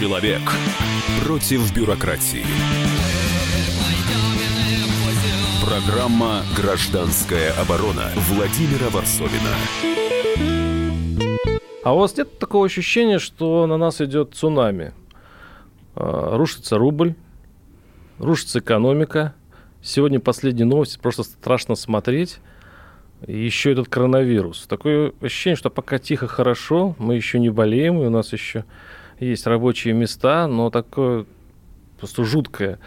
Человек 0.00 0.40
против 1.22 1.72
бюрократии. 1.72 2.42
Программа 5.64 6.42
«Гражданская 6.56 7.52
оборона» 7.52 8.10
Владимира 8.28 8.90
Варсовина. 8.90 9.54
А 11.84 11.94
у 11.94 11.98
вас 12.00 12.16
нет 12.16 12.40
такого 12.40 12.66
ощущения, 12.66 13.20
что 13.20 13.68
на 13.68 13.76
нас 13.76 14.00
идет 14.00 14.34
цунами? 14.34 14.94
А, 15.94 16.36
рушится 16.36 16.76
рубль, 16.76 17.14
рушится 18.18 18.58
экономика. 18.58 19.36
Сегодня 19.80 20.18
последние 20.18 20.66
новости, 20.66 20.98
просто 20.98 21.22
страшно 21.22 21.76
смотреть. 21.76 22.40
И 23.28 23.44
еще 23.44 23.70
этот 23.70 23.88
коронавирус. 23.88 24.66
Такое 24.66 25.12
ощущение, 25.20 25.56
что 25.56 25.70
пока 25.70 26.00
тихо, 26.00 26.26
хорошо, 26.26 26.96
мы 26.98 27.14
еще 27.14 27.38
не 27.38 27.50
болеем, 27.50 28.02
и 28.02 28.06
у 28.06 28.10
нас 28.10 28.32
еще 28.32 28.64
есть 29.20 29.46
рабочие 29.46 29.94
места, 29.94 30.46
но 30.46 30.70
такое 30.70 31.26
просто 31.98 32.24
жуткое 32.24 32.78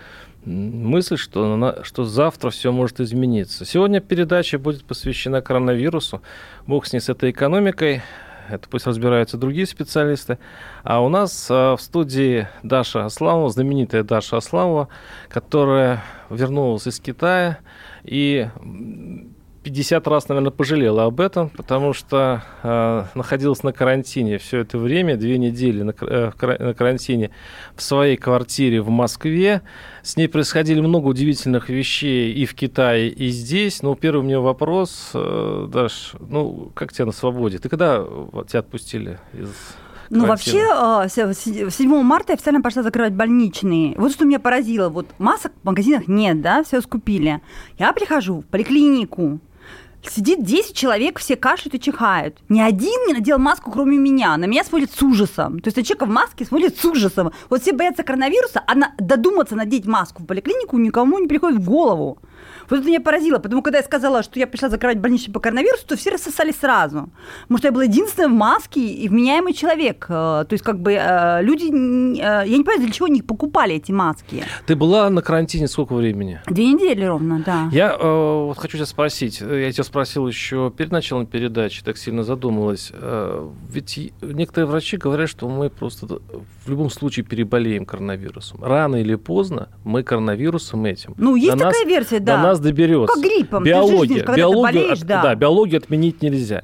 мысль, 0.47 1.17
что, 1.17 1.79
что 1.83 2.05
завтра 2.05 2.49
все 2.49 2.71
может 2.71 2.99
измениться. 2.99 3.65
Сегодня 3.65 3.99
передача 3.99 4.57
будет 4.57 4.85
посвящена 4.85 5.41
коронавирусу. 5.41 6.21
Бог 6.65 6.85
с 6.85 6.93
ней 6.93 6.99
с 6.99 7.09
этой 7.09 7.31
экономикой. 7.31 8.01
Это 8.49 8.69
пусть 8.69 8.87
разбираются 8.87 9.37
другие 9.37 9.65
специалисты. 9.65 10.39
А 10.83 11.01
у 11.01 11.09
нас 11.09 11.47
а, 11.49 11.75
в 11.75 11.81
студии 11.81 12.47
Даша 12.63 13.03
Асламова, 13.03 13.49
знаменитая 13.49 14.03
Даша 14.03 14.37
Асламова, 14.37 14.87
которая 15.27 16.01
вернулась 16.29 16.87
из 16.87 16.99
Китая 17.01 17.59
и 18.05 18.47
50 19.67 20.07
раз, 20.07 20.29
наверное, 20.29 20.51
пожалела 20.51 21.03
об 21.03 21.19
этом, 21.19 21.49
потому 21.49 21.91
что 21.91 22.41
э, 22.63 23.03
находилась 23.15 23.63
на 23.63 23.73
карантине 23.73 24.37
все 24.37 24.59
это 24.59 24.77
время, 24.77 25.17
две 25.17 25.37
недели 25.37 25.81
на, 25.83 25.93
э, 25.99 26.31
на 26.39 26.73
карантине 26.73 27.31
в 27.75 27.81
своей 27.81 28.15
квартире 28.15 28.81
в 28.81 28.89
Москве. 28.89 29.61
С 30.03 30.15
ней 30.15 30.29
происходили 30.29 30.79
много 30.79 31.07
удивительных 31.07 31.67
вещей 31.67 32.31
и 32.31 32.45
в 32.45 32.55
Китае, 32.55 33.09
и 33.09 33.27
здесь. 33.27 33.81
Но 33.81 33.93
первый 33.95 34.19
у 34.19 34.23
меня 34.23 34.39
вопрос, 34.39 35.11
э, 35.13 35.67
Даш, 35.69 36.13
ну, 36.21 36.71
как 36.73 36.93
тебя 36.93 37.07
на 37.07 37.11
свободе? 37.11 37.57
Ты 37.57 37.67
когда 37.67 38.05
тебя 38.47 38.59
отпустили 38.59 39.19
из 39.33 39.49
ну, 40.09 40.25
вообще, 40.25 40.65
7 41.09 41.93
а, 41.93 42.03
марта 42.03 42.33
официально 42.33 42.61
пошла 42.61 42.83
закрывать 42.83 43.13
больничные. 43.13 43.93
Вот 43.97 44.13
что 44.13 44.23
меня 44.23 44.39
поразило. 44.39 44.87
Вот 44.87 45.07
масок 45.17 45.51
в 45.61 45.65
магазинах 45.65 46.07
нет, 46.07 46.41
да, 46.41 46.63
все 46.63 46.79
скупили. 46.79 47.41
Я 47.77 47.91
прихожу 47.91 48.39
в 48.39 48.45
поликлинику, 48.45 49.39
Сидит 50.03 50.43
10 50.43 50.75
человек, 50.75 51.19
все 51.19 51.35
кашляют 51.35 51.75
и 51.75 51.79
чихают. 51.79 52.37
Ни 52.49 52.61
один 52.61 53.07
не 53.07 53.13
надел 53.13 53.39
маску, 53.39 53.71
кроме 53.71 53.97
меня. 53.97 54.37
На 54.37 54.45
меня 54.45 54.63
смотрит 54.63 54.91
с 54.91 55.01
ужасом. 55.01 55.59
То 55.59 55.67
есть 55.67 55.77
на 55.77 55.83
человека 55.83 56.05
в 56.05 56.09
маске 56.09 56.45
смотрит 56.45 56.77
с 56.77 56.85
ужасом. 56.85 57.31
Вот 57.49 57.61
все 57.61 57.73
боятся 57.73 58.03
коронавируса, 58.03 58.63
а 58.65 58.75
на, 58.75 58.93
додуматься 58.99 59.55
надеть 59.55 59.85
маску 59.85 60.23
в 60.23 60.25
поликлинику 60.25 60.77
никому 60.77 61.19
не 61.19 61.27
приходит 61.27 61.59
в 61.59 61.65
голову. 61.65 62.19
Вот 62.69 62.79
это 62.79 62.87
меня 62.87 62.99
поразило, 62.99 63.39
потому 63.39 63.61
когда 63.61 63.79
я 63.79 63.83
сказала, 63.83 64.23
что 64.23 64.39
я 64.39 64.47
пришла 64.47 64.69
закрывать 64.69 64.99
больничный 64.99 65.33
по 65.33 65.39
коронавирусу, 65.39 65.85
то 65.87 65.95
все 65.95 66.11
рассосались 66.11 66.55
сразу. 66.57 67.09
Потому 67.43 67.57
что 67.57 67.67
я 67.67 67.71
была 67.71 67.83
единственная 67.83 68.29
в 68.29 68.33
маске 68.33 68.81
и 68.81 69.07
вменяемый 69.07 69.53
человек. 69.53 70.05
Э, 70.09 70.45
то 70.47 70.49
есть 70.51 70.63
как 70.63 70.79
бы 70.79 70.93
э, 70.93 71.41
люди, 71.41 71.65
э, 71.65 72.47
я 72.47 72.57
не 72.57 72.63
понимаю, 72.63 72.81
для 72.81 72.91
чего 72.91 73.05
они 73.05 73.21
покупали 73.21 73.75
эти 73.75 73.91
маски. 73.91 74.43
Ты 74.65 74.75
была 74.75 75.09
на 75.09 75.21
карантине 75.21 75.67
сколько 75.67 75.93
времени? 75.93 76.41
Две 76.47 76.67
недели 76.67 77.05
ровно, 77.05 77.41
да. 77.45 77.69
Я 77.71 77.95
э, 77.99 78.45
вот 78.47 78.57
хочу 78.57 78.77
тебя 78.77 78.85
спросить, 78.85 79.41
я 79.41 79.71
тебя 79.71 79.83
спросил 79.83 80.27
еще 80.27 80.71
перед 80.75 80.91
началом 80.91 81.25
передачи, 81.25 81.83
так 81.83 81.97
сильно 81.97 82.23
задумалась. 82.23 82.91
Э, 82.93 83.47
ведь 83.69 84.11
некоторые 84.21 84.67
врачи 84.67 84.97
говорят, 84.97 85.29
что 85.29 85.47
мы 85.47 85.69
просто 85.69 86.05
в 86.05 86.69
любом 86.69 86.89
случае 86.89 87.25
переболеем 87.25 87.85
коронавирусом. 87.85 88.63
Рано 88.63 88.97
или 88.97 89.15
поздно 89.15 89.69
мы 89.83 90.03
коронавирусом 90.03 90.85
этим. 90.85 91.13
Ну, 91.17 91.35
есть 91.35 91.53
такая 91.53 91.71
нас, 91.71 91.85
версия, 91.85 92.19
да. 92.19 92.37
До 92.37 92.43
нас 92.43 92.56
доберется. 92.59 93.13
Как 93.13 93.23
гриппом. 93.23 93.63
Биология. 93.63 94.23
Ты 94.23 94.35
биологию, 94.35 94.61
болеешь, 94.61 94.99
да. 94.99 95.21
да, 95.21 95.35
биологию 95.35 95.79
отменить 95.79 96.21
нельзя. 96.21 96.63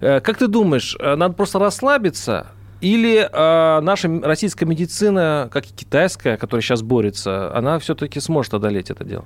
Э, 0.00 0.20
как 0.20 0.38
ты 0.38 0.48
думаешь, 0.48 0.96
э, 0.98 1.14
надо 1.16 1.34
просто 1.34 1.58
расслабиться, 1.58 2.48
или 2.80 3.28
э, 3.30 3.80
наша 3.80 4.08
российская 4.22 4.66
медицина, 4.66 5.48
как 5.52 5.66
и 5.66 5.72
китайская, 5.74 6.36
которая 6.36 6.62
сейчас 6.62 6.82
борется, 6.82 7.54
она 7.56 7.78
все-таки 7.78 8.20
сможет 8.20 8.54
одолеть 8.54 8.90
это 8.90 9.04
дело? 9.04 9.24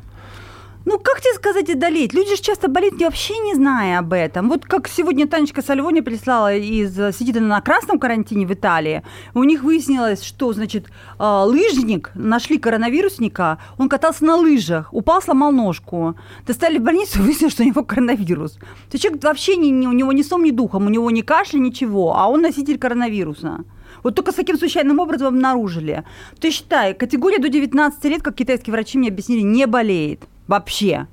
Ну, 0.91 0.99
как 0.99 1.21
тебе 1.21 1.35
сказать, 1.35 1.71
одолеть? 1.71 2.13
Люди 2.15 2.35
же 2.35 2.43
часто 2.43 2.67
болеют, 2.67 3.01
вообще 3.01 3.39
не 3.39 3.55
зная 3.55 4.01
об 4.01 4.13
этом. 4.13 4.49
Вот 4.49 4.65
как 4.65 4.89
сегодня 4.89 5.29
Танечка 5.29 5.63
Сальвони 5.63 6.01
прислала 6.01 6.53
из... 6.57 6.93
Сидит 7.17 7.37
она 7.37 7.47
на 7.47 7.61
красном 7.61 8.01
карантине 8.01 8.45
в 8.45 8.53
Италии. 8.53 9.05
У 9.33 9.45
них 9.45 9.63
выяснилось, 9.63 10.25
что, 10.25 10.53
значит, 10.53 10.89
а, 11.17 11.45
лыжник, 11.45 12.11
нашли 12.15 12.59
коронавирусника, 12.59 13.59
он 13.79 13.89
катался 13.89 14.25
на 14.25 14.35
лыжах, 14.35 14.93
упал, 14.93 15.23
сломал 15.23 15.53
ножку. 15.53 16.17
Достали 16.45 16.79
в 16.79 16.83
больницу, 16.83 17.19
выяснилось, 17.23 17.53
что 17.53 17.63
у 17.63 17.67
него 17.67 17.85
коронавирус. 17.85 18.59
То 18.91 18.99
человек 18.99 19.23
вообще 19.23 19.55
не, 19.55 19.71
не, 19.71 19.87
у 19.87 19.93
него 19.93 20.11
ни 20.11 20.23
сном, 20.23 20.43
ни 20.43 20.51
духом, 20.51 20.87
у 20.87 20.89
него 20.89 21.09
ни 21.13 21.21
кашля, 21.21 21.61
ничего, 21.61 22.17
а 22.17 22.27
он 22.27 22.43
носитель 22.43 22.79
коронавируса. 22.81 23.61
Вот 24.03 24.17
только 24.17 24.33
с 24.33 24.35
таким 24.35 24.59
случайным 24.59 24.99
образом 24.99 25.29
обнаружили. 25.29 26.03
То 26.41 26.51
считай, 26.51 26.95
категория 26.95 27.39
до 27.39 27.49
19 27.49 28.05
лет, 28.07 28.23
как 28.23 28.35
китайские 28.35 28.73
врачи 28.73 28.99
мне 28.99 29.11
объяснили, 29.11 29.43
не 29.43 29.69
болеет 29.69 30.25
вообще. 30.51 31.07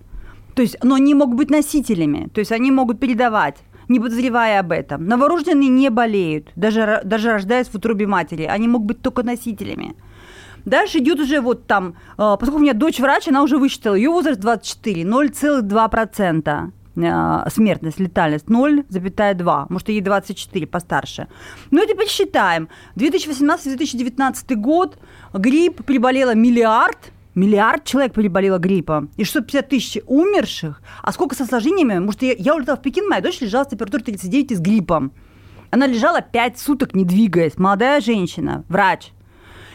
То 0.56 0.64
есть, 0.64 0.78
но 0.84 0.96
они 0.96 1.14
могут 1.14 1.38
быть 1.38 1.52
носителями, 1.52 2.30
то 2.34 2.40
есть 2.40 2.52
они 2.52 2.72
могут 2.72 3.00
передавать 3.00 3.58
не 3.90 4.02
подозревая 4.02 4.59
об 4.59 4.74
этом. 4.74 5.06
Новорожденные 5.08 5.70
не 5.70 5.90
болеют, 5.90 6.52
даже, 6.58 7.00
даже 7.06 7.31
рождаясь 7.31 7.68
в 7.68 7.76
утробе 7.76 8.06
матери. 8.06 8.44
Они 8.44 8.68
могут 8.68 8.88
быть 8.88 9.02
только 9.02 9.24
носителями. 9.24 9.96
Дальше 10.66 10.97
идет 10.97 11.22
уже 11.22 11.40
вот 11.40 11.68
там, 11.68 11.96
э, 12.18 12.36
поскольку 12.38 12.58
у 12.58 12.59
меня 12.59 12.74
дочь 12.74 13.00
врач, 13.00 13.30
она 13.30 13.44
уже 13.44 13.58
высчитала, 13.58 13.96
ее 13.96 14.09
возраст 14.09 14.42
24, 14.42 15.03
0,2% 15.03 16.72
э, 16.97 17.50
смертность, 17.50 18.00
летальность 18.02 18.47
0,2, 18.47 19.66
может, 19.70 19.88
ей 19.88 20.02
24, 20.02 20.68
постарше. 20.68 21.28
Ну, 21.72 21.86
теперь 21.86 22.09
считаем. 22.09 22.68
2018-2019 22.97 24.56
год 24.56 24.97
грипп 25.34 25.86
приболело 25.86 26.36
миллиард– 26.36 26.97
Миллиард 27.38 27.84
человек 27.84 28.14
переболело 28.14 28.58
гриппом. 28.58 29.12
И 29.16 29.24
650 29.24 29.70
тысяч 29.70 30.02
умерших. 30.08 30.81
А 31.03 31.12
сколько 31.12 31.36
с 31.36 31.42
осложнениями? 31.42 32.00
Может, 32.00 32.24
я, 32.24 32.34
я 32.34 32.56
улетала 32.56 32.78
в 32.78 32.81
Пекин, 32.81 33.08
моя 33.08 33.22
дочь 33.22 33.40
лежала 33.42 33.64
с 33.64 33.68
температурой 33.68 34.03
39 34.06 34.53
и 34.53 34.56
с 34.56 34.59
гриппом. 34.59 35.12
Она 35.70 35.86
лежала 35.86 36.22
5 36.22 36.58
суток, 36.58 36.96
не 36.96 37.06
двигаясь. 37.06 37.59
Молодая 37.59 38.02
женщина, 38.02 38.64
врач. 38.70 39.12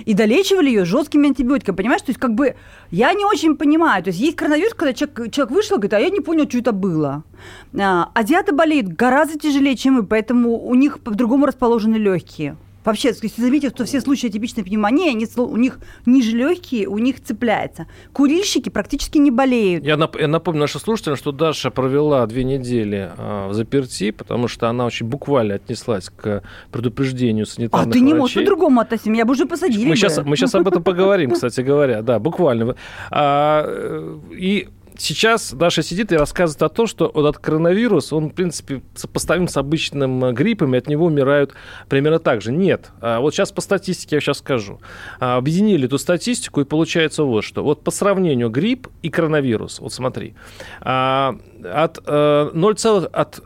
И 0.05 0.13
долечивали 0.13 0.71
ее 0.71 0.85
жесткими 0.85 1.29
антибиотиками, 1.29 1.77
понимаешь? 1.77 2.03
То 2.03 2.11
есть, 2.11 2.19
как 2.19 2.35
бы, 2.35 2.57
я 2.91 3.13
не 3.13 3.25
очень 3.25 3.57
понимаю. 3.57 4.03
То 4.03 4.09
есть, 4.09 4.19
есть 4.19 4.37
коронавирус, 4.37 4.75
когда 4.75 4.93
человек, 4.93 5.31
человек 5.31 5.55
вышел, 5.55 5.77
говорит, 5.77 5.95
а 5.95 6.01
я 6.01 6.11
не 6.11 6.19
понял, 6.19 6.49
что 6.49 6.59
это 6.59 6.73
было. 6.73 7.23
А, 7.79 8.11
азиаты 8.13 8.53
болеют 8.53 8.89
гораздо 8.89 9.39
тяжелее, 9.39 9.77
чем 9.77 9.95
мы, 9.95 10.03
поэтому 10.03 10.59
у 10.59 10.75
них 10.75 10.99
по-другому 10.99 11.47
расположены 11.47 11.95
легкие. 11.95 12.57
Вообще, 12.85 13.09
если 13.09 13.41
заметите, 13.41 13.71
что 13.71 13.85
все 13.85 14.01
случаи 14.01 14.27
атипичной 14.29 14.65
пневмонии, 14.65 15.11
они, 15.11 15.27
у 15.37 15.57
них 15.57 15.79
ниже 16.07 16.37
легкие, 16.37 16.89
у 16.89 16.99
них 16.99 17.23
цепляется. 17.23 17.87
Курильщики 18.13 18.69
практически 18.69 19.19
не 19.19 19.31
болеют. 19.31 19.85
Я, 19.85 19.95
нап- 19.95 20.21
я 20.21 20.29
напомню 20.29 20.61
нашим 20.61 20.81
слушателям, 20.81 21.17
что 21.17 21.33
Даша 21.33 21.71
провела 21.71 22.27
две 22.27 22.45
недели 22.45 23.11
э, 23.17 23.49
в 23.49 23.55
заперти, 23.55 24.11
потому 24.11 24.49
что 24.49 24.69
она 24.69 24.87
очень 24.87 25.07
буквально 25.07 25.55
отнеслась 25.55 26.11
к 26.11 26.43
предупреждению 26.71 27.47
санитарных 27.47 27.89
А 27.89 27.93
ты 27.93 28.01
не 28.01 28.15
можешь 28.15 28.37
по-другому 28.37 28.81
относиться, 28.81 29.11
меня 29.11 29.25
бы 29.25 29.33
уже 29.33 29.47
посадили 29.47 29.85
мы 29.85 29.91
бы. 29.91 29.97
Сейчас, 29.97 30.21
мы 30.25 30.37
сейчас 30.37 30.55
об 30.55 30.67
этом 30.67 30.83
поговорим, 30.83 31.31
кстати 31.35 31.61
говоря, 31.61 32.03
да, 32.03 32.19
буквально. 32.19 32.77
А, 33.11 33.65
и 34.33 34.69
сейчас 34.99 35.53
Даша 35.53 35.83
сидит 35.83 36.13
и 36.13 36.17
рассказывает 36.17 36.63
о 36.63 36.69
том, 36.69 36.87
что 36.87 37.11
вот 37.13 37.29
этот 37.29 37.43
коронавирус, 37.43 38.13
он, 38.13 38.31
в 38.31 38.35
принципе, 38.35 38.83
сопоставим 38.95 39.49
с 39.49 39.57
обычным 39.57 40.25
э, 40.25 40.33
гриппом, 40.33 40.75
и 40.75 40.79
от 40.79 40.89
него 40.89 41.07
умирают 41.07 41.55
примерно 41.89 42.19
так 42.19 42.43
же. 42.43 42.53
Нет. 42.53 42.91
А 43.01 43.21
вот 43.21 43.35
сейчас 43.35 43.53
по 43.53 43.61
статистике 43.61 44.17
я 44.17 44.21
сейчас 44.21 44.39
скажу. 44.39 44.81
А, 45.21 45.37
объединили 45.37 45.87
эту 45.87 45.99
статистику, 45.99 46.61
и 46.61 46.65
получается 46.65 47.25
вот 47.25 47.45
что. 47.45 47.63
Вот 47.63 47.83
по 47.85 47.91
сравнению 47.91 48.51
грипп 48.51 48.89
и 49.03 49.11
коронавирус, 49.11 49.81
вот 49.81 49.93
смотри, 49.93 50.35
а, 50.81 51.37
от 51.65 52.05
0, 52.07 52.77
э, 52.83 53.07
от 53.13 53.43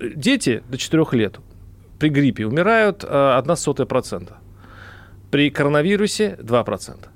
дети 0.00 0.62
до 0.68 0.78
4 0.78 1.06
лет 1.12 1.38
при 1.98 2.08
гриппе 2.08 2.46
умирают 2.46 3.04
1 3.04 3.56
сотая 3.56 3.86
процента. 3.86 4.38
При 5.30 5.50
коронавирусе 5.50 6.36
2%. 6.40 7.08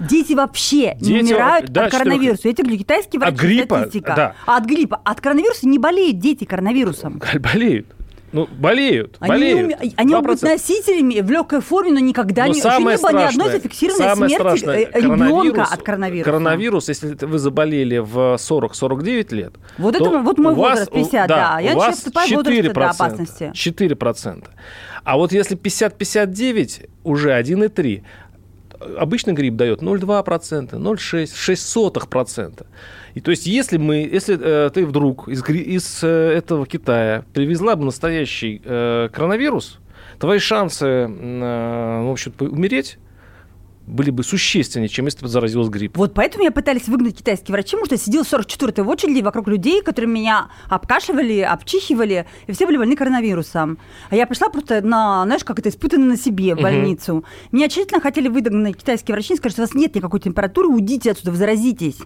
Дети 0.00 0.32
вообще 0.32 0.94
Дети, 0.98 1.12
не 1.12 1.20
умирают 1.22 1.70
да, 1.70 1.84
от 1.86 1.92
коронавируса. 1.92 2.48
Я 2.48 2.54
тебе 2.54 2.64
говорю, 2.64 2.78
китайские 2.80 3.20
врачи, 3.20 3.34
от 3.34 3.40
гриппа, 3.40 3.76
статистика. 3.76 4.12
Да. 4.16 4.34
А 4.46 4.56
от 4.56 4.64
гриппа. 4.64 5.00
От 5.04 5.20
коронавируса 5.20 5.68
не 5.68 5.78
болеют 5.78 6.18
дети 6.18 6.44
коронавирусом. 6.44 7.20
Болеют. 7.38 7.86
Ну, 8.32 8.46
болеют, 8.46 9.16
Они, 9.18 9.28
болеют. 9.28 9.82
не 9.82 9.92
они 9.96 10.14
могут 10.14 10.30
быть 10.30 10.42
2%. 10.44 10.52
носителями 10.52 11.20
в 11.20 11.28
легкой 11.32 11.60
форме, 11.60 11.90
но 11.94 11.98
никогда 11.98 12.42
Но 12.46 12.52
не, 12.52 12.58
еще 12.60 12.62
самое 12.70 12.96
не 12.96 13.02
было 13.02 13.10
ни 13.18 13.24
одной 13.24 13.50
зафиксированной 13.50 14.14
смерти 14.16 14.64
э, 14.94 15.00
ребенка 15.00 15.62
от 15.64 15.82
коронавируса. 15.82 16.30
Коронавирус, 16.30 16.88
если 16.88 17.16
вы 17.26 17.38
заболели 17.40 17.98
в 17.98 18.36
40-49 18.36 19.34
лет, 19.34 19.54
Вот 19.78 19.98
то 19.98 20.06
это 20.06 20.18
вот 20.20 20.38
мой 20.38 20.54
вас- 20.54 20.70
возраст, 20.70 20.92
50, 20.92 21.24
у- 21.24 21.28
да. 21.28 21.58
Я 21.58 21.74
вас 21.74 21.96
вступаю 21.96 22.28
в 22.28 22.32
возраст, 22.36 22.56
4%, 22.56 22.72
да, 22.72 22.90
опасности. 22.90 23.52
4%. 23.52 24.44
А 25.02 25.16
вот 25.16 25.32
если 25.32 25.56
50-59, 25.56 26.88
уже 27.02 27.32
1,3%. 27.32 28.04
Обычный 28.98 29.34
грипп 29.34 29.56
дает 29.56 29.82
0,2%, 29.82 30.70
0,6%, 30.70 30.70
0,06%. 30.72 32.66
И 33.14 33.20
то 33.20 33.30
есть, 33.30 33.46
если 33.46 33.76
мы, 33.76 33.96
если 33.96 34.38
э, 34.40 34.70
ты 34.70 34.86
вдруг 34.86 35.28
из, 35.28 35.46
из 35.48 36.00
э, 36.02 36.08
этого 36.08 36.66
Китая 36.66 37.24
привезла 37.32 37.76
бы 37.76 37.84
настоящий 37.84 38.62
э, 38.64 39.08
коронавирус, 39.12 39.78
твои 40.18 40.38
шансы, 40.38 40.86
э, 40.86 42.02
в 42.04 42.10
общем, 42.10 42.32
умереть 42.38 42.98
были 43.90 44.10
бы 44.10 44.22
существеннее, 44.22 44.88
чем 44.88 45.06
если 45.06 45.22
бы 45.22 45.28
заразилась 45.28 45.68
гриппом. 45.68 45.98
Вот 46.00 46.14
поэтому 46.14 46.44
меня 46.44 46.52
пытались 46.52 46.88
выгнать 46.88 47.16
китайские 47.16 47.52
врачи, 47.52 47.70
потому 47.76 47.86
что 47.86 47.94
я 47.94 47.98
сидела 47.98 48.22
44-й 48.22 48.82
в 48.82 48.88
очереди 48.88 49.20
вокруг 49.20 49.48
людей, 49.48 49.82
которые 49.82 50.10
меня 50.10 50.48
обкашивали, 50.68 51.40
обчихивали, 51.40 52.26
и 52.46 52.52
все 52.52 52.66
были 52.66 52.76
больны 52.76 52.96
коронавирусом. 52.96 53.78
А 54.10 54.16
я 54.16 54.26
пришла 54.26 54.48
просто 54.48 54.80
на, 54.80 55.24
знаешь, 55.24 55.44
как 55.44 55.58
это, 55.58 55.68
испытанно 55.68 56.06
на 56.06 56.16
себе 56.16 56.54
в 56.54 56.60
больницу. 56.60 57.24
Меня 57.52 57.68
тщательно 57.68 58.00
хотели 58.00 58.28
выгнать 58.28 58.76
китайские 58.76 59.14
врачи 59.14 59.34
и 59.34 59.36
сказать, 59.36 59.52
что 59.52 59.62
у 59.62 59.66
вас 59.66 59.74
нет 59.74 59.94
никакой 59.94 60.20
температуры, 60.20 60.68
уйдите 60.68 61.10
отсюда, 61.10 61.32
вы 61.32 61.36
заразитесь. 61.36 61.98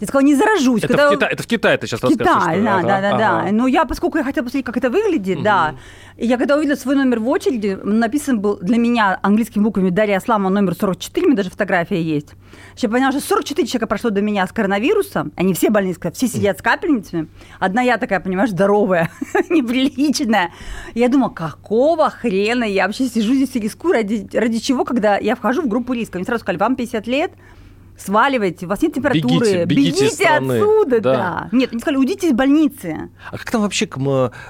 Я 0.00 0.06
сказала, 0.06 0.24
не 0.26 0.34
заражусь. 0.34 0.82
Это, 0.82 0.88
Когда- 0.88 1.10
в 1.10 1.12
Кита- 1.14 1.26
это 1.30 1.42
в 1.42 1.46
Китае 1.46 1.78
ты 1.78 1.86
сейчас 1.86 2.00
Китай, 2.00 2.60
да, 2.62 2.62
да, 2.62 2.78
ага, 2.78 2.86
да, 2.86 3.18
да. 3.18 3.40
ага. 3.40 3.52
Но 3.52 3.66
я, 3.66 3.84
поскольку 3.84 4.18
я 4.18 4.24
хотела 4.24 4.44
посмотреть, 4.44 4.66
как 4.66 4.76
это 4.76 4.90
выглядит, 4.90 5.42
да. 5.42 5.76
И 6.16 6.26
я 6.26 6.36
когда 6.36 6.56
увидела 6.56 6.76
свой 6.76 6.96
номер 6.96 7.20
в 7.20 7.28
очереди, 7.28 7.78
написан 7.82 8.40
был 8.40 8.58
для 8.60 8.76
меня 8.78 9.18
английскими 9.22 9.62
буквами 9.62 9.90
Дарья 9.90 10.18
Асламова 10.18 10.50
номер 10.50 10.74
44, 10.74 11.26
у 11.26 11.28
меня 11.30 11.36
даже 11.36 11.50
фотография 11.50 12.00
есть. 12.02 12.28
Я 12.76 12.88
поняла, 12.88 13.10
что 13.12 13.20
44 13.20 13.66
человека 13.66 13.86
прошло 13.86 14.10
до 14.10 14.20
меня 14.20 14.46
с 14.46 14.52
коронавирусом, 14.52 15.32
они 15.36 15.54
все 15.54 15.70
больные, 15.70 15.94
все 16.12 16.28
сидят 16.28 16.58
с 16.58 16.62
капельницами. 16.62 17.28
Одна 17.58 17.82
я 17.82 17.98
такая, 17.98 18.20
понимаешь, 18.20 18.50
здоровая, 18.50 19.10
неприличная. 19.50 20.52
Я 20.94 21.08
думала, 21.08 21.30
какого 21.30 22.10
хрена 22.10 22.64
я 22.64 22.86
вообще 22.86 23.06
сижу 23.06 23.34
здесь 23.34 23.54
и 23.54 23.60
рискую, 23.60 23.94
ради, 23.94 24.28
ради 24.32 24.58
чего, 24.58 24.84
когда 24.84 25.16
я 25.18 25.34
вхожу 25.36 25.62
в 25.62 25.68
группу 25.68 25.92
риска. 25.92 26.18
Мне 26.18 26.24
сразу 26.24 26.42
сказали, 26.42 26.58
вам 26.58 26.76
50 26.76 27.06
лет, 27.06 27.32
сваливайте, 27.96 28.66
у 28.66 28.68
вас 28.68 28.82
нет 28.82 28.94
температуры, 28.94 29.64
Бегите, 29.64 29.64
бегите 29.64 30.10
страны. 30.10 30.58
отсюда, 30.58 31.00
Да. 31.00 31.12
да. 31.12 31.48
Нет, 31.52 31.70
они 31.72 31.80
сказали, 31.80 31.98
уйдите 31.98 32.28
из 32.28 32.32
больницы. 32.32 33.10
А 33.30 33.38
как 33.38 33.50
там 33.50 33.62
вообще 33.62 33.86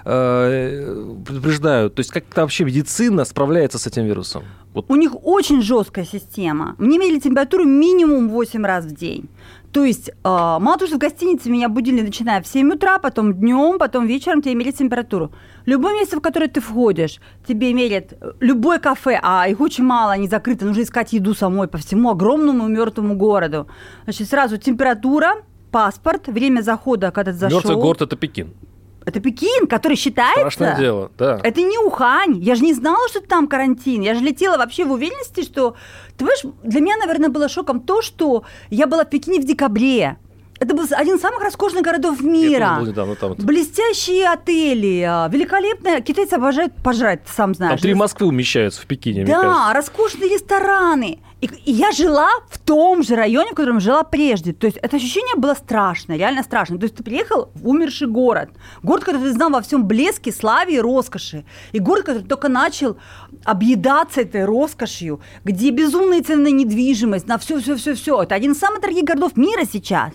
э, 0.04 1.14
предупреждают? 1.26 1.94
То 1.94 2.00
есть 2.00 2.10
как 2.10 2.24
там 2.24 2.44
вообще 2.44 2.64
медицина 2.64 3.24
справляется 3.24 3.78
с 3.78 3.86
этим 3.86 4.04
вирусом? 4.04 4.44
Вот 4.72 4.86
У 4.88 4.96
них 4.96 5.12
очень 5.24 5.62
жесткая 5.62 6.04
система. 6.04 6.74
Мне 6.78 6.98
мерили 6.98 7.20
температуру 7.20 7.64
минимум 7.64 8.28
8 8.28 8.64
раз 8.64 8.84
в 8.84 8.92
день. 8.92 9.28
То 9.74 9.82
есть, 9.82 10.08
э, 10.08 10.12
мало 10.22 10.78
того, 10.78 10.86
что 10.86 10.96
в 10.96 11.00
гостинице 11.00 11.50
меня 11.50 11.68
будили, 11.68 12.00
начиная 12.00 12.40
в 12.40 12.46
7 12.46 12.74
утра, 12.74 13.00
потом 13.00 13.34
днем, 13.34 13.78
потом 13.80 14.06
вечером 14.06 14.40
тебе 14.40 14.54
меряют 14.54 14.76
температуру. 14.76 15.32
Любое 15.66 15.94
место, 15.94 16.16
в 16.16 16.20
которое 16.20 16.46
ты 16.46 16.60
входишь, 16.60 17.20
тебе 17.48 17.74
мерят 17.74 18.12
э, 18.12 18.32
любое 18.38 18.78
кафе, 18.78 19.18
а 19.20 19.48
их 19.48 19.60
очень 19.60 19.82
мало, 19.82 20.12
они 20.12 20.28
закрыты, 20.28 20.64
нужно 20.64 20.82
искать 20.82 21.12
еду 21.12 21.34
самой 21.34 21.66
по 21.66 21.78
всему 21.78 22.10
огромному 22.10 22.68
мертвому 22.68 23.16
городу. 23.16 23.66
Значит, 24.04 24.28
сразу 24.28 24.58
температура, 24.58 25.42
паспорт, 25.72 26.28
время 26.28 26.62
захода, 26.62 27.10
когда 27.10 27.32
ты 27.32 27.38
зашел. 27.38 27.58
мертвый 27.58 27.76
город 27.76 28.02
это 28.02 28.16
Пекин. 28.16 28.54
Это 29.04 29.20
Пекин, 29.20 29.66
который 29.66 29.96
считается... 29.96 30.40
Страшное 30.40 30.76
дело, 30.78 31.10
да. 31.18 31.40
Это 31.42 31.60
не 31.60 31.78
Ухань. 31.78 32.38
Я 32.40 32.54
же 32.54 32.62
не 32.62 32.72
знала, 32.72 33.08
что 33.08 33.20
там 33.20 33.46
карантин. 33.48 34.00
Я 34.00 34.14
же 34.14 34.20
летела 34.20 34.56
вообще 34.56 34.84
в 34.84 34.92
уверенности, 34.92 35.42
что... 35.42 35.74
Ты 36.16 36.24
понимаешь, 36.24 36.44
для 36.62 36.80
меня, 36.80 36.96
наверное, 36.96 37.28
было 37.28 37.48
шоком 37.48 37.80
то, 37.80 38.00
что 38.02 38.44
я 38.70 38.86
была 38.86 39.04
в 39.04 39.10
Пекине 39.10 39.40
в 39.40 39.44
декабре. 39.44 40.16
Это 40.60 40.74
был 40.74 40.86
один 40.90 41.16
из 41.16 41.20
самых 41.20 41.42
роскошных 41.42 41.82
городов 41.82 42.20
мира. 42.22 42.76
был 42.78 42.86
недавно 42.86 43.16
там. 43.16 43.34
Блестящие 43.34 44.28
отели, 44.28 45.02
а, 45.06 45.28
великолепно. 45.28 46.00
Китайцы 46.00 46.34
обожают 46.34 46.72
пожрать, 46.82 47.24
ты 47.24 47.32
сам 47.32 47.52
Там 47.52 47.54
знаешь. 47.54 47.80
три 47.80 47.92
Москвы 47.94 48.28
умещаются 48.28 48.80
в 48.80 48.86
Пекине, 48.86 49.24
Да, 49.24 49.72
роскошные 49.74 50.30
рестораны. 50.30 51.18
И, 51.44 51.50
и 51.66 51.72
я 51.72 51.92
жила 51.92 52.28
в 52.48 52.58
том 52.58 53.02
же 53.02 53.16
районе, 53.16 53.50
в 53.50 53.54
котором 53.54 53.78
жила 53.78 54.02
прежде. 54.02 54.54
То 54.54 54.66
есть 54.66 54.78
это 54.78 54.96
ощущение 54.96 55.36
было 55.36 55.52
страшное, 55.52 56.16
реально 56.16 56.42
страшно. 56.42 56.78
То 56.78 56.84
есть 56.84 56.96
ты 56.96 57.02
приехал 57.02 57.50
в 57.54 57.68
умерший 57.68 58.08
город. 58.08 58.48
Город, 58.82 59.04
который 59.04 59.20
ты 59.20 59.32
знал 59.32 59.50
во 59.50 59.60
всем 59.60 59.86
блеске, 59.86 60.32
славе 60.32 60.76
и 60.76 60.80
роскоши. 60.80 61.44
И 61.72 61.80
город, 61.80 62.06
который 62.06 62.22
только 62.22 62.48
начал 62.48 62.96
объедаться 63.44 64.22
этой 64.22 64.46
роскошью, 64.46 65.20
где 65.44 65.68
безумные 65.68 66.22
цены 66.22 66.44
на 66.44 66.54
недвижимость, 66.54 67.28
на 67.28 67.36
все-все-все-все. 67.36 68.22
Это 68.22 68.34
один 68.34 68.52
из 68.52 68.58
самых 68.58 68.80
дорогих 68.80 69.04
городов 69.04 69.36
мира 69.36 69.64
сейчас. 69.70 70.14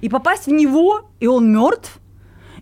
И 0.00 0.08
попасть 0.08 0.46
в 0.46 0.50
него, 0.50 1.10
и 1.20 1.26
он 1.26 1.52
мертв, 1.52 2.00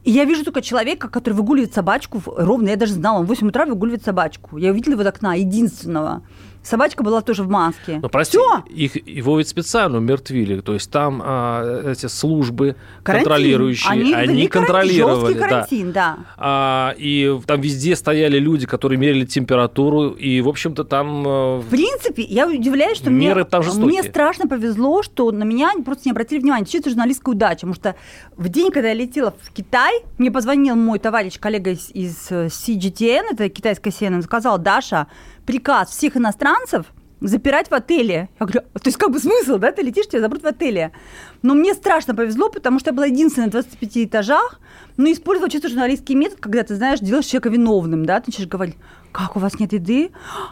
и 0.04 0.10
я 0.10 0.24
вижу 0.24 0.44
только 0.44 0.62
человека, 0.62 1.08
который 1.08 1.34
выгуливает 1.34 1.74
собачку 1.74 2.22
ровно. 2.26 2.70
Я 2.70 2.76
даже 2.76 2.94
знала, 2.94 3.18
он 3.18 3.26
в 3.26 3.28
8 3.28 3.48
утра 3.48 3.66
выгуливает 3.66 4.02
собачку. 4.02 4.56
Я 4.56 4.70
увидела 4.70 4.94
его 4.94 5.02
из 5.02 5.06
окна, 5.06 5.34
единственного. 5.34 6.22
Собачка 6.62 7.02
была 7.02 7.20
тоже 7.22 7.44
в 7.44 7.48
маске. 7.48 7.98
Ну, 8.02 8.08
прости, 8.08 8.36
Всё. 8.36 8.62
их, 8.68 8.96
его 9.08 9.38
ведь 9.38 9.48
специально 9.48 9.98
умертвили. 9.98 10.60
То 10.60 10.74
есть 10.74 10.90
там 10.90 11.22
а, 11.24 11.90
эти 11.90 12.06
службы 12.06 12.76
Карантин. 13.02 13.24
контролирующие, 13.24 13.90
они, 13.90 14.12
карантин, 14.12 14.48
контролировали. 14.48 15.34
да. 15.34 15.40
карантин, 15.48 15.92
да. 15.92 16.16
А, 16.36 16.94
и 16.98 17.38
там 17.46 17.60
везде 17.60 17.96
стояли 17.96 18.38
люди, 18.38 18.66
которые 18.66 18.98
мерили 18.98 19.24
температуру, 19.24 20.10
и, 20.10 20.40
в 20.40 20.48
общем-то, 20.48 20.84
там... 20.84 21.26
э, 21.26 21.58
В 21.60 21.68
принципе, 21.70 22.22
я 22.22 22.46
удивляюсь, 22.46 22.98
что 22.98 23.10
Меры 23.10 23.42
мне, 23.42 23.44
там 23.44 23.62
жестокие. 23.62 23.86
мне 23.88 24.02
страшно 24.02 24.46
повезло, 24.46 25.02
что 25.02 25.30
на 25.32 25.44
меня 25.44 25.72
просто 25.84 26.02
не 26.06 26.10
обратили 26.12 26.40
внимания. 26.40 26.66
Чисто 26.66 26.90
журналистская 26.90 27.34
удача, 27.34 27.60
потому 27.66 27.74
что 27.74 27.94
в 28.36 28.48
день, 28.48 28.70
когда 28.70 28.88
я 28.88 28.94
летела 28.94 29.34
в 29.42 29.52
Китай, 29.52 30.02
мне 30.18 30.30
позвонил 30.30 30.76
мой 30.76 30.98
товарищ, 30.98 31.38
коллега 31.38 31.70
из, 31.70 31.90
из 31.94 32.26
э, 32.30 32.46
CGTN, 32.46 33.22
это 33.32 33.48
китайская 33.48 33.90
CNN, 33.90 34.22
сказал, 34.22 34.58
Даша, 34.58 35.06
приказ 35.48 35.88
всех 35.88 36.14
иностранцев 36.18 36.84
запирать 37.22 37.70
в 37.70 37.74
отеле. 37.74 38.28
Я 38.38 38.46
говорю, 38.46 38.60
то 38.74 38.82
есть 38.84 38.98
как 38.98 39.10
бы 39.10 39.18
смысл, 39.18 39.56
да, 39.56 39.72
ты 39.72 39.80
летишь, 39.80 40.06
тебя 40.06 40.20
запрут 40.20 40.42
в 40.42 40.46
отеле. 40.46 40.92
Но 41.40 41.54
мне 41.54 41.72
страшно 41.72 42.14
повезло, 42.14 42.50
потому 42.50 42.78
что 42.78 42.90
я 42.90 42.94
была 42.94 43.06
единственная 43.06 43.46
на 43.46 43.52
25 43.52 43.96
этажах, 43.96 44.60
но 44.98 45.10
использовала 45.10 45.50
чисто 45.50 45.70
журналистский 45.70 46.14
метод, 46.16 46.38
когда 46.38 46.62
ты, 46.64 46.74
знаешь, 46.74 47.00
делаешь 47.00 47.24
человека 47.24 47.48
виновным, 47.48 48.04
да, 48.04 48.20
ты 48.20 48.24
начинаешь 48.26 48.50
говорить, 48.50 48.76
как 49.10 49.36
у 49.36 49.38
вас 49.38 49.58
нет 49.58 49.72
еды, 49.72 50.10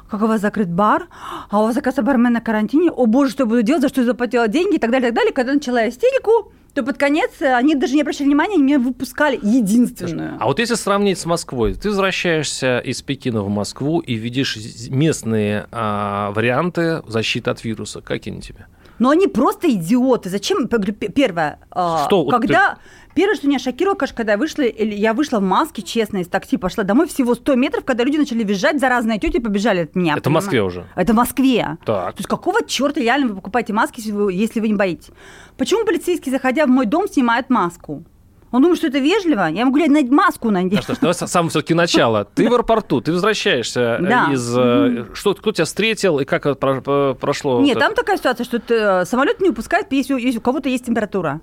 как 0.08 0.22
у 0.22 0.26
вас 0.26 0.40
закрыт 0.40 0.70
бар, 0.70 1.08
а 1.50 1.60
у 1.60 1.64
вас, 1.64 1.76
оказывается, 1.76 2.02
бармен 2.02 2.32
на 2.32 2.40
карантине, 2.40 2.90
о 2.90 3.04
боже, 3.04 3.32
что 3.32 3.42
я 3.42 3.46
буду 3.46 3.62
делать, 3.62 3.82
за 3.82 3.88
что 3.90 4.00
я 4.00 4.06
заплатила 4.06 4.48
деньги? 4.48 4.76
И 4.76 4.78
так 4.78 4.90
далее, 4.90 5.10
и 5.10 5.10
так 5.10 5.16
далее. 5.16 5.34
Когда 5.34 5.52
начала 5.52 5.86
истерику, 5.86 6.52
то 6.76 6.82
под 6.82 6.98
конец 6.98 7.30
э, 7.40 7.54
они 7.54 7.74
даже 7.74 7.94
не 7.94 8.02
обращали 8.02 8.26
внимания, 8.26 8.56
они 8.56 8.62
меня 8.62 8.78
выпускали 8.78 9.38
единственную. 9.42 10.36
А 10.38 10.44
вот 10.44 10.58
если 10.58 10.74
сравнить 10.74 11.18
с 11.18 11.24
Москвой, 11.24 11.74
ты 11.74 11.88
возвращаешься 11.88 12.80
из 12.80 13.00
Пекина 13.00 13.42
в 13.42 13.48
Москву 13.48 14.00
и 14.00 14.14
видишь 14.14 14.58
местные 14.90 15.68
а, 15.72 16.32
варианты 16.32 17.02
защиты 17.06 17.48
от 17.48 17.64
вируса. 17.64 18.02
Какие 18.02 18.34
они 18.34 18.42
тебе? 18.42 18.66
Но 18.98 19.10
они 19.10 19.26
просто 19.26 19.70
идиоты. 19.70 20.30
Зачем? 20.30 20.68
Первое, 20.68 21.58
а, 21.70 22.06
Что 22.06 22.24
когда... 22.26 22.78
Первое, 23.14 23.34
что 23.34 23.48
меня 23.48 23.58
шокировало, 23.58 23.96
конечно, 23.96 24.14
когда 24.14 24.32
я 24.32 24.38
вышла, 24.38 24.60
я 24.62 25.14
вышла 25.14 25.38
в 25.38 25.42
маске, 25.42 25.80
честно, 25.80 26.18
из 26.18 26.28
такси, 26.28 26.58
пошла 26.58 26.84
домой 26.84 27.08
всего 27.08 27.34
100 27.34 27.54
метров, 27.54 27.84
когда 27.86 28.04
люди 28.04 28.18
начали 28.18 28.44
визжать, 28.44 28.78
заразные 28.78 29.18
тети 29.18 29.38
побежали 29.38 29.84
от 29.84 29.96
меня. 29.96 30.12
Это 30.12 30.20
в 30.20 30.24
понимаешь? 30.24 30.44
Москве 30.44 30.62
уже. 30.62 30.86
Это 30.96 31.14
в 31.14 31.16
Москве. 31.16 31.78
Так. 31.86 32.12
То 32.12 32.18
есть 32.18 32.28
какого 32.28 32.62
черта 32.66 33.00
реально 33.00 33.28
вы 33.28 33.36
покупаете 33.36 33.72
маски, 33.72 34.00
если 34.00 34.12
вы, 34.12 34.34
если 34.34 34.60
вы 34.60 34.68
не 34.68 34.74
боитесь? 34.74 35.08
Почему 35.56 35.86
полицейский, 35.86 36.30
заходя 36.30 36.66
в 36.66 36.68
мой 36.68 36.84
дом, 36.84 37.08
снимает 37.08 37.48
маску? 37.48 38.04
Он 38.52 38.62
думает, 38.62 38.78
что 38.78 38.86
это 38.86 38.98
вежливо? 38.98 39.48
Я 39.48 39.62
ему 39.62 39.72
говорю, 39.72 39.92
надеть 39.92 40.10
маску 40.10 40.50
надеть. 40.50 40.72
Ну 40.74 40.82
что 40.82 41.00
давай 41.00 41.14
с 41.14 41.18
самого 41.26 41.50
все-таки 41.50 41.74
начала. 41.74 42.24
Ты 42.24 42.48
в 42.48 42.52
аэропорту, 42.54 43.00
ты 43.00 43.12
возвращаешься 43.12 43.98
э, 44.00 44.02
Да. 44.02 44.28
из... 44.32 44.56
э, 44.56 45.06
Что, 45.14 45.34
кто 45.34 45.52
тебя 45.52 45.64
встретил 45.64 46.20
и 46.20 46.24
как 46.24 46.46
это 46.46 46.54
про- 46.54 47.14
прошло? 47.14 47.60
Нет, 47.60 47.74
вот 47.74 47.80
там 47.80 47.92
это? 47.92 48.02
такая 48.02 48.16
ситуация, 48.18 48.44
что 48.44 48.58
ты, 48.60 49.04
самолет 49.04 49.40
не 49.40 49.48
выпускает, 49.48 49.92
если, 49.92 50.14
если 50.20 50.38
у 50.38 50.42
кого-то 50.42 50.68
есть 50.68 50.86
температура. 50.86 51.40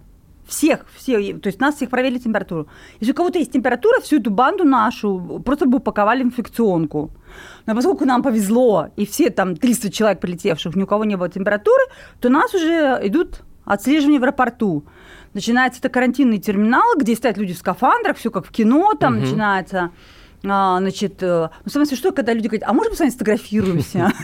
Всех, 0.47 0.85
все, 0.97 1.33
то 1.35 1.47
есть 1.47 1.61
нас 1.61 1.75
всех 1.75 1.89
проверили 1.89 2.19
температуру. 2.19 2.67
Если 2.99 3.13
у 3.13 3.15
кого-то 3.15 3.39
есть 3.39 3.51
температура, 3.53 4.01
всю 4.01 4.17
эту 4.19 4.29
банду 4.29 4.65
нашу 4.65 5.41
просто 5.45 5.65
бы 5.65 5.77
упаковали 5.77 6.21
инфекционку. 6.21 7.11
Но 7.65 7.75
поскольку 7.75 8.03
нам 8.05 8.21
повезло, 8.23 8.89
и 8.97 9.05
все 9.05 9.29
там 9.29 9.55
300 9.55 9.89
человек 9.91 10.19
прилетевших, 10.19 10.75
ни 10.75 10.83
у 10.83 10.87
кого 10.87 11.05
не 11.05 11.15
было 11.15 11.29
температуры, 11.29 11.81
то 12.19 12.27
нас 12.29 12.53
уже 12.53 12.99
идут 13.03 13.41
отслеживания 13.63 14.19
в 14.19 14.23
аэропорту. 14.23 14.83
Начинается 15.33 15.79
это 15.79 15.89
карантинный 15.89 16.39
терминал, 16.39 16.95
где 16.97 17.15
стоят 17.15 17.37
люди 17.37 17.53
в 17.53 17.57
скафандрах, 17.57 18.17
все 18.17 18.31
как 18.31 18.45
в 18.45 18.51
кино, 18.51 18.93
там 18.99 19.13
Мгм. 19.13 19.23
начинается 19.23 19.91
а, 20.45 20.77
значит, 20.79 21.23
э, 21.23 21.49
ну, 21.63 21.71
самое 21.71 21.87
смешное, 21.87 22.11
когда 22.11 22.33
люди 22.33 22.47
говорят, 22.47 22.67
а 22.67 22.73
можно 22.73 22.89
мы 22.91 22.95
с 22.97 22.99
вами 22.99 23.09
сфотографируемся? 23.11 24.11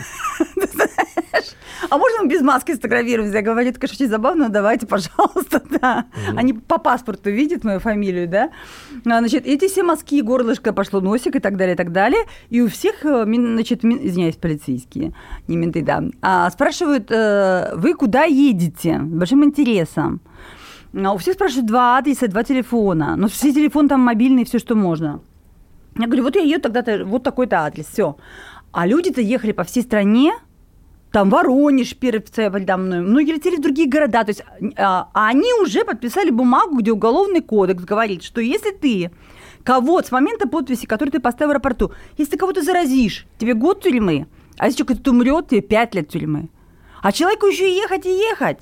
А 1.88 1.96
можно 1.96 2.22
мы 2.22 2.28
без 2.28 2.42
маски 2.42 2.72
сфотографируемся? 2.72 3.36
Я 3.38 3.42
говорю, 3.42 3.70
это, 3.70 3.80
конечно, 3.80 3.96
очень 4.04 4.10
забавно, 4.10 4.48
давайте, 4.48 4.86
пожалуйста, 4.86 5.62
да. 5.80 6.06
Они 6.36 6.52
по 6.52 6.78
паспорту 6.78 7.30
видят 7.30 7.64
мою 7.64 7.80
фамилию, 7.80 8.28
да. 8.28 8.50
А, 9.06 9.18
Значит, 9.20 9.46
эти 9.46 9.66
все 9.66 9.82
мазки, 9.82 10.20
горлышко 10.20 10.72
пошло, 10.72 11.00
носик 11.00 11.36
и 11.36 11.40
так 11.40 11.56
далее, 11.56 11.74
и 11.74 11.76
так 11.76 11.90
далее. 11.90 12.24
И 12.50 12.60
у 12.60 12.68
всех, 12.68 13.04
э, 13.04 13.24
значит, 13.24 13.84
извиняюсь, 13.84 14.36
полицейские, 14.36 15.14
не 15.48 15.56
менты, 15.56 15.82
да, 15.82 16.04
а, 16.20 16.50
спрашивают, 16.50 17.10
э, 17.10 17.72
вы 17.74 17.94
куда 17.94 18.24
едете? 18.24 19.00
С 19.00 19.14
большим 19.14 19.42
интересом. 19.44 20.20
А 20.94 21.12
у 21.12 21.18
всех 21.18 21.34
спрашивают 21.34 21.66
два 21.66 21.98
адреса, 21.98 22.28
два 22.28 22.42
телефона. 22.42 23.16
Но 23.16 23.28
все 23.28 23.52
телефоны 23.52 23.88
там 23.88 24.00
мобильные, 24.00 24.44
все, 24.44 24.58
что 24.58 24.74
можно. 24.74 25.20
Я 25.98 26.06
говорю, 26.06 26.24
вот 26.24 26.36
я 26.36 26.42
еду 26.42 26.62
тогда-то, 26.62 27.04
вот 27.04 27.22
такой-то 27.22 27.60
адрес, 27.60 27.86
все. 27.86 28.16
А 28.72 28.86
люди-то 28.86 29.20
ехали 29.20 29.52
по 29.52 29.64
всей 29.64 29.82
стране, 29.82 30.32
там 31.12 31.28
Воронеж 31.28 31.96
первый 31.96 32.20
передо 32.20 32.76
мной, 32.76 33.00
многие 33.00 33.32
летели 33.32 33.56
в 33.56 33.60
другие 33.60 33.88
города, 33.88 34.22
то 34.22 34.30
есть 34.30 34.44
а, 34.76 35.08
а 35.12 35.26
они 35.26 35.52
уже 35.60 35.84
подписали 35.84 36.30
бумагу, 36.30 36.78
где 36.78 36.92
уголовный 36.92 37.40
кодекс 37.40 37.82
говорит, 37.82 38.22
что 38.22 38.40
если 38.40 38.70
ты 38.70 39.10
кого 39.64 40.00
с 40.02 40.12
момента 40.12 40.48
подписи, 40.48 40.86
который 40.86 41.10
ты 41.10 41.18
поставил 41.18 41.48
в 41.48 41.52
аэропорту, 41.52 41.92
если 42.16 42.32
ты 42.32 42.38
кого-то 42.38 42.62
заразишь, 42.62 43.26
тебе 43.38 43.54
год 43.54 43.82
тюрьмы, 43.82 44.28
а 44.56 44.66
если 44.66 44.84
кто-то 44.84 45.10
умрет, 45.10 45.48
тебе 45.48 45.62
пять 45.62 45.94
лет 45.94 46.08
тюрьмы. 46.08 46.48
А 47.02 47.12
человеку 47.12 47.46
еще 47.46 47.68
и 47.68 47.76
ехать 47.76 48.06
и 48.06 48.10
ехать. 48.10 48.58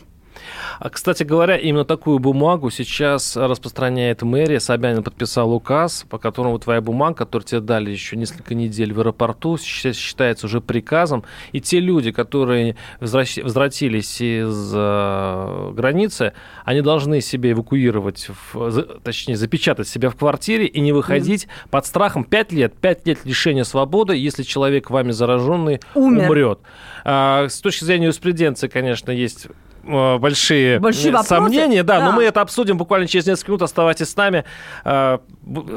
А, 0.81 0.91
кстати 0.91 1.23
говоря, 1.23 1.57
именно 1.57 1.85
такую 1.85 2.19
бумагу 2.19 2.71
сейчас 2.71 3.37
распространяет 3.37 4.23
мэрия. 4.23 4.61
Собянин 4.61 5.03
подписал 5.03 5.53
указ, 5.53 6.05
по 6.09 6.19
которому 6.19 6.59
твоя 6.59 6.81
бумага, 6.81 7.15
которую 7.15 7.47
тебе 7.47 7.61
дали 7.61 7.91
еще 7.91 8.17
несколько 8.17 8.55
недель 8.55 8.93
в 8.93 9.01
аэропорту, 9.01 9.57
щ- 9.59 9.93
считается 9.95 10.47
уже 10.47 10.61
приказом. 10.61 11.25
И 11.53 11.61
те 11.61 11.81
люди, 11.81 12.11
которые 12.13 12.77
возвратились 13.01 14.21
из 14.21 14.73
э, 14.75 15.73
границы, 15.75 16.33
они 16.65 16.81
должны 16.81 17.21
себе 17.21 17.53
эвакуировать, 17.53 18.29
в- 18.53 18.83
точнее, 19.03 19.37
запечатать 19.37 19.89
себя 19.89 20.11
в 20.11 20.17
квартире 20.17 20.67
и 20.67 20.81
не 20.81 20.93
выходить 20.93 21.49
под 21.71 21.87
страхом 21.87 22.25
5 22.25 22.53
лет. 22.53 22.75
5 22.75 23.07
лет 23.07 23.19
лишения 23.25 23.65
свободы, 23.65 24.17
если 24.17 24.43
человек 24.43 24.91
вами 24.91 25.11
зараженный 25.13 25.81
Умер. 25.95 26.25
умрет. 26.25 26.59
А, 27.05 27.47
с 27.49 27.61
точки 27.61 27.85
зрения 27.85 28.07
юриспруденции, 28.07 28.69
конечно, 28.69 29.11
есть 29.11 29.49
большие, 29.89 30.79
Большие 30.79 31.09
э, 31.11 31.13
вопросы. 31.13 31.29
сомнения, 31.29 31.83
да, 31.83 32.01
но 32.01 32.11
Да. 32.11 32.13
мы 32.17 32.25
это 32.25 32.41
обсудим 32.41 32.77
буквально 32.79 33.07
через 33.09 33.27
несколько 33.27 33.51
минут. 33.53 33.63
Оставайтесь 33.63 34.11
с 34.11 34.17
нами. 34.17 34.45
Э, 34.85 35.19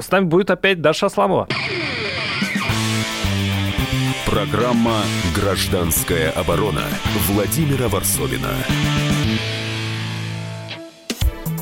С 0.02 0.12
нами 0.12 0.26
будет 0.26 0.52
опять 0.52 0.82
Даша 0.82 1.06
Асламова. 1.08 1.48
Программа 4.26 5.02
«Гражданская 5.36 6.32
оборона» 6.32 6.84
Владимира 7.28 7.88
Варсовина. 7.90 8.50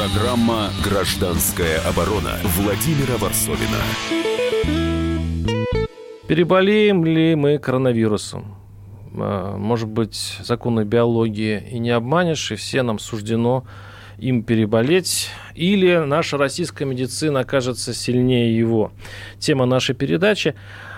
Программа 0.00 0.70
«Гражданская 0.82 1.78
оборона» 1.80 2.38
Владимира 2.56 3.18
Варсовина. 3.18 3.76
Переболеем 6.26 7.04
ли 7.04 7.34
мы 7.34 7.58
коронавирусом? 7.58 8.56
А, 9.14 9.58
Может 9.58 9.90
быть, 9.90 10.38
законы 10.40 10.84
биологии 10.84 11.62
и 11.70 11.78
не 11.78 11.90
обманешь, 11.90 12.50
и 12.50 12.54
все 12.54 12.80
нам 12.80 12.98
суждено 12.98 13.64
им 14.16 14.42
переболеть, 14.42 15.28
или 15.54 15.98
наша 15.98 16.38
российская 16.38 16.86
медицина 16.86 17.40
окажется 17.40 17.92
сильнее 17.92 18.56
его. 18.56 18.92
Тема 19.38 19.66
нашей 19.66 19.94
передачи. 19.94 20.54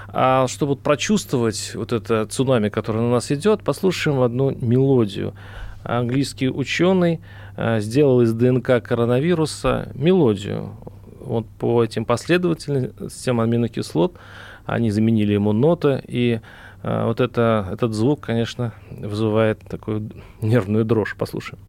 А 0.07 0.47
чтобы 0.47 0.77
прочувствовать 0.77 1.73
вот 1.75 1.93
это 1.93 2.25
цунами, 2.27 2.69
которое 2.69 3.01
на 3.01 3.11
нас 3.11 3.33
идет, 3.33 3.65
послушаем 3.65 4.21
одну 4.21 4.53
мелодию. 4.53 5.35
Английский 5.83 6.49
ученый 6.49 7.21
сделал 7.57 8.23
из 8.23 8.33
ДНК 8.33 8.83
коронавируса 8.83 9.91
мелодию. 9.95 10.75
Вот 11.21 11.47
по 11.59 11.85
этим 11.85 12.05
последовательностям 12.05 13.41
аминокислот 13.41 14.17
они 14.65 14.91
заменили 14.91 15.33
ему 15.33 15.53
ноты, 15.53 16.03
и 16.07 16.41
а, 16.83 17.07
вот 17.07 17.21
это, 17.21 17.69
этот 17.73 17.93
звук, 17.95 18.21
конечно, 18.21 18.73
вызывает 18.91 19.61
такую 19.61 20.11
нервную 20.41 20.85
дрожь. 20.85 21.17
Послушаем. 21.17 21.61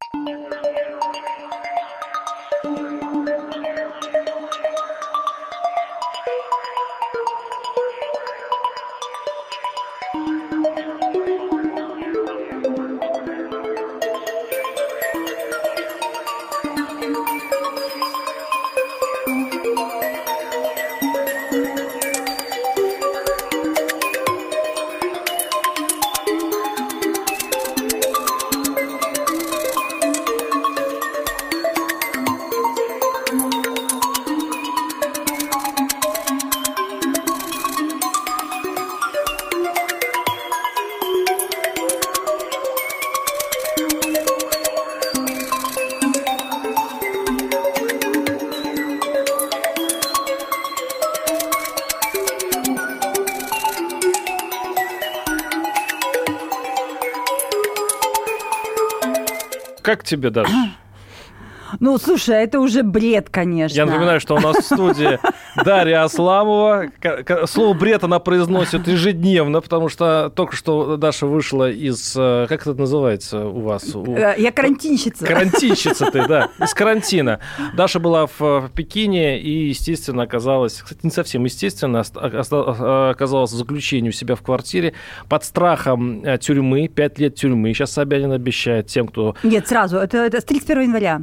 Как 60.04 60.10
тебе, 60.10 60.30
Даша? 60.32 60.52
Ну, 61.80 61.98
слушай, 61.98 62.36
это 62.36 62.60
уже 62.60 62.84
бред, 62.84 63.30
конечно. 63.30 63.74
Я 63.76 63.86
напоминаю, 63.86 64.20
что 64.20 64.36
у 64.36 64.40
нас 64.40 64.58
в 64.58 64.66
студии 64.66 65.18
Дарья 65.64 66.04
Асламова. 66.04 66.88
Слово 67.46 67.74
«бред» 67.74 68.04
она 68.04 68.20
произносит 68.20 68.88
ежедневно, 68.88 69.62
потому 69.62 69.90
что 69.90 70.32
только 70.36 70.56
что 70.56 70.98
Даша 70.98 71.28
вышла 71.28 71.70
из... 71.70 72.16
э, 72.18 72.46
Как 72.50 72.62
это 72.62 72.74
называется 72.74 73.46
у 73.46 73.60
вас? 73.62 73.96
У- 73.96 74.16
Э, 74.16 74.36
Я 74.38 74.52
карантинщица. 74.52 75.26
Карантинщица 75.26 76.10
ты, 76.12 76.28
да, 76.28 76.50
из 76.60 76.74
карантина. 76.74 77.40
Даша 77.76 78.00
была 78.00 78.28
в, 78.28 78.40
в 78.40 78.70
Пекине 78.74 79.40
и, 79.40 79.68
естественно, 79.70 80.24
оказалась, 80.24 80.82
кстати, 80.82 81.00
не 81.04 81.12
совсем 81.12 81.44
естественно, 81.44 82.04
оказалась 82.16 83.52
в 83.52 83.56
заключении 83.56 84.10
у 84.10 84.14
себя 84.14 84.36
в 84.36 84.42
квартире 84.42 84.94
под 85.30 85.44
страхом 85.44 86.24
э, 86.24 86.38
тюрьмы, 86.38 86.88
5 86.88 87.20
лет 87.20 87.36
тюрьмы. 87.36 87.74
Сейчас 87.74 87.92
Собянин 87.92 88.32
обещает 88.32 88.88
тем, 88.88 89.08
кто... 89.08 89.36
Нет, 89.44 89.68
сразу. 89.68 89.98
Это, 89.98 90.18
это 90.18 90.42
с 90.42 90.44
31 90.44 90.84
января 90.84 91.22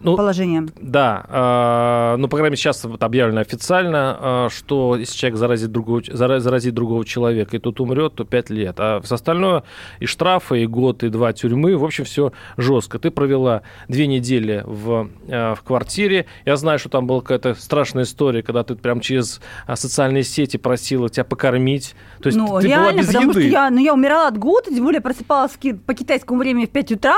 Ну, 0.00 0.16
положение. 0.16 0.66
да, 0.80 1.24
э, 1.28 2.16
ну, 2.18 2.26
по 2.26 2.36
крайней 2.36 2.50
мере, 2.50 2.56
сейчас 2.56 2.84
вот 2.84 3.02
объявлено 3.02 3.40
официально, 3.40 4.18
э, 4.20 4.48
что 4.50 4.96
если 4.96 5.16
человек 5.16 5.38
заразит 5.38 5.70
другого, 5.70 6.02
заразит 6.10 6.74
другого 6.74 7.04
человека, 7.04 7.56
и 7.56 7.60
тот 7.60 7.78
умрет, 7.80 8.14
то 8.16 8.24
5 8.24 8.50
лет. 8.50 8.76
А 8.78 9.00
все 9.00 9.14
остальное 9.14 9.62
и 10.00 10.06
штрафы, 10.06 10.62
и 10.62 10.66
год, 10.66 11.04
и 11.04 11.08
два 11.08 11.32
тюрьмы, 11.32 11.76
в 11.76 11.84
общем, 11.84 12.04
все 12.04 12.32
жестко. 12.56 12.98
Ты 12.98 13.12
провела 13.12 13.62
две 13.88 14.08
недели 14.08 14.64
в, 14.66 15.08
э, 15.28 15.54
в 15.54 15.62
квартире. 15.62 16.26
Я 16.44 16.56
знаю, 16.56 16.80
что 16.80 16.88
там 16.88 17.06
была 17.06 17.20
какая-то 17.20 17.54
страшная 17.54 18.04
история, 18.04 18.42
когда 18.42 18.64
ты 18.64 18.74
прям 18.74 19.00
через 19.00 19.40
социальные 19.72 20.24
сети 20.24 20.56
просила 20.56 21.08
тебя 21.08 21.24
покормить. 21.24 21.94
То 22.20 22.26
есть 22.26 22.38
ну, 22.38 22.58
ты 22.60 22.66
реально, 22.66 22.90
была 22.90 23.00
без 23.00 23.06
потому 23.06 23.30
еды. 23.30 23.40
что 23.42 23.48
я, 23.48 23.70
ну, 23.70 23.78
я 23.78 23.94
умирала 23.94 24.28
от 24.28 24.36
голода, 24.38 24.70
тем 24.70 24.84
более 24.84 25.00
просыпалась 25.00 25.52
по 25.86 25.94
китайскому 25.94 26.40
времени 26.40 26.66
в 26.66 26.70
5 26.70 26.92
утра, 26.92 27.16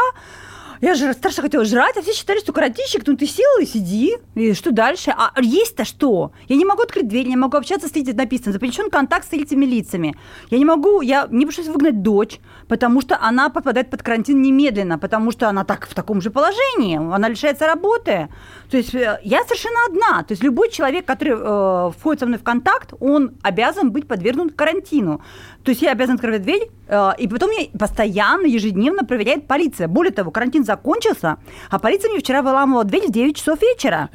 Я 0.82 0.96
же 0.96 1.12
страшно 1.12 1.44
хотела 1.44 1.64
жрать, 1.64 1.96
а 1.96 2.02
все 2.02 2.12
считали, 2.12 2.40
что 2.40 2.52
карантинщик, 2.52 3.06
ну 3.06 3.16
ты 3.16 3.24
сел 3.24 3.60
и 3.60 3.66
сиди, 3.66 4.16
и 4.34 4.52
что 4.52 4.72
дальше? 4.72 5.14
А 5.16 5.30
есть-то 5.40 5.84
что? 5.84 6.32
Я 6.48 6.56
не 6.56 6.64
могу 6.64 6.82
открыть 6.82 7.06
дверь, 7.06 7.26
я 7.26 7.30
не 7.30 7.36
могу 7.36 7.56
общаться 7.56 7.86
с 7.86 7.92
третьим, 7.92 8.16
написано, 8.16 8.52
запрещен 8.52 8.90
контакт 8.90 9.24
с 9.24 9.28
третьими 9.28 9.64
лицами. 9.64 10.16
Я 10.50 10.58
не 10.58 10.64
могу, 10.64 11.00
я 11.00 11.28
мне 11.28 11.46
пришлось 11.46 11.68
выгнать 11.68 12.02
дочь, 12.02 12.40
потому 12.66 13.00
что 13.00 13.16
она 13.20 13.48
попадает 13.48 13.90
под 13.90 14.02
карантин 14.02 14.42
немедленно, 14.42 14.98
потому 14.98 15.30
что 15.30 15.48
она 15.48 15.62
так 15.62 15.86
в 15.86 15.94
таком 15.94 16.20
же 16.20 16.32
положении, 16.32 16.96
она 16.96 17.28
лишается 17.28 17.68
работы. 17.68 18.28
То 18.68 18.76
есть 18.76 18.92
э, 18.92 19.20
я 19.22 19.44
совершенно 19.44 19.78
одна. 19.86 20.24
То 20.24 20.32
есть 20.32 20.42
любой 20.42 20.68
человек, 20.68 21.04
который 21.04 21.34
э, 21.36 21.92
входит 21.96 22.18
со 22.18 22.26
мной 22.26 22.40
в 22.40 22.42
контакт, 22.42 22.92
он 22.98 23.34
обязан 23.42 23.92
быть 23.92 24.08
подвергнут 24.08 24.54
карантину. 24.54 25.22
То 25.64 25.70
есть 25.70 25.82
я 25.82 25.92
обязан 25.92 26.16
открывать 26.16 26.42
дверь, 26.42 26.70
э, 26.88 27.10
и 27.18 27.28
потом 27.28 27.50
меня 27.50 27.68
постоянно, 27.78 28.46
ежедневно 28.46 29.04
проверяет 29.04 29.46
полиция. 29.46 29.86
Более 29.88 30.12
того, 30.12 30.30
карантин 30.30 30.64
закончился, 30.64 31.36
а 31.70 31.78
полиция 31.78 32.10
мне 32.10 32.20
вчера 32.20 32.42
выламывала 32.42 32.84
дверь 32.84 33.06
в 33.06 33.12
9 33.12 33.36
часов 33.36 33.60
вечера. 33.62 34.08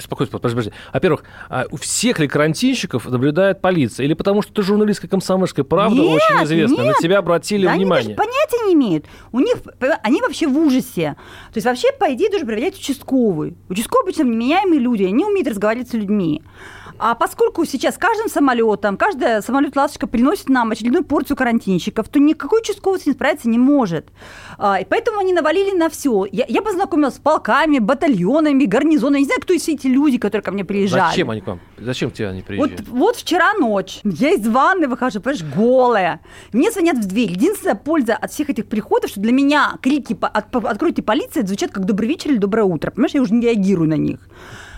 Спокойно, 0.00 0.30
подожди, 0.30 0.56
подожди. 0.56 0.72
Во-первых, 0.92 1.24
а 1.48 1.64
у 1.70 1.76
всех 1.76 2.18
ли 2.18 2.28
карантинщиков 2.28 3.06
наблюдает 3.06 3.60
полиция? 3.60 4.04
Или 4.04 4.14
потому 4.14 4.42
что 4.42 4.52
ты 4.54 4.62
журналистка 4.62 5.08
комсомольской 5.08 5.64
правды 5.64 6.00
Нет, 6.00 6.22
очень 6.22 6.44
известна, 6.44 6.78
на 6.78 6.88
нет. 6.88 6.96
тебя 7.00 7.18
обратили 7.18 7.66
Да 7.66 7.72
они 7.72 7.84
внимание? 7.84 8.16
даже 8.16 8.28
понятия 8.28 8.66
не 8.66 8.74
имеют. 8.74 9.04
У 9.32 9.40
них, 9.40 9.56
они 10.02 10.22
вообще 10.22 10.46
в 10.46 10.56
ужасе. 10.58 11.16
То 11.52 11.56
есть 11.56 11.66
вообще, 11.66 11.88
по 11.98 12.12
идее, 12.14 12.30
должен 12.30 12.46
проверять 12.46 12.78
участковый. 12.78 13.56
Участковый 13.68 14.04
обычно 14.04 14.24
вменяемые 14.24 14.80
люди, 14.80 15.02
они 15.04 15.24
умеют 15.24 15.48
разговаривать 15.48 15.90
с 15.90 15.92
людьми. 15.92 16.42
А 16.98 17.14
поскольку 17.14 17.64
сейчас 17.64 17.98
каждым 17.98 18.28
самолетом, 18.28 18.96
каждая 18.96 19.42
самолет-ласточка 19.42 20.06
приносит 20.06 20.48
нам 20.48 20.70
очередную 20.70 21.04
порцию 21.04 21.36
карантинщиков, 21.36 22.08
то 22.08 22.18
никакой 22.20 22.60
участковый 22.60 23.00
с 23.00 23.06
ним 23.06 23.14
справиться 23.14 23.48
не 23.48 23.58
может. 23.58 24.06
А, 24.58 24.80
и 24.80 24.84
поэтому 24.84 25.18
они 25.18 25.32
навалили 25.32 25.76
на 25.76 25.88
все. 25.90 26.26
Я, 26.30 26.44
я 26.48 26.62
познакомилась 26.62 27.16
с 27.16 27.18
полками, 27.18 27.78
батальонами, 27.78 28.64
гарнизонами. 28.64 29.18
Я 29.18 29.20
не 29.20 29.26
знаю, 29.26 29.40
кто 29.40 29.56
все 29.58 29.72
эти 29.72 29.88
люди, 29.88 30.18
которые 30.18 30.44
ко 30.44 30.52
мне 30.52 30.64
приезжали. 30.64 31.10
Зачем 31.10 31.30
они 31.30 31.40
к 31.40 31.46
вам? 31.46 31.60
Зачем 31.78 32.10
тебе 32.10 32.28
они 32.28 32.38
Вот, 32.38 32.46
приезжают? 32.46 32.88
вот 32.88 33.16
вчера 33.16 33.54
ночь, 33.54 34.00
я 34.04 34.30
из 34.30 34.46
ванны 34.46 34.86
выхожу, 34.86 35.20
понимаешь, 35.20 35.44
голая. 35.54 36.20
Мне 36.52 36.70
звонят 36.70 36.98
в 36.98 37.06
дверь. 37.06 37.32
Единственная 37.32 37.74
польза 37.74 38.14
от 38.14 38.30
всех 38.32 38.50
этих 38.50 38.66
приходов, 38.66 39.10
что 39.10 39.20
для 39.20 39.32
меня 39.32 39.78
крики 39.82 40.16
«Откройте 40.20 41.02
полиция» 41.02 41.44
звучат 41.44 41.72
как 41.72 41.84
«Добрый 41.84 42.08
вечер» 42.08 42.30
или 42.30 42.38
«Доброе 42.38 42.64
утро». 42.64 42.90
Понимаешь, 42.90 43.14
я 43.14 43.22
уже 43.22 43.34
не 43.34 43.40
реагирую 43.42 43.88
на 43.88 43.96
них. 43.96 44.20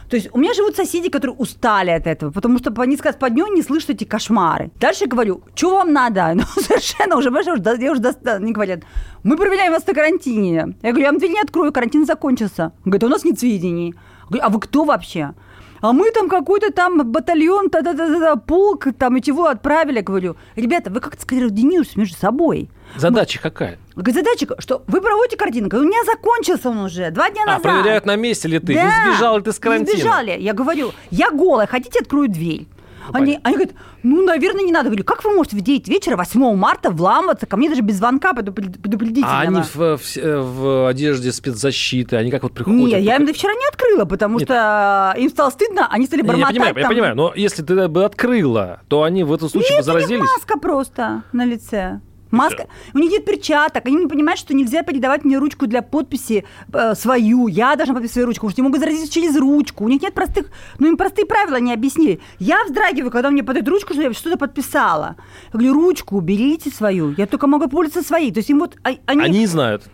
То 0.08 0.16
есть 0.16 0.28
у 0.32 0.38
меня 0.38 0.54
живут 0.54 0.76
соседи, 0.76 1.08
которые 1.08 1.34
устали 1.36 1.90
от 1.90 2.06
этого, 2.06 2.30
потому 2.30 2.58
что 2.58 2.70
по 2.70 2.82
несколько 2.82 3.08
раз 3.08 3.16
по 3.16 3.28
дню 3.30 3.46
не 3.52 3.62
слышат 3.62 3.90
эти 3.90 4.04
кошмары. 4.04 4.70
Дальше 4.80 5.06
говорю, 5.06 5.42
что 5.54 5.76
вам 5.76 5.92
надо? 5.92 6.32
Ну, 6.36 6.42
совершенно 6.62 7.16
уже, 7.16 7.30
понимаешь, 7.30 7.46
я 7.46 7.52
уже, 7.54 7.82
я 7.84 7.92
уже 7.92 8.00
доста- 8.00 8.34
Они 8.36 8.52
говорят, 8.52 8.80
мы 9.24 9.36
проверяем 9.36 9.72
вас 9.72 9.86
на 9.86 9.94
карантине. 9.94 10.74
Я 10.82 10.90
говорю, 10.90 11.04
я 11.04 11.10
вам 11.10 11.18
дверь 11.18 11.32
не 11.32 11.40
открою, 11.40 11.72
карантин 11.72 12.06
закончился. 12.06 12.72
Он 12.84 12.90
говорит, 12.92 13.02
«А 13.04 13.06
у 13.06 13.10
нас 13.10 13.24
нет 13.24 13.38
сведений. 13.38 13.94
Я 13.96 14.26
говорю, 14.28 14.44
а 14.46 14.48
вы 14.50 14.60
кто 14.60 14.84
вообще? 14.84 15.34
А 15.80 15.92
мы 15.92 16.10
там 16.10 16.28
какой-то 16.28 16.70
там 16.72 16.98
батальон, 17.12 17.68
та 17.70 17.80
-та 17.80 17.92
-та 17.94 18.08
-та 18.08 18.20
-та, 18.20 18.40
полк, 18.46 18.86
там 18.98 19.16
и 19.16 19.20
чего 19.20 19.44
отправили. 19.44 20.02
Говорю, 20.06 20.36
ребята, 20.56 20.90
вы 20.90 21.00
как-то 21.00 21.22
скоординируйтесь 21.22 21.96
между 21.96 22.16
собой. 22.16 22.68
Задача 22.96 23.40
какая? 23.42 23.78
Говорит, 23.96 24.14
задача, 24.14 24.46
что 24.58 24.82
вы 24.86 25.00
проводите. 25.00 25.36
Говорю, 25.36 25.86
у 25.86 25.88
меня 25.88 26.04
закончился 26.04 26.70
он 26.70 26.78
уже, 26.78 27.10
два 27.10 27.30
дня 27.30 27.42
А, 27.44 27.46
назад. 27.46 27.62
проверяют, 27.62 28.06
на 28.06 28.16
месте 28.16 28.48
ли 28.48 28.58
ты? 28.58 28.74
Да, 28.74 28.82
Не 28.84 29.12
сбежал 29.12 29.36
ли 29.36 29.42
ты 29.42 29.52
с 29.52 29.56
не 29.56 29.60
карантина? 29.60 29.98
сбежали. 29.98 30.36
Я 30.40 30.52
говорю, 30.52 30.92
я 31.10 31.30
голая, 31.30 31.66
хотите, 31.66 32.00
открою 32.00 32.28
дверь? 32.28 32.66
Они, 33.12 33.38
они 33.42 33.56
говорят, 33.56 33.74
ну, 34.02 34.24
наверное, 34.24 34.62
не 34.64 34.72
надо. 34.72 34.86
Я 34.86 34.90
говорю, 34.90 35.04
как 35.04 35.24
вы 35.24 35.32
можете 35.34 35.56
в 35.56 35.60
9 35.60 35.88
вечера, 35.88 36.16
8 36.16 36.54
марта, 36.56 36.90
вламываться 36.90 37.46
ко 37.46 37.56
мне 37.56 37.68
даже 37.68 37.82
без 37.82 37.96
звонка 37.96 38.32
предупред- 38.32 38.80
предупредительного? 38.80 39.38
А 39.38 39.40
они 39.42 39.60
в, 39.62 39.96
в- 39.98 40.42
в 40.42 40.88
одежде 40.88 41.32
спецзащиты, 41.32 42.16
они 42.16 42.30
как 42.30 42.42
вот 42.42 42.52
приходят? 42.52 42.78
Нет, 42.80 43.00
я 43.02 43.16
им 43.16 43.26
до 43.26 43.32
вчера 43.32 43.52
не 43.54 43.66
открыла, 43.68 44.04
потому 44.04 44.38
Нет. 44.38 44.48
что 44.48 45.14
им 45.18 45.28
стало 45.30 45.50
стыдно, 45.50 45.88
они 45.90 46.06
стали 46.06 46.22
Не, 46.22 46.26
Я 46.26 46.32
бормотать. 46.32 46.54
понимаю, 46.56 46.74
я 46.76 46.82
там. 46.82 46.90
понимаю, 46.92 47.16
но 47.16 47.32
если 47.34 47.62
ты 47.62 47.88
бы 47.88 48.04
открыла, 48.04 48.80
то 48.88 49.02
они 49.02 49.24
в 49.24 49.32
этом 49.32 49.48
случае 49.48 49.76
Нет, 49.76 49.84
заразились? 49.84 50.20
маска 50.20 50.58
просто 50.58 51.22
на 51.32 51.44
лице. 51.44 52.00
Маска. 52.30 52.66
У 52.94 52.98
них 52.98 53.10
нет 53.10 53.24
перчаток. 53.24 53.86
Они 53.86 53.96
не 53.96 54.06
понимают, 54.06 54.38
что 54.38 54.54
нельзя 54.54 54.82
передавать 54.82 55.24
мне 55.24 55.38
ручку 55.38 55.66
для 55.66 55.82
подписи 55.82 56.44
э, 56.72 56.94
свою. 56.94 57.46
Я 57.48 57.76
должна 57.76 57.94
подписать 57.94 58.12
свою 58.14 58.26
ручку, 58.26 58.46
потому 58.46 58.50
что 58.52 58.60
не 58.62 58.68
могут 58.68 58.80
заразиться 58.80 59.12
через 59.12 59.36
ручку. 59.36 59.84
У 59.84 59.88
них 59.88 60.02
нет 60.02 60.14
простых... 60.14 60.46
Ну, 60.78 60.88
им 60.88 60.96
простые 60.96 61.26
правила 61.26 61.56
не 61.56 61.72
объяснили. 61.72 62.20
Я 62.38 62.64
вздрагиваю, 62.64 63.10
когда 63.10 63.30
мне 63.30 63.42
подают 63.44 63.68
ручку, 63.68 63.92
что 63.94 64.02
я 64.02 64.12
что-то 64.12 64.36
подписала. 64.38 65.16
Я 65.52 65.58
говорю, 65.58 65.74
ручку 65.74 66.16
уберите 66.16 66.70
свою. 66.70 67.14
Я 67.16 67.26
только 67.26 67.46
могу 67.46 67.68
пользоваться 67.68 68.06
своей. 68.06 68.32
То 68.32 68.38
есть 68.38 68.50
им 68.50 68.58
вот... 68.58 68.76
а- 68.82 68.90
Они, 69.06 69.22
Они 69.22 69.38
не 69.40 69.46
знают. 69.46 69.84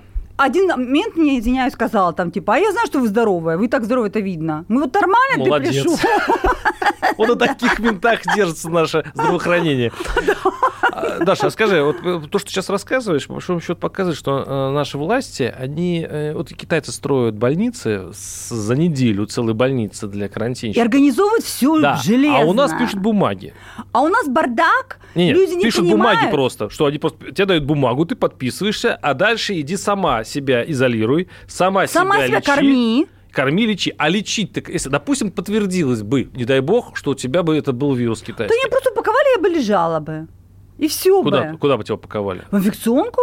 Один 0.43 0.67
момент 0.69 1.17
мне, 1.17 1.39
извиняюсь, 1.39 1.73
сказала 1.73 2.13
там, 2.13 2.31
типа, 2.33 2.55
а 2.55 2.59
я 2.59 2.73
знаю, 2.73 2.87
что 2.89 2.99
вы 2.99 3.07
здоровая. 3.09 3.57
Вы 3.57 3.67
и 3.67 3.69
так 3.69 3.85
здорово 3.85 4.07
это 4.07 4.19
видно. 4.21 4.65
Мы 4.69 4.83
вот 4.83 4.93
нормально 4.95 5.39
Молодец. 5.45 5.75
ты 5.75 5.83
пришел. 5.83 5.97
Вот 7.19 7.29
на 7.29 7.37
таких 7.37 7.79
винтах 7.79 8.21
держится 8.35 8.69
наше 8.71 9.05
здравоохранение. 9.15 9.93
А, 10.95 11.25
Даша, 11.25 11.47
а 11.47 11.51
скажи, 11.51 11.83
вот 11.83 11.97
э, 12.05 12.21
то, 12.29 12.39
что 12.39 12.51
сейчас 12.51 12.69
рассказываешь, 12.69 13.27
по 13.27 13.35
большому 13.35 13.61
счету 13.61 13.77
показывает, 13.77 14.19
что 14.19 14.45
э, 14.47 14.71
наши 14.73 14.99
власти, 14.99 15.53
они, 15.57 16.07
э, 16.07 16.35
вот 16.35 16.51
и 16.51 16.55
китайцы 16.55 16.93
строят 16.93 17.35
больницы 17.35 18.09
за 18.13 18.75
неделю, 18.77 19.25
целые 19.27 19.55
больницы 19.55 20.07
для 20.07 20.27
И 20.27 20.29
карантинщиков. 20.29 20.83
организовывают 20.85 21.45
все 21.45 21.81
Да, 21.81 21.97
железно. 22.03 22.41
а 22.41 22.45
у 22.45 22.53
нас 22.53 22.73
пишут 22.79 23.01
бумаги. 23.01 23.55
А 23.93 24.03
у 24.03 24.09
нас 24.09 24.29
бардак, 24.29 24.99
Не, 25.15 25.33
люди 25.33 25.55
не 25.55 25.63
пишут 25.65 25.87
понимают. 25.87 26.19
бумаги 26.19 26.31
просто, 26.35 26.69
что 26.69 26.85
они 26.87 26.99
просто 26.99 27.31
тебе 27.33 27.47
дают 27.47 27.65
бумагу, 27.65 28.05
ты 28.05 28.15
подписываешься, 28.15 28.95
а 29.01 29.15
дальше 29.15 29.59
иди 29.61 29.77
сама 29.79 30.25
себя 30.33 30.65
изолируй, 30.71 31.29
сама, 31.47 31.87
Сама 31.87 32.17
себя 32.27 32.39
лечи. 32.39 32.47
корми. 32.47 33.07
Корми, 33.31 33.67
лечи. 33.67 33.95
А 33.99 34.09
лечить, 34.09 34.53
так, 34.53 34.69
если, 34.69 34.89
допустим, 34.91 35.31
подтвердилось 35.31 36.03
бы, 36.03 36.29
не 36.35 36.45
дай 36.45 36.61
бог, 36.61 36.97
что 36.97 37.13
у 37.13 37.15
тебя 37.15 37.43
бы 37.43 37.57
это 37.57 37.73
был 37.73 37.95
вирус 37.95 38.21
китайский. 38.23 38.55
они 38.59 38.71
просто 38.71 38.91
упаковали, 38.91 39.37
я 39.37 39.43
бы 39.43 39.49
лежала 39.49 40.01
бы. 40.01 40.27
И 40.79 40.89
все 40.89 41.23
Куда, 41.23 41.53
бы. 41.53 41.59
куда 41.59 41.77
бы 41.77 41.85
тебя 41.85 41.95
упаковали? 41.95 42.43
В 42.51 42.57
инфекционку? 42.57 43.21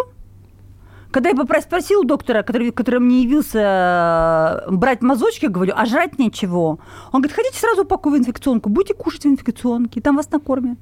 Когда 1.11 1.29
я 1.29 1.61
спросила 1.61 2.01
у 2.01 2.03
доктора, 2.03 2.43
который, 2.43 2.71
который 2.71 2.99
мне 2.99 3.23
явился 3.23 4.63
э, 4.67 4.71
брать 4.71 5.01
мазочки, 5.01 5.45
я 5.45 5.49
говорю, 5.49 5.73
а 5.75 5.85
жрать 5.85 6.19
нечего. 6.19 6.77
Он 7.11 7.21
говорит, 7.21 7.35
хотите 7.35 7.57
сразу 7.59 7.81
упаковывать 7.81 8.21
в 8.21 8.29
инфекционку, 8.29 8.69
будете 8.69 8.93
кушать 8.93 9.23
в 9.23 9.27
инфекционке, 9.27 10.01
там 10.01 10.15
вас 10.17 10.29
накормят. 10.29 10.77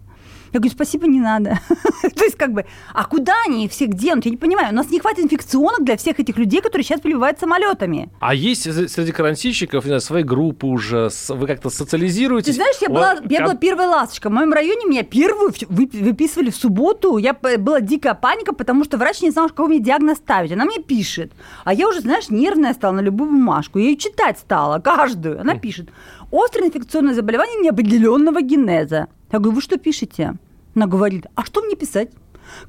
Я 0.54 0.60
говорю, 0.60 0.74
спасибо, 0.74 1.08
не 1.08 1.20
надо. 1.20 1.60
То 2.02 2.24
есть, 2.24 2.36
как 2.38 2.54
бы, 2.54 2.66
а 2.94 3.06
куда 3.06 3.34
они 3.46 3.66
их 3.66 3.72
все 3.72 3.88
денут? 3.88 4.26
Я 4.26 4.32
не 4.32 4.38
понимаю. 4.38 4.72
У 4.72 4.76
нас 4.76 4.90
не 4.90 5.00
хватит 5.00 5.26
инфекционок 5.26 5.84
для 5.84 5.98
всех 5.98 6.20
этих 6.20 6.38
людей, 6.38 6.62
которые 6.62 6.84
сейчас 6.84 7.02
прибывают 7.02 7.40
самолетами. 7.40 8.10
А 8.20 8.34
есть 8.34 8.64
среди 8.64 9.12
карантинщиков, 9.12 9.84
не 9.84 9.90
знаю, 9.90 10.02
свои 10.02 10.24
группы 10.24 10.68
уже, 10.68 11.10
вы 11.30 11.48
как-то 11.48 11.70
социализируетесь? 11.70 12.48
Ты 12.48 12.54
знаешь, 12.54 12.78
я 12.82 12.90
была, 12.90 13.18
я 13.30 13.44
была 13.44 13.56
первая 13.56 13.88
ласточка. 13.90 14.30
В 14.30 14.34
моем 14.34 14.54
районе 14.54 14.86
меня 14.86 15.04
первую 15.04 15.54
выписывали 15.70 16.50
в 16.50 16.56
субботу. 16.56 17.18
Я 17.18 17.34
была 17.34 17.82
дикая 17.82 18.14
паника, 18.14 18.54
потому 18.54 18.84
что 18.84 18.98
врач 18.98 19.22
не 19.22 19.32
знал, 19.32 19.50
какой 19.50 19.68
мне 19.68 19.80
диагноз 19.80 20.18
ставить. 20.18 20.52
Она 20.52 20.66
мне 20.66 20.80
пишет. 20.80 21.32
А 21.64 21.74
я 21.74 21.88
уже, 21.88 22.02
знаешь, 22.02 22.30
нервная 22.30 22.74
стала 22.74 22.94
на 22.94 23.02
любую 23.02 23.32
бумажку. 23.32 23.80
Я 23.80 23.86
ее 23.86 23.98
читать 23.98 24.40
стала, 24.40 24.80
каждую. 24.80 25.40
Она 25.42 25.56
пишет. 25.56 25.90
Острое 26.32 26.68
инфекционное 26.68 27.14
заболевание 27.14 27.60
неопределенного 27.62 28.42
генеза. 28.42 29.08
Я 29.32 29.40
говорю, 29.40 29.56
вы 29.56 29.62
что 29.62 29.78
пишете? 29.78 30.36
Она 30.76 30.88
говорит, 30.88 31.26
а 31.36 31.44
что 31.46 31.62
мне 31.62 31.76
писать? 31.76 32.10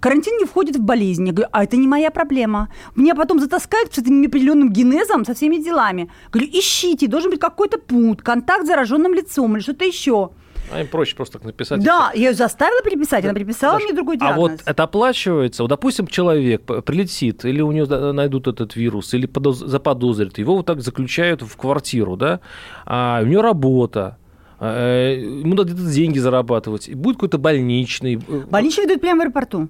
Карантин 0.00 0.38
не 0.38 0.44
входит 0.44 0.76
в 0.76 0.80
болезнь. 0.80 1.26
Я 1.26 1.32
говорю, 1.32 1.48
а 1.52 1.62
это 1.62 1.76
не 1.76 1.86
моя 1.86 2.10
проблема. 2.10 2.68
Меня 2.96 3.14
потом 3.14 3.38
затаскают 3.38 3.94
с 3.94 3.98
этим 3.98 4.20
неопределенным 4.20 4.72
генезом, 4.72 5.24
со 5.24 5.34
всеми 5.34 5.56
делами. 5.62 6.10
Говорю, 6.32 6.50
ищите, 6.52 7.06
должен 7.06 7.30
быть 7.30 7.38
какой-то 7.40 7.78
пункт, 7.78 8.24
контакт 8.24 8.64
с 8.64 8.66
зараженным 8.66 9.14
лицом 9.14 9.54
или 9.54 9.62
что-то 9.62 9.84
еще. 9.84 10.30
А 10.72 10.80
им 10.80 10.88
проще 10.88 11.14
просто 11.16 11.38
так 11.38 11.44
написать. 11.46 11.82
Да, 11.82 12.10
я 12.14 12.28
ее 12.30 12.34
заставила 12.34 12.82
переписать, 12.82 13.24
она 13.24 13.32
переписала 13.32 13.74
Даш, 13.74 13.84
мне 13.84 13.94
другой 13.94 14.16
А 14.16 14.18
диагноз. 14.18 14.50
вот 14.50 14.60
это 14.66 14.82
оплачивается. 14.82 15.62
Вот, 15.62 15.68
допустим, 15.68 16.06
человек 16.06 16.62
прилетит, 16.84 17.44
или 17.44 17.62
у 17.62 17.72
него 17.72 18.12
найдут 18.12 18.48
этот 18.48 18.76
вирус, 18.76 19.14
или 19.14 19.26
подоз- 19.26 19.66
заподозрят, 19.66 20.36
его 20.38 20.56
вот 20.56 20.66
так 20.66 20.82
заключают 20.82 21.40
в 21.42 21.56
квартиру, 21.56 22.16
да, 22.16 22.40
а 22.84 23.20
у 23.22 23.26
него 23.26 23.40
работа, 23.42 24.18
ему 24.66 25.54
надо 25.54 25.72
где-то 25.72 25.90
деньги 25.90 26.18
зарабатывать, 26.18 26.88
и 26.88 26.94
будет 26.94 27.16
какой-то 27.16 27.38
больничный. 27.38 28.16
э, 28.16 28.40
Больничный 28.50 28.86
дают 28.86 29.00
прямо 29.00 29.20
в 29.20 29.22
аэропорту. 29.22 29.68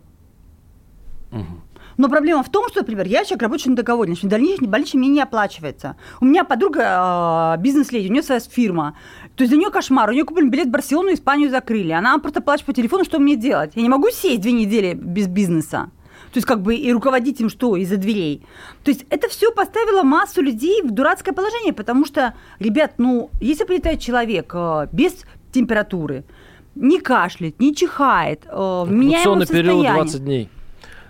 Но 1.98 2.08
проблема 2.08 2.44
в 2.44 2.48
том, 2.48 2.68
что, 2.68 2.80
например, 2.80 3.06
я 3.08 3.24
человек 3.24 3.42
работающий 3.42 3.70
на 3.70 3.76
договоре, 3.76 4.12
значит, 4.12 4.30
дальнейший 4.30 4.68
больничный 4.68 5.00
мне 5.00 5.08
не 5.08 5.20
оплачивается. 5.20 5.96
У 6.20 6.26
меня 6.26 6.44
подруга 6.44 7.56
э, 7.58 7.60
бизнес-леди, 7.60 8.08
у 8.08 8.12
нее 8.12 8.22
своя 8.22 8.40
фирма. 8.40 8.96
То 9.34 9.42
есть 9.42 9.50
для 9.52 9.60
нее 9.60 9.70
кошмар. 9.70 10.08
У 10.08 10.12
нее 10.12 10.24
купили 10.24 10.48
билет 10.48 10.68
в 10.68 10.70
Барселону, 10.70 11.12
Испанию 11.12 11.50
закрыли. 11.50 11.90
Она 11.90 12.16
просто 12.18 12.40
плачет 12.40 12.66
по 12.66 12.72
телефону, 12.72 13.04
что 13.04 13.18
мне 13.18 13.34
делать. 13.34 13.72
Я 13.74 13.82
не 13.82 13.88
могу 13.88 14.10
сесть 14.10 14.40
две 14.40 14.52
недели 14.52 14.94
без 14.94 15.26
бизнеса. 15.26 15.90
То 16.32 16.38
есть 16.38 16.46
как 16.46 16.62
бы 16.62 16.74
и 16.74 16.92
руководить 16.92 17.40
им 17.40 17.48
что 17.48 17.76
из-за 17.76 17.96
дверей. 17.96 18.42
То 18.84 18.90
есть 18.90 19.04
это 19.10 19.28
все 19.28 19.50
поставило 19.52 20.02
массу 20.02 20.42
людей 20.42 20.82
в 20.82 20.90
дурацкое 20.90 21.34
положение, 21.34 21.72
потому 21.72 22.04
что, 22.04 22.34
ребят, 22.58 22.94
ну, 22.98 23.30
если 23.40 23.64
прилетает 23.64 24.00
человек 24.00 24.52
э, 24.54 24.88
без 24.92 25.24
температуры, 25.52 26.24
не 26.74 27.00
кашляет, 27.00 27.58
не 27.60 27.74
чихает, 27.74 28.44
э, 28.46 28.84
меняемом 28.88 29.40
Инкубационный 29.40 29.46
период 29.46 29.84
состоянии. 29.84 30.02
20 30.02 30.24
дней. 30.24 30.48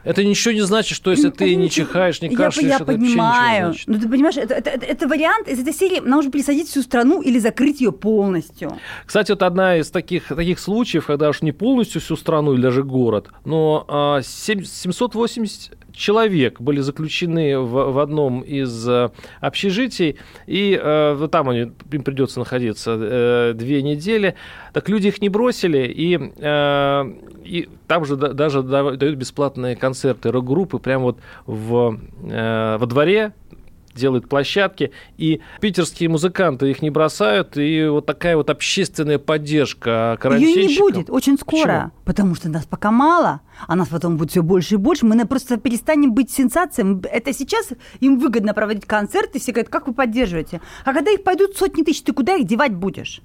Это 0.09 0.25
ничего 0.25 0.55
не 0.55 0.63
значит, 0.63 0.97
что 0.97 1.11
если 1.11 1.29
ты 1.29 1.55
не 1.55 1.69
чихаешь, 1.69 2.23
не 2.23 2.31
кашляешь, 2.31 2.69
я, 2.71 2.77
это 2.77 2.85
вообще 2.87 2.99
ничего 2.99 3.09
не 3.11 3.15
понимаю. 3.17 3.65
значит. 3.73 3.89
Ну, 3.89 4.01
ты 4.01 4.09
понимаешь, 4.09 4.37
это, 4.39 4.55
это- 4.55 4.71
это- 4.71 5.07
вариант 5.07 5.49
из 5.49 5.59
этой 5.61 5.75
серии, 5.75 6.01
нам 6.01 6.11
нужно 6.19 6.31
пересадить 6.31 6.69
всю 6.69 6.81
страну 6.83 7.21
или 7.21 7.39
закрыть 7.39 7.83
ее 7.83 7.93
полностью. 7.93 8.73
Кстати, 9.05 9.33
вот 9.33 9.43
одна 9.43 9.77
из 9.77 9.91
таких, 9.91 10.29
таких 10.29 10.59
случаев, 10.61 11.07
когда 11.07 11.29
уж 11.29 11.43
не 11.43 11.53
полностью 11.53 12.01
всю 12.01 12.17
страну 12.17 12.55
или 12.55 12.63
даже 12.63 12.83
город, 12.85 13.29
но 13.45 13.85
а, 13.87 14.23
семь- 14.23 14.65
780 14.65 15.73
человек 15.99 16.61
были 16.61 16.81
заключены 16.81 17.59
в, 17.59 17.93
в 17.93 17.99
одном 17.99 18.41
из 18.41 18.89
э, 18.89 19.11
общежитий, 19.41 20.17
и 20.47 20.79
э, 20.81 21.29
там 21.31 21.49
они, 21.51 21.73
им 21.91 22.03
придется 22.03 22.39
находиться 22.39 22.97
э, 22.99 23.53
две 23.55 23.83
недели. 23.83 24.35
Так 24.73 24.89
люди 24.89 25.09
их 25.09 25.21
не 25.21 25.29
бросили, 25.29 25.87
и, 25.87 26.33
э, 26.37 27.13
и 27.45 27.69
там 27.89 28.05
же 28.05 28.17
да- 28.17 28.33
даже 28.33 28.63
дают 28.63 29.17
бесплатные 29.17 29.75
концерты 29.75 30.31
рок-группы 30.31 30.79
прямо 30.79 31.05
вот 31.05 31.19
в, 31.47 31.99
э, 32.23 32.77
во 32.79 32.87
дворе 32.87 33.33
делают 33.99 34.29
площадки, 34.29 34.93
и 35.17 35.41
питерские 35.61 36.09
музыканты 36.09 36.71
их 36.71 36.83
не 36.83 36.91
бросают, 36.91 37.57
и 37.57 37.87
вот 37.89 38.07
такая 38.07 38.37
вот 38.37 38.51
общественная 38.51 39.19
поддержка 39.19 40.13
Ее 40.13 40.17
карантинщиков. 40.19 40.71
не 40.71 40.79
будет 40.79 41.11
очень 41.11 41.39
скоро, 41.39 41.63
Почему? 41.63 41.91
потому 42.05 42.35
что 42.35 42.49
нас 42.49 42.65
пока 42.65 42.91
мало, 42.91 43.41
а 43.67 43.75
нас 43.77 43.89
потом 43.89 44.17
будет 44.17 44.31
все 44.31 44.43
больше 44.43 44.75
и 44.75 44.79
больше. 44.79 45.05
Мы 45.05 45.27
просто 45.27 45.57
перестанем 45.59 46.15
быть 46.15 46.31
сенсацией. 46.31 47.01
Это 47.11 47.33
сейчас 47.33 47.69
им 48.01 48.19
выгодно 48.19 48.55
проводить 48.55 48.87
концерты, 48.87 49.39
все 49.39 49.53
говорят, 49.53 49.69
как 49.71 49.87
вы 49.89 49.95
поддерживаете. 49.95 50.61
А 50.85 50.95
когда 50.95 51.11
их 51.11 51.25
пойдут 51.25 51.57
сотни 51.57 51.83
тысяч, 51.83 52.03
ты 52.03 52.13
куда 52.13 52.37
их 52.37 52.47
девать 52.47 52.75
будешь? 52.75 53.21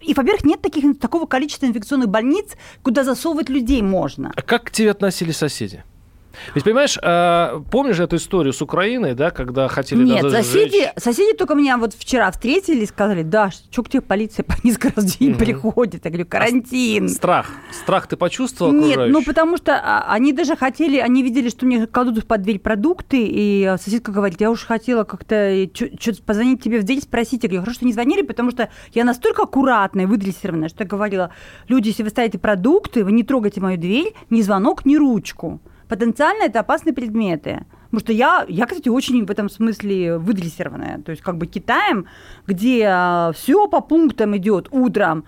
И, 0.00 0.14
во-первых, 0.14 0.44
нет 0.44 0.62
таких, 0.62 0.98
такого 0.98 1.26
количества 1.26 1.66
инфекционных 1.66 2.08
больниц, 2.08 2.56
куда 2.82 3.04
засовывать 3.04 3.48
людей 3.48 3.82
можно. 3.82 4.32
А 4.34 4.42
как 4.42 4.64
к 4.64 4.70
тебе 4.70 4.90
относились 4.90 5.36
соседи? 5.36 5.84
Ведь, 6.54 6.64
понимаешь, 6.64 6.98
а, 7.02 7.62
помнишь 7.70 7.98
эту 8.00 8.16
историю 8.16 8.52
с 8.52 8.62
Украиной, 8.62 9.14
да, 9.14 9.30
когда 9.30 9.68
хотели 9.68 10.02
Нет, 10.04 10.22
даже 10.22 10.36
соседи, 10.42 10.78
сжечь? 10.78 10.92
соседи 10.96 11.36
только 11.36 11.54
меня 11.54 11.78
вот 11.78 11.94
вчера 11.94 12.30
встретили 12.30 12.80
и 12.80 12.86
сказали, 12.86 13.22
Даш, 13.22 13.54
что 13.70 13.82
к 13.82 13.88
тебе 13.88 14.00
полиция 14.02 14.42
по 14.44 14.54
несколько 14.64 14.92
раз 14.96 15.04
в 15.04 15.18
день 15.18 15.30
Мгм. 15.30 15.38
приходит? 15.38 16.04
Я 16.04 16.10
говорю, 16.10 16.26
карантин. 16.26 17.08
Страх. 17.08 17.50
Страх 17.72 18.06
ты 18.06 18.16
почувствовал 18.16 18.72
Нет, 18.72 18.98
ну 19.08 19.22
потому 19.22 19.56
что 19.56 19.74
а, 19.74 20.12
они 20.12 20.32
даже 20.32 20.56
хотели, 20.56 20.98
они 20.98 21.22
видели, 21.22 21.48
что 21.48 21.66
мне 21.66 21.86
кладут 21.86 22.26
под 22.26 22.42
дверь 22.42 22.58
продукты, 22.58 23.24
и 23.24 23.64
а, 23.64 23.78
соседка 23.78 24.12
говорит, 24.12 24.40
я 24.40 24.50
уж 24.50 24.64
хотела 24.64 25.04
как-то 25.04 25.68
что-то 25.74 26.22
позвонить 26.22 26.62
тебе 26.62 26.80
в 26.80 26.84
дверь, 26.84 27.00
спросить. 27.00 27.42
Я 27.42 27.48
говорю, 27.48 27.62
хорошо, 27.62 27.78
что 27.78 27.86
не 27.86 27.92
звонили, 27.92 28.22
потому 28.22 28.50
что 28.50 28.68
я 28.92 29.04
настолько 29.04 29.42
аккуратная, 29.42 30.06
выдрессированная, 30.06 30.68
что 30.68 30.84
я 30.84 30.88
говорила, 30.88 31.30
люди, 31.68 31.88
если 31.88 32.02
вы 32.02 32.10
ставите 32.10 32.38
продукты, 32.38 33.04
вы 33.04 33.12
не 33.12 33.22
трогайте 33.22 33.60
мою 33.60 33.78
дверь, 33.78 34.14
ни 34.30 34.40
звонок, 34.42 34.84
ни 34.84 34.96
ручку. 34.96 35.60
Потенциально 35.88 36.44
это 36.44 36.60
опасные 36.60 36.92
предметы. 36.92 37.64
Потому 37.86 38.00
что 38.00 38.12
я, 38.12 38.44
я, 38.48 38.66
кстати, 38.66 38.88
очень 38.88 39.24
в 39.24 39.30
этом 39.30 39.48
смысле 39.48 40.18
выдрессированная. 40.18 41.00
То 41.00 41.10
есть 41.10 41.22
как 41.22 41.38
бы 41.38 41.46
Китаем, 41.46 42.06
где 42.46 42.82
все 43.34 43.66
по 43.68 43.80
пунктам 43.80 44.36
идет 44.36 44.68
утром, 44.70 45.24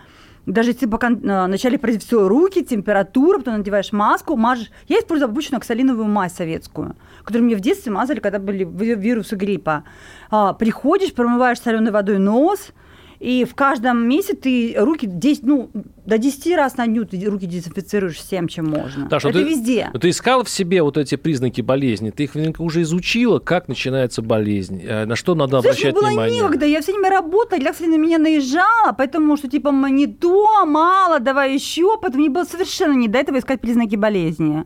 даже 0.46 0.70
если 0.70 0.86
пока 0.86 1.08
а, 1.08 1.46
вначале 1.46 1.78
все 1.98 2.26
руки, 2.26 2.64
температура, 2.64 3.38
потом 3.38 3.58
надеваешь 3.58 3.92
маску, 3.92 4.36
мажешь. 4.36 4.70
Я 4.88 4.98
использую 4.98 5.28
обычную 5.28 5.58
оксалиновую 5.58 6.08
мазь 6.08 6.32
советскую, 6.34 6.96
которую 7.24 7.44
мне 7.44 7.56
в 7.56 7.60
детстве 7.60 7.92
мазали, 7.92 8.20
когда 8.20 8.38
были 8.38 8.64
ви- 8.64 8.94
вирусы 8.94 9.36
гриппа. 9.36 9.84
А, 10.30 10.54
приходишь, 10.54 11.12
промываешь 11.12 11.60
соленой 11.60 11.92
водой 11.92 12.18
нос, 12.18 12.72
и 13.20 13.44
в 13.44 13.54
каждом 13.54 14.08
месяце 14.08 14.34
ты 14.34 14.74
руки 14.78 15.06
10, 15.06 15.42
ну, 15.44 15.70
до 16.06 16.18
10 16.18 16.56
раз 16.56 16.76
на 16.78 16.86
дню 16.86 17.04
ты 17.04 17.22
руки 17.26 17.46
дезинфицируешь 17.46 18.16
всем, 18.16 18.48
чем 18.48 18.66
можно. 18.70 19.06
Даша, 19.08 19.28
Это 19.28 19.38
ты- 19.40 19.44
везде. 19.44 19.90
Ты 20.00 20.08
искал 20.10 20.42
в 20.42 20.48
себе 20.50 20.82
вот 20.82 20.96
эти 20.96 21.16
признаки 21.16 21.60
болезни? 21.60 22.10
Ты 22.10 22.24
их 22.24 22.32
уже 22.58 22.82
изучила, 22.82 23.38
как 23.38 23.68
начинается 23.68 24.22
болезнь, 24.22 24.80
э, 24.82 25.04
на 25.04 25.16
что 25.16 25.34
надо 25.34 25.60
Знаешь, 25.60 25.78
мне 25.78 25.90
обращать 25.90 25.94
было 25.94 26.08
внимание? 26.08 26.40
некогда, 26.42 26.66
я 26.66 26.80
все 26.80 26.92
время 26.92 27.10
работала, 27.10 27.58
Илья, 27.58 27.72
кстати, 27.72 27.88
на 27.90 27.98
меня 27.98 28.18
наезжала, 28.18 28.92
поэтому 28.96 29.36
что 29.36 29.48
типа 29.48 29.68
«М, 29.68 29.86
не 29.94 30.06
то, 30.06 30.64
мало, 30.66 31.20
давай 31.20 31.54
еще, 31.54 31.98
поэтому 32.00 32.22
мне 32.24 32.30
было 32.30 32.44
совершенно 32.44 32.94
не 32.94 33.06
до 33.08 33.18
этого 33.18 33.38
искать 33.38 33.60
признаки 33.60 33.96
болезни. 33.96 34.64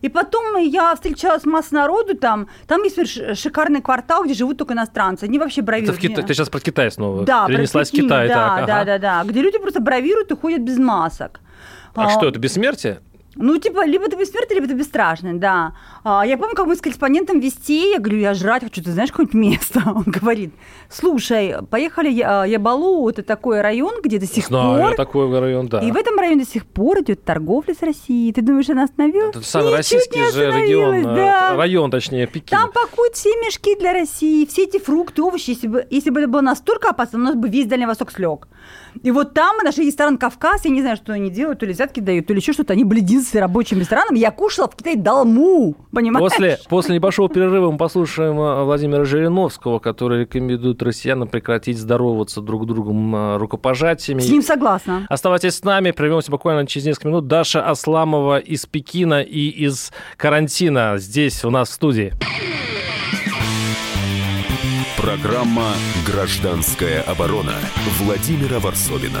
И 0.00 0.08
потом 0.08 0.56
я 0.56 0.94
встречалась 0.94 1.42
с 1.42 1.46
массой 1.46 1.74
народу 1.74 2.16
там, 2.16 2.48
там 2.66 2.82
есть 2.82 3.38
шикарный 3.38 3.80
квартал, 3.80 4.24
где 4.24 4.34
живут 4.34 4.58
только 4.58 4.74
иностранцы, 4.74 5.24
они 5.24 5.38
вообще 5.38 5.60
Это 5.60 5.66
бравируют. 5.66 5.96
в 5.98 6.00
Кита- 6.00 6.22
Ты 6.22 6.34
сейчас 6.34 6.48
про 6.48 6.60
Китай 6.60 6.90
снова 6.90 7.24
Да, 7.24 7.46
перенеслась 7.46 7.88
в 7.88 7.92
Пекин, 7.92 8.06
Китай. 8.06 8.28
да, 8.28 8.34
так, 8.34 8.66
да, 8.66 8.74
ага. 8.80 8.84
да, 8.84 8.98
да, 8.98 9.24
где 9.24 9.40
люди 9.42 9.58
просто 9.58 9.80
бравируют 9.80 10.30
и 10.30 10.36
ходят 10.36 10.62
без 10.62 10.78
масок. 10.78 11.40
А 11.94 12.10
что, 12.10 12.28
это 12.28 12.38
бессмертие? 12.38 13.00
Ну, 13.36 13.58
типа, 13.58 13.84
либо 13.86 14.08
ты 14.08 14.16
бессмертный, 14.16 14.56
либо 14.56 14.68
ты 14.68 14.74
бесстрашный, 14.74 15.34
да. 15.34 15.74
А, 16.04 16.24
я 16.26 16.36
помню, 16.36 16.54
как 16.54 16.66
мы 16.66 16.76
с 16.76 16.80
корреспондентом 16.80 17.40
вести, 17.40 17.92
я 17.92 17.98
говорю, 17.98 18.18
я 18.18 18.34
жрать 18.34 18.62
хочу, 18.64 18.82
ты 18.82 18.92
знаешь 18.92 19.10
какое-нибудь 19.10 19.34
место? 19.34 19.82
Он 19.94 20.04
говорит, 20.04 20.54
слушай, 20.88 21.54
поехали, 21.70 22.10
я, 22.10 22.44
Ябалу, 22.44 23.08
это 23.08 23.22
такой 23.22 23.60
район, 23.60 24.00
где 24.02 24.18
до 24.18 24.26
сих 24.26 24.46
Знаю, 24.46 24.88
пор... 24.88 24.96
такой 24.96 25.40
район, 25.40 25.68
да. 25.68 25.80
И 25.80 25.90
в 25.90 25.96
этом 25.96 26.18
районе 26.18 26.44
до 26.44 26.50
сих 26.50 26.66
пор 26.66 27.00
идет 27.00 27.24
торговля 27.24 27.74
с 27.74 27.82
Россией. 27.82 28.32
Ты 28.32 28.42
думаешь, 28.42 28.68
она 28.70 28.84
остановилась? 28.84 29.36
Это 29.36 29.44
самый 29.44 29.72
российский 29.72 30.20
же 30.32 30.50
регион, 30.50 30.94
э, 30.94 31.02
да. 31.02 31.56
район, 31.56 31.90
точнее, 31.90 32.26
Пекин. 32.26 32.56
Там 32.56 32.70
пакуют 32.72 33.14
все 33.14 33.30
мешки 33.44 33.76
для 33.76 33.92
России, 33.92 34.46
все 34.46 34.64
эти 34.64 34.78
фрукты, 34.78 35.22
овощи. 35.22 35.50
Если 35.50 35.66
бы, 35.66 35.86
если 35.90 36.10
бы 36.10 36.20
это 36.20 36.28
было 36.28 36.40
настолько 36.40 36.90
опасно, 36.90 37.18
у 37.18 37.22
нас 37.22 37.34
бы 37.34 37.48
весь 37.48 37.66
Дальний 37.66 37.86
Восток 37.86 38.12
слег. 38.12 38.48
И 39.02 39.10
вот 39.10 39.34
там 39.34 39.56
мы 39.56 39.64
нашли 39.64 39.86
ресторан 39.86 40.18
«Кавказ», 40.18 40.64
я 40.64 40.70
не 40.70 40.80
знаю, 40.80 40.96
что 40.96 41.12
они 41.12 41.30
делают, 41.30 41.58
то 41.58 41.66
ли 41.66 41.72
взятки 41.72 42.00
дают, 42.00 42.26
то 42.26 42.32
ли 42.32 42.40
еще 42.40 42.52
что-то. 42.52 42.72
Они 42.72 42.84
были 42.84 43.00
единственным 43.24 43.44
рабочим 43.44 43.78
рестораном. 43.80 44.14
Я 44.14 44.30
кушала 44.30 44.68
в 44.68 44.76
Китае 44.76 44.96
долму, 44.96 45.74
понимаешь? 45.92 46.22
После, 46.22 46.58
после 46.68 46.94
небольшого 46.94 47.28
перерыва 47.28 47.70
мы 47.70 47.78
послушаем 47.78 48.38
э, 48.38 48.64
Владимира 48.64 49.04
Жириновского, 49.04 49.78
который 49.78 50.20
рекомендует 50.20 50.82
россиянам 50.82 51.28
прекратить 51.28 51.78
здороваться 51.78 52.40
друг 52.40 52.64
с 52.64 52.66
другом 52.66 53.14
э, 53.14 53.36
рукопожатиями. 53.38 54.20
С 54.20 54.30
ним 54.30 54.42
согласна. 54.42 55.06
Оставайтесь 55.08 55.56
с 55.56 55.64
нами, 55.64 55.90
прервемся 55.90 56.30
буквально 56.30 56.66
через 56.66 56.86
несколько 56.86 57.08
минут. 57.08 57.26
Даша 57.26 57.62
Асламова 57.66 58.38
из 58.38 58.66
Пекина 58.66 59.22
и 59.22 59.48
из 59.48 59.92
карантина 60.16 60.94
здесь 60.98 61.44
у 61.44 61.50
нас 61.50 61.70
в 61.70 61.72
студии. 61.72 62.12
Программа 64.96 65.74
«Гражданская 66.06 67.02
оборона» 67.02 67.54
Владимира 68.00 68.58
Варсовина. 68.58 69.20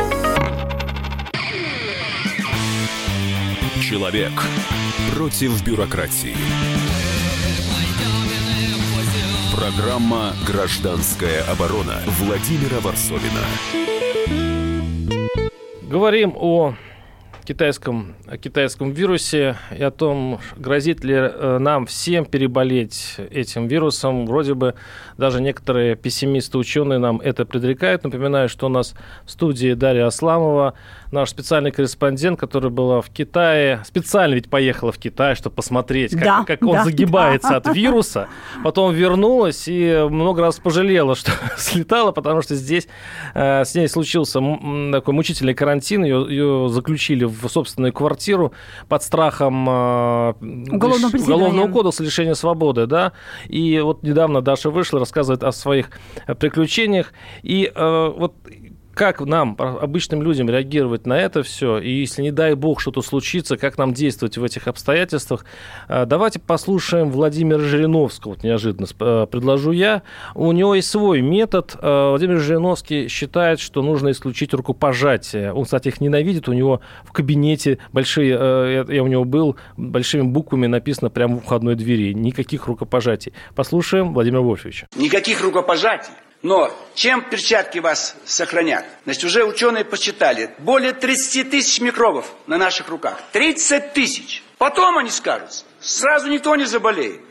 Человек 3.91 4.31
против 5.13 5.61
бюрократии. 5.65 6.33
Программа 9.53 10.33
«Гражданская 10.47 11.43
оборона» 11.43 12.01
Владимира 12.05 12.79
Варсовина. 12.79 13.43
Говорим 15.81 16.33
о 16.37 16.75
китайском, 17.51 18.15
о 18.27 18.37
китайском 18.37 18.91
вирусе 18.91 19.57
и 19.77 19.83
о 19.83 19.91
том, 19.91 20.39
грозит 20.55 21.03
ли 21.03 21.15
э, 21.15 21.57
нам 21.59 21.85
всем 21.85 22.23
переболеть 22.23 23.17
этим 23.29 23.67
вирусом. 23.67 24.25
Вроде 24.25 24.53
бы 24.53 24.73
даже 25.17 25.41
некоторые 25.41 25.97
пессимисты, 25.97 26.57
ученые 26.57 26.97
нам 26.97 27.19
это 27.19 27.45
предрекают. 27.45 28.05
Напоминаю, 28.05 28.47
что 28.47 28.67
у 28.67 28.69
нас 28.69 28.93
в 29.25 29.31
студии 29.31 29.73
Дарья 29.73 30.07
Асламова, 30.07 30.75
наш 31.11 31.29
специальный 31.29 31.71
корреспондент, 31.71 32.39
который 32.39 32.69
была 32.69 33.01
в 33.01 33.09
Китае, 33.09 33.83
специально 33.85 34.33
ведь 34.35 34.49
поехала 34.49 34.93
в 34.93 34.97
Китай, 34.97 35.35
чтобы 35.35 35.57
посмотреть, 35.57 36.13
как, 36.13 36.23
Да, 36.23 36.43
как 36.45 36.61
он 36.61 36.75
да, 36.77 36.83
загибается 36.85 37.49
да. 37.49 37.57
от 37.57 37.75
вируса. 37.75 38.29
Потом 38.63 38.93
вернулась 38.93 39.67
и 39.67 40.07
много 40.09 40.41
раз 40.41 40.57
пожалела, 40.59 41.15
что 41.17 41.33
слетала, 41.57 42.13
потому 42.13 42.41
что 42.41 42.55
здесь 42.55 42.87
э, 43.33 43.65
с 43.65 43.75
ней 43.75 43.89
случился 43.89 44.39
такой 44.93 45.13
мучительный 45.13 45.53
карантин. 45.53 46.05
Ее, 46.05 46.25
ее 46.29 46.69
заключили 46.69 47.25
в 47.25 47.40
собственную 47.49 47.93
квартиру 47.93 48.53
под 48.87 49.03
страхом 49.03 49.67
э, 49.69 50.33
Уголовного 50.71 51.11
лиш- 51.11 51.23
уголовного 51.23 51.67
кодекса 51.67 52.03
лишения 52.03 52.33
свободы, 52.33 52.85
да. 52.87 53.13
И 53.47 53.79
вот 53.79 54.03
недавно 54.03 54.41
Даша 54.41 54.69
вышла, 54.69 54.99
рассказывает 54.99 55.43
о 55.43 55.51
своих 55.51 55.89
э, 56.27 56.35
приключениях. 56.35 57.13
И 57.43 57.71
э, 57.73 58.13
вот 58.17 58.33
как 58.93 59.21
нам, 59.21 59.55
обычным 59.57 60.21
людям, 60.21 60.49
реагировать 60.49 61.05
на 61.05 61.19
это 61.19 61.43
все, 61.43 61.79
и 61.79 61.89
если, 61.89 62.21
не 62.21 62.31
дай 62.31 62.55
бог, 62.55 62.81
что-то 62.81 63.01
случится, 63.01 63.57
как 63.57 63.77
нам 63.77 63.93
действовать 63.93 64.37
в 64.37 64.43
этих 64.43 64.67
обстоятельствах, 64.67 65.45
э, 65.87 66.05
давайте 66.05 66.39
послушаем 66.39 67.09
Владимира 67.09 67.59
Жириновского, 67.59 68.31
вот 68.31 68.43
неожиданно 68.43 68.87
э, 68.99 69.27
предложу 69.29 69.71
я. 69.71 70.03
У 70.35 70.51
него 70.51 70.75
есть 70.75 70.89
свой 70.89 71.21
метод. 71.21 71.75
Владимир 71.81 72.39
Жириновский 72.39 73.07
считает, 73.07 73.59
что 73.59 73.81
нужно 73.81 74.11
исключить 74.11 74.53
рукопожатие. 74.53 75.53
Он, 75.53 75.65
кстати, 75.65 75.89
их 75.89 76.01
ненавидит, 76.01 76.47
у 76.47 76.53
него 76.53 76.81
в 77.03 77.11
кабинете 77.11 77.77
большие, 77.91 78.85
я 78.87 79.03
у 79.03 79.07
него 79.07 79.25
был, 79.25 79.55
большими 79.77 80.23
буквами 80.23 80.67
написано 80.67 81.09
прямо 81.09 81.37
в 81.37 81.41
входной 81.41 81.75
двери, 81.75 82.13
никаких 82.13 82.67
рукопожатий. 82.67 83.33
Послушаем 83.55 84.13
Владимира 84.13 84.41
Вольфовича. 84.41 84.87
Никаких 84.95 85.43
рукопожатий. 85.43 86.11
Но 86.41 86.75
чем 86.95 87.21
перчатки 87.29 87.77
вас 87.77 88.15
сохранят? 88.25 88.85
Значит, 89.03 89.23
уже 89.25 89.43
ученые 89.45 89.85
посчитали, 89.85 90.53
более 90.57 90.93
30 90.93 91.51
тысяч 91.51 91.79
микробов 91.79 92.31
на 92.47 92.57
наших 92.57 92.89
руках. 92.89 93.21
30 93.31 93.93
тысяч. 93.93 94.41
Потом 94.57 94.97
они 94.97 95.11
скажут, 95.11 95.65
сразу 95.79 96.29
никто 96.29 96.55
не 96.55 96.65
заболеет. 96.65 97.21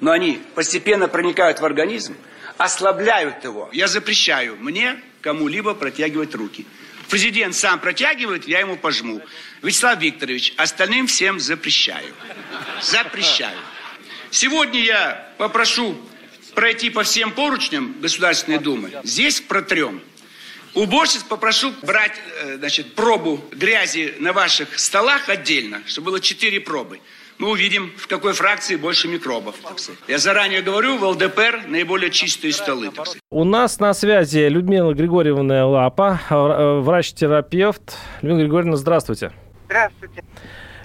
Но 0.00 0.10
они 0.10 0.42
постепенно 0.54 1.06
проникают 1.06 1.60
в 1.60 1.64
организм, 1.64 2.16
ослабляют 2.58 3.44
его. 3.44 3.68
Я 3.72 3.86
запрещаю 3.86 4.56
мне 4.56 5.00
кому-либо 5.20 5.74
протягивать 5.74 6.34
руки. 6.34 6.66
Президент 7.08 7.54
сам 7.54 7.78
протягивает, 7.78 8.48
я 8.48 8.60
ему 8.60 8.76
пожму. 8.76 9.22
Вячеслав 9.62 10.00
Викторович, 10.00 10.54
остальным 10.56 11.06
всем 11.06 11.38
запрещаю. 11.38 12.12
Запрещаю. 12.82 13.56
Сегодня 14.30 14.80
я 14.80 15.32
попрошу 15.38 15.96
пройти 16.56 16.90
по 16.90 17.04
всем 17.04 17.30
поручням 17.30 17.94
Государственной 18.00 18.58
Думы, 18.58 18.90
здесь 19.04 19.40
протрем. 19.40 20.00
Уборщиц 20.74 21.22
попрошу 21.22 21.72
брать 21.82 22.12
э, 22.42 22.56
значит, 22.56 22.94
пробу 22.94 23.40
грязи 23.52 24.14
на 24.18 24.32
ваших 24.32 24.78
столах 24.78 25.28
отдельно, 25.28 25.80
чтобы 25.86 26.06
было 26.06 26.20
четыре 26.20 26.60
пробы. 26.60 27.00
Мы 27.38 27.50
увидим, 27.50 27.92
в 27.96 28.06
какой 28.06 28.32
фракции 28.32 28.76
больше 28.76 29.08
микробов. 29.08 29.54
Я 30.08 30.18
заранее 30.18 30.62
говорю, 30.62 30.96
в 30.96 31.04
ЛДПР 31.04 31.64
наиболее 31.66 32.10
чистые 32.10 32.52
столы. 32.52 32.90
У 33.30 33.44
нас 33.44 33.78
на 33.78 33.92
связи 33.94 34.48
Людмила 34.48 34.92
Григорьевна 34.92 35.66
Лапа, 35.66 36.20
э, 36.28 36.80
врач-терапевт. 36.80 37.96
Людмила 38.22 38.40
Григорьевна, 38.40 38.76
здравствуйте. 38.76 39.32
Здравствуйте. 39.66 40.24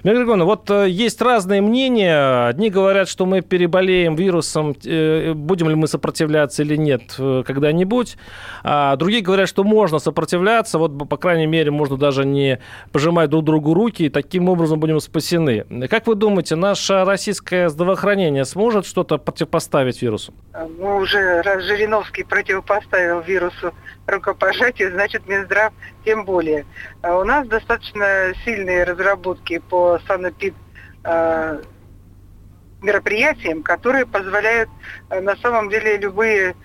Григорьевна, 0.03 0.45
вот 0.45 0.69
э, 0.71 0.89
есть 0.89 1.21
разные 1.21 1.61
мнения. 1.61 2.47
Одни 2.47 2.71
говорят, 2.71 3.07
что 3.07 3.27
мы 3.27 3.41
переболеем 3.41 4.15
вирусом, 4.15 4.75
э, 4.83 5.33
будем 5.33 5.69
ли 5.69 5.75
мы 5.75 5.87
сопротивляться 5.87 6.63
или 6.63 6.75
нет 6.75 7.15
э, 7.19 7.43
когда-нибудь. 7.45 8.17
А 8.63 8.95
другие 8.95 9.21
говорят, 9.21 9.47
что 9.47 9.63
можно 9.63 9.99
сопротивляться, 9.99 10.79
вот, 10.79 11.07
по 11.07 11.17
крайней 11.17 11.45
мере, 11.45 11.69
можно 11.69 11.97
даже 11.97 12.25
не 12.25 12.59
пожимать 12.91 13.29
друг 13.29 13.43
другу 13.43 13.73
руки, 13.75 14.03
и 14.03 14.09
таким 14.09 14.49
образом 14.49 14.79
будем 14.79 14.99
спасены. 14.99 15.65
Как 15.87 16.07
вы 16.07 16.15
думаете, 16.15 16.55
наше 16.55 17.03
российское 17.05 17.69
здравоохранение 17.69 18.45
сможет 18.45 18.87
что-то 18.87 19.19
противопоставить 19.19 20.01
вирусу? 20.01 20.33
Ну, 20.79 20.97
уже 20.97 21.43
раз 21.43 21.63
Жириновский 21.63 22.23
противопоставил 22.23 23.21
вирусу 23.21 23.71
рукопожатие, 24.07 24.91
значит, 24.91 25.27
Минздрав 25.27 25.73
тем 26.03 26.25
более. 26.25 26.65
А 27.01 27.17
у 27.17 27.23
нас 27.23 27.47
достаточно 27.47 28.33
сильные 28.43 28.83
разработки 28.83 29.59
по 29.59 29.99
санэпид 30.07 30.53
э, 31.03 31.61
мероприятиям, 32.81 33.63
которые 33.63 34.05
позволяют 34.05 34.69
э, 35.09 35.21
на 35.21 35.35
самом 35.37 35.69
деле 35.69 35.97
любые 35.97 36.55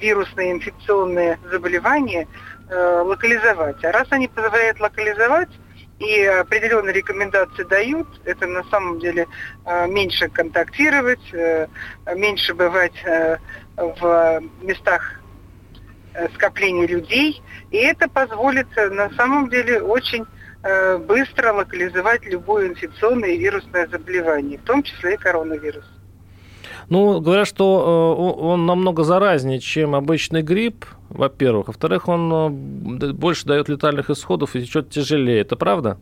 вирусные 0.00 0.52
инфекционные 0.52 1.38
заболевания 1.50 2.26
локализовать. 2.70 3.84
А 3.84 3.92
раз 3.92 4.08
они 4.08 4.28
позволяют 4.28 4.80
локализовать, 4.80 5.50
и 5.98 6.24
определенные 6.24 6.94
рекомендации 6.94 7.64
дают, 7.64 8.08
это 8.24 8.46
на 8.46 8.64
самом 8.70 8.98
деле 8.98 9.26
меньше 9.88 10.30
контактировать, 10.30 11.20
меньше 12.14 12.54
бывать 12.54 12.94
в 13.76 14.42
местах 14.62 15.20
Э, 16.18 16.28
скопление 16.34 16.86
людей, 16.86 17.42
и 17.70 17.76
это 17.76 18.08
позволит 18.08 18.68
э, 18.76 18.88
на 18.88 19.10
самом 19.10 19.50
деле 19.50 19.82
очень 19.82 20.24
э, 20.62 20.96
быстро 20.96 21.52
локализовать 21.52 22.24
любое 22.24 22.68
инфекционное 22.68 23.30
и 23.30 23.38
вирусное 23.38 23.86
заболевание, 23.86 24.56
в 24.56 24.62
том 24.62 24.82
числе 24.82 25.14
и 25.14 25.16
коронавирус. 25.18 25.84
Ну, 26.88 27.20
говорят, 27.20 27.46
что 27.46 28.14
он 28.16 28.64
намного 28.64 29.02
заразнее, 29.02 29.58
чем 29.58 29.94
обычный 29.94 30.42
грипп, 30.42 30.86
во-первых. 31.10 31.66
Во-вторых, 31.66 32.08
он 32.08 32.96
больше 33.14 33.44
дает 33.44 33.68
летальных 33.68 34.08
исходов 34.08 34.54
и 34.54 34.64
что-то 34.64 34.90
тяжелее. 34.90 35.40
Это 35.40 35.56
правда? 35.56 35.98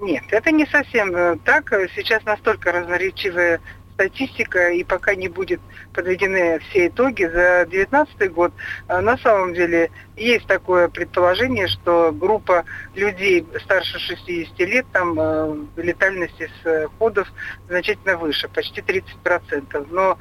Нет, 0.00 0.24
это 0.30 0.50
не 0.50 0.66
совсем 0.66 1.38
так. 1.40 1.72
Сейчас 1.94 2.24
настолько 2.24 2.72
разноречивая 2.72 3.60
статистика, 3.94 4.70
и 4.70 4.84
пока 4.84 5.14
не 5.14 5.28
будет 5.28 5.60
подведены 5.92 6.58
все 6.58 6.88
итоги 6.88 7.24
за 7.24 7.66
2019 7.66 8.32
год, 8.32 8.52
а 8.88 9.00
на 9.00 9.16
самом 9.18 9.54
деле 9.54 9.90
есть 10.16 10.46
такое 10.46 10.88
предположение, 10.88 11.68
что 11.68 12.12
группа 12.12 12.64
людей 12.94 13.46
старше 13.64 13.98
60 13.98 14.58
лет, 14.60 14.86
там 14.92 15.18
э, 15.18 15.56
летальность 15.76 16.40
из 16.40 16.50
ходов 16.98 17.28
значительно 17.68 18.16
выше, 18.16 18.48
почти 18.48 18.80
30%. 18.80 19.86
Но 19.90 20.18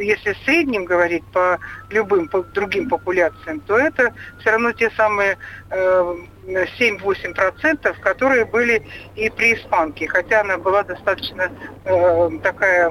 если 0.00 0.32
в 0.32 0.38
среднем 0.44 0.84
говорить 0.84 1.24
по 1.32 1.58
любым 1.90 2.28
по 2.28 2.42
другим 2.42 2.88
популяциям, 2.88 3.60
то 3.60 3.78
это 3.78 4.12
все 4.40 4.50
равно 4.50 4.72
те 4.72 4.90
самые 4.90 5.38
э, 5.70 6.14
7-8%, 6.46 8.00
которые 8.00 8.44
были 8.44 8.86
и 9.16 9.30
при 9.30 9.54
испанке, 9.54 10.08
хотя 10.08 10.40
она 10.40 10.58
была 10.58 10.82
достаточно 10.82 11.50
э, 11.84 12.30
такая 12.42 12.90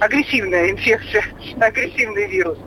агрессивная 0.00 0.70
инфекция, 0.70 1.24
агрессивный 1.60 2.26
вирус. 2.28 2.58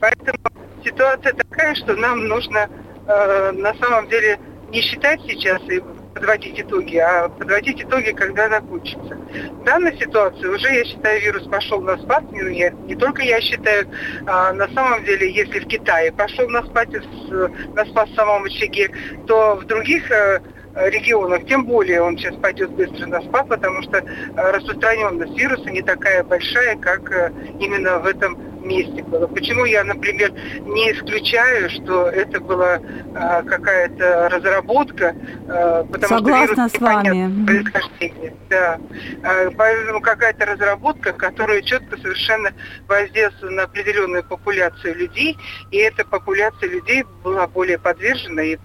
Поэтому 0.00 0.38
ситуация 0.84 1.32
такая, 1.32 1.74
что 1.74 1.94
нам 1.96 2.26
нужно 2.28 2.68
э, 3.06 3.52
на 3.52 3.74
самом 3.74 4.08
деле 4.08 4.38
не 4.70 4.80
считать 4.80 5.20
сейчас 5.22 5.62
и 5.68 5.82
подводить 6.18 6.60
итоги, 6.60 6.96
а 6.96 7.28
подводить 7.28 7.82
итоги, 7.82 8.10
когда 8.10 8.48
закончится. 8.48 9.16
В 9.52 9.64
данной 9.64 9.96
ситуации 9.96 10.46
уже, 10.46 10.68
я 10.68 10.84
считаю, 10.84 11.20
вирус 11.20 11.44
пошел 11.44 11.80
на 11.80 11.96
спад. 11.98 12.30
Не, 12.32 12.40
не, 12.42 12.74
не 12.86 12.96
только 12.96 13.22
я 13.22 13.40
считаю, 13.40 13.86
а 14.26 14.52
на 14.52 14.68
самом 14.68 15.04
деле, 15.04 15.30
если 15.30 15.60
в 15.60 15.68
Китае 15.68 16.12
пошел 16.12 16.48
на 16.48 16.62
спад, 16.64 16.88
на 16.90 17.84
спад 17.86 18.08
в 18.10 18.14
самом 18.14 18.44
очаге, 18.44 18.90
то 19.26 19.54
в 19.56 19.64
других 19.66 20.10
э, 20.10 20.40
регионах, 20.74 21.46
тем 21.46 21.64
более 21.64 22.02
он 22.02 22.18
сейчас 22.18 22.34
пойдет 22.36 22.70
быстро 22.70 23.06
на 23.06 23.20
спад, 23.22 23.48
потому 23.48 23.82
что 23.82 23.98
э, 23.98 24.02
распространенность 24.36 25.38
вируса 25.38 25.70
не 25.70 25.82
такая 25.82 26.24
большая, 26.24 26.76
как 26.76 27.12
э, 27.12 27.32
именно 27.60 27.98
в 27.98 28.06
этом 28.06 28.36
месте 28.68 29.02
было. 29.02 29.26
Почему 29.26 29.64
я, 29.64 29.82
например, 29.84 30.32
не 30.60 30.92
исключаю, 30.92 31.70
что 31.70 32.08
это 32.08 32.40
была 32.40 32.80
а, 33.14 33.42
какая-то 33.42 34.28
разработка, 34.28 35.16
а, 35.48 35.84
потому 35.84 36.08
Согласна 36.08 36.68
что 36.68 36.78
с 36.78 36.80
вами. 36.80 37.46
происхождения. 37.46 38.34
Да. 38.48 38.78
А, 39.24 39.50
поэтому 39.56 40.00
какая-то 40.00 40.46
разработка, 40.46 41.12
которая 41.12 41.62
четко 41.62 41.96
совершенно 41.96 42.52
воздействует 42.86 43.52
на 43.54 43.62
определенную 43.64 44.24
популяцию 44.24 44.96
людей, 44.96 45.36
и 45.70 45.78
эта 45.78 46.04
популяция 46.04 46.68
людей 46.68 47.04
была 47.24 47.46
более 47.46 47.78
подвержена 47.78 48.42
и 48.42 48.56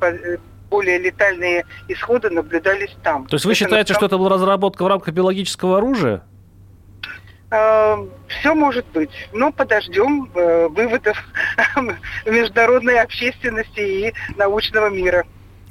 более 0.70 0.98
летальные 0.98 1.66
исходы 1.88 2.30
наблюдались 2.32 2.96
там. 3.04 3.28
То 3.28 3.36
есть 3.36 3.46
вы 3.46 3.52
это 3.52 3.60
считаете, 3.60 3.94
что 3.94 4.08
это 4.08 4.18
была 4.18 4.30
разработка 4.30 4.84
в 4.84 4.88
рамках 4.88 5.14
биологического 5.14 5.78
оружия? 5.78 6.24
Эм, 7.54 8.10
Все 8.28 8.56
может 8.56 8.84
быть. 8.94 9.12
Но 9.32 9.52
подождем 9.52 10.28
э, 10.34 10.68
выводов 10.70 11.24
международной 12.26 13.00
общественности 13.00 13.80
и 13.80 14.14
научного 14.38 14.90
мира. 14.90 15.28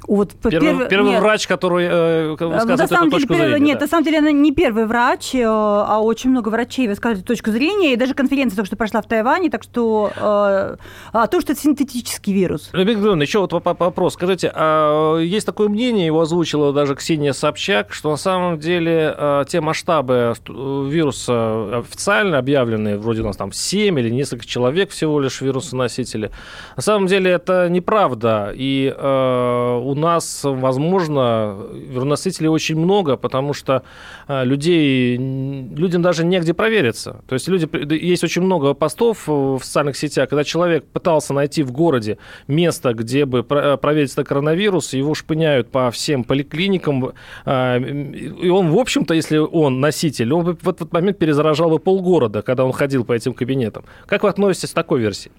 Вот 0.07 0.31
первый, 0.41 0.77
перв... 0.77 0.89
первый 0.89 1.19
врач, 1.19 1.47
который 1.47 1.85
э, 1.85 2.35
э 2.39 2.45
высказывает 2.45 2.91
эту 2.91 3.09
точку 3.09 3.33
деле, 3.33 3.49
зрения. 3.49 3.65
Нет, 3.65 3.79
да. 3.79 3.85
на 3.85 3.89
самом 3.89 4.03
деле 4.03 4.19
она 4.19 4.31
не 4.31 4.51
первый 4.51 4.85
врач, 4.85 5.35
э, 5.35 5.43
а 5.45 5.99
очень 6.01 6.29
много 6.29 6.49
врачей 6.49 6.87
высказывают 6.87 7.25
точку 7.25 7.51
зрения, 7.51 7.93
и 7.93 7.95
даже 7.95 8.13
конференция 8.13 8.57
только 8.57 8.67
что 8.67 8.75
прошла 8.75 9.01
в 9.01 9.07
Тайване, 9.07 9.49
так 9.49 9.63
что 9.63 10.11
э, 10.15 10.75
а 11.13 11.27
то, 11.27 11.41
что 11.41 11.53
это 11.53 11.61
синтетический 11.61 12.33
вирус. 12.33 12.69
Любовь 12.73 12.95
Григорьевна, 12.95 13.23
еще 13.23 13.39
вот 13.39 13.51
вопрос. 13.53 14.13
Скажите, 14.13 14.51
а 14.53 15.17
есть 15.19 15.45
такое 15.45 15.69
мнение, 15.69 16.05
его 16.05 16.21
озвучила 16.21 16.73
даже 16.73 16.95
Ксения 16.95 17.33
Собчак, 17.33 17.93
что 17.93 18.09
на 18.09 18.17
самом 18.17 18.59
деле 18.59 19.13
э, 19.17 19.45
те 19.47 19.61
масштабы 19.61 20.33
вируса 20.47 21.79
официально 21.79 22.37
объявленные, 22.37 22.97
вроде 22.97 23.21
у 23.21 23.25
нас 23.25 23.37
там 23.37 23.51
7 23.51 23.99
или 23.99 24.09
несколько 24.09 24.45
человек 24.45 24.91
всего 24.91 25.19
лишь 25.19 25.41
вирусоносители, 25.41 26.31
на 26.75 26.81
самом 26.81 27.07
деле 27.07 27.31
это 27.31 27.69
неправда, 27.69 28.51
и 28.55 28.93
э, 28.95 29.79
у 29.93 29.95
нас, 29.95 30.41
возможно, 30.43 31.55
вирусоносителей 31.71 32.49
очень 32.49 32.77
много, 32.77 33.15
потому 33.15 33.53
что 33.53 33.83
э, 34.27 34.43
людей, 34.43 35.17
людям 35.17 36.01
даже 36.01 36.25
негде 36.25 36.53
провериться. 36.53 37.21
То 37.27 37.33
есть 37.35 37.47
люди, 37.47 37.69
есть 37.93 38.23
очень 38.23 38.41
много 38.41 38.73
постов 38.73 39.27
в 39.27 39.59
социальных 39.61 39.97
сетях, 39.97 40.29
когда 40.29 40.43
человек 40.43 40.85
пытался 40.85 41.33
найти 41.33 41.61
в 41.63 41.71
городе 41.71 42.17
место, 42.47 42.93
где 42.93 43.25
бы 43.25 43.43
проверить 43.43 44.17
на 44.17 44.23
коронавирус, 44.23 44.93
его 44.93 45.13
шпыняют 45.13 45.69
по 45.69 45.91
всем 45.91 46.23
поликлиникам, 46.23 47.13
и 47.45 48.49
он, 48.49 48.71
в 48.71 48.77
общем-то, 48.77 49.13
если 49.13 49.37
он 49.37 49.79
носитель, 49.79 50.33
он 50.33 50.57
в 50.59 50.69
этот 50.69 50.91
момент 50.91 51.17
перезаражал 51.19 51.69
бы 51.69 51.79
полгорода, 51.79 52.41
когда 52.41 52.65
он 52.65 52.71
ходил 52.71 53.05
по 53.05 53.13
этим 53.13 53.33
кабинетам. 53.33 53.85
Как 54.07 54.23
вы 54.23 54.29
относитесь 54.29 54.71
к 54.71 54.73
такой 54.73 54.99
версии? 54.99 55.31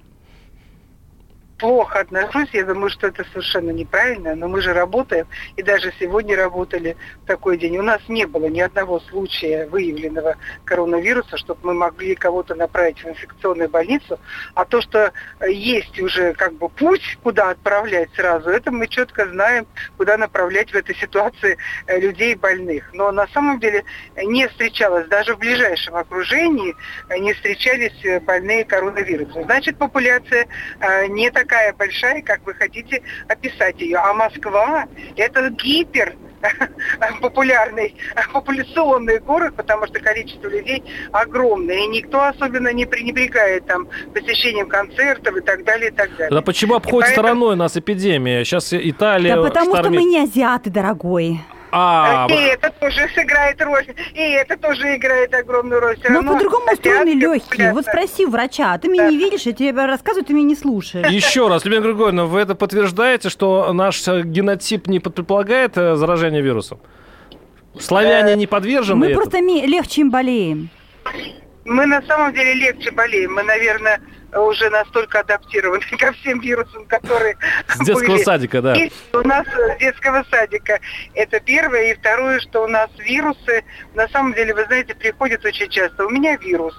Плохо 1.64 2.00
отношусь, 2.00 2.50
я 2.52 2.66
думаю, 2.66 2.90
что 2.90 3.06
это 3.06 3.24
совершенно 3.32 3.70
неправильно, 3.70 4.34
но 4.34 4.48
мы 4.48 4.60
же 4.60 4.74
работаем, 4.74 5.26
и 5.56 5.62
даже 5.62 5.94
сегодня 5.98 6.36
работали 6.36 6.94
в 7.22 7.26
такой 7.26 7.56
день. 7.56 7.78
У 7.78 7.82
нас 7.82 8.02
не 8.06 8.26
было 8.26 8.48
ни 8.48 8.60
одного 8.60 9.00
случая 9.00 9.66
выявленного 9.68 10.36
коронавируса, 10.66 11.38
чтобы 11.38 11.60
мы 11.62 11.72
могли 11.72 12.16
кого-то 12.16 12.54
направить 12.54 13.02
в 13.02 13.08
инфекционную 13.08 13.70
больницу, 13.70 14.20
а 14.52 14.66
то, 14.66 14.82
что 14.82 15.14
есть 15.40 15.98
уже 15.98 16.34
как 16.34 16.52
бы 16.52 16.68
путь, 16.68 17.16
куда 17.22 17.48
отправлять 17.48 18.10
сразу, 18.14 18.50
это 18.50 18.70
мы 18.70 18.86
четко 18.86 19.26
знаем, 19.26 19.66
куда 19.96 20.18
направлять 20.18 20.70
в 20.70 20.74
этой 20.74 20.94
ситуации 20.94 21.56
э, 21.86 21.98
людей 21.98 22.34
больных. 22.34 22.90
Но 22.92 23.10
на 23.10 23.26
самом 23.28 23.58
деле 23.58 23.84
не 24.22 24.48
встречалось, 24.48 25.08
даже 25.08 25.34
в 25.34 25.38
ближайшем 25.38 25.96
окружении 25.96 26.76
э, 27.08 27.16
не 27.20 27.32
встречались 27.32 28.04
э, 28.04 28.20
больные 28.20 28.66
коронавирусом. 28.66 29.44
Значит, 29.44 29.78
популяция 29.78 30.46
не 31.08 31.30
такая 31.30 31.53
такая 31.54 31.72
большая, 31.72 32.22
как 32.22 32.44
вы 32.46 32.54
хотите 32.54 33.02
описать 33.28 33.80
ее. 33.80 33.98
А 33.98 34.12
Москва– 34.12 34.86
это 35.16 35.50
гипер 35.50 36.16
популярный, 37.20 37.94
популяционный 38.32 39.20
город, 39.20 39.54
потому 39.56 39.86
что 39.86 40.00
количество 40.00 40.48
людей 40.48 40.82
огромное, 41.12 41.84
и 41.84 41.86
никто 41.86 42.22
особенно 42.24 42.72
не 42.72 42.86
пренебрегает 42.86 43.66
там 43.66 43.88
посещением 44.12 44.68
концертов 44.68 45.36
и 45.36 45.40
так 45.40 45.64
далее, 45.64 45.90
и 45.90 45.94
так 45.94 46.10
далее. 46.16 46.30
Да 46.30 46.42
почему 46.42 46.74
обходит 46.74 47.14
поэтому... 47.14 47.28
стороной 47.28 47.56
нас 47.56 47.76
эпидемия? 47.76 48.44
Сейчас 48.44 48.72
Италия... 48.72 49.36
Да 49.36 49.42
потому 49.42 49.76
штормит... 49.76 50.00
что 50.00 50.04
мы 50.04 50.10
не 50.10 50.22
азиаты, 50.22 50.70
дорогой. 50.70 51.40
А, 51.76 52.28
и 52.30 52.34
это 52.34 52.70
тоже 52.70 53.08
сыграет 53.16 53.60
роль, 53.60 53.84
и 54.14 54.20
это 54.20 54.56
тоже 54.56 54.94
играет 54.94 55.34
огромную 55.34 55.80
роль. 55.80 55.96
Все 55.98 56.08
Но 56.08 56.22
по-другому 56.22 56.72
устроены 56.72 57.14
легкие. 57.18 57.72
Вот 57.72 57.84
спроси 57.84 58.26
у 58.26 58.30
врача, 58.30 58.74
а 58.74 58.78
ты 58.78 58.88
меня 58.88 59.04
да. 59.04 59.10
не 59.10 59.18
видишь, 59.18 59.42
я 59.42 59.52
тебе 59.52 59.72
рассказываю, 59.72 60.24
ты 60.24 60.34
меня 60.34 60.46
не 60.46 60.54
слушаешь. 60.54 61.08
Еще 61.08 61.48
раз, 61.48 61.64
Любина 61.64 61.80
Григорьевна, 61.82 62.26
вы 62.26 62.38
это 62.38 62.54
подтверждаете, 62.54 63.28
что 63.28 63.72
наш 63.72 64.06
генотип 64.06 64.86
не 64.86 65.00
предполагает 65.00 65.76
э, 65.76 65.96
заражение 65.96 66.42
вирусом? 66.42 66.78
Славяне 67.80 68.36
не 68.36 68.46
подвержены 68.46 69.00
Мы 69.00 69.06
этому? 69.06 69.22
просто 69.22 69.40
легче 69.40 70.02
им 70.02 70.10
болеем. 70.10 70.70
Мы 71.64 71.86
на 71.86 72.02
самом 72.02 72.32
деле 72.34 72.54
легче 72.54 72.92
болеем. 72.92 73.34
Мы, 73.34 73.42
наверное, 73.42 74.00
уже 74.40 74.70
настолько 74.70 75.20
адаптированы 75.20 75.82
ко 75.98 76.12
всем 76.12 76.40
вирусам, 76.40 76.86
которые 76.86 77.36
С 77.68 77.78
детского 77.78 78.14
были. 78.14 78.22
садика, 78.22 78.62
да. 78.62 78.74
И 78.74 78.90
у 79.12 79.18
нас 79.20 79.46
с 79.46 79.78
детского 79.78 80.24
садика. 80.30 80.80
Это 81.14 81.40
первое. 81.40 81.92
И 81.92 81.94
второе, 81.94 82.40
что 82.40 82.64
у 82.64 82.66
нас 82.66 82.90
вирусы, 82.98 83.64
на 83.94 84.08
самом 84.08 84.34
деле, 84.34 84.54
вы 84.54 84.64
знаете, 84.64 84.94
приходят 84.94 85.44
очень 85.44 85.68
часто. 85.68 86.06
У 86.06 86.10
меня 86.10 86.36
вирус. 86.36 86.74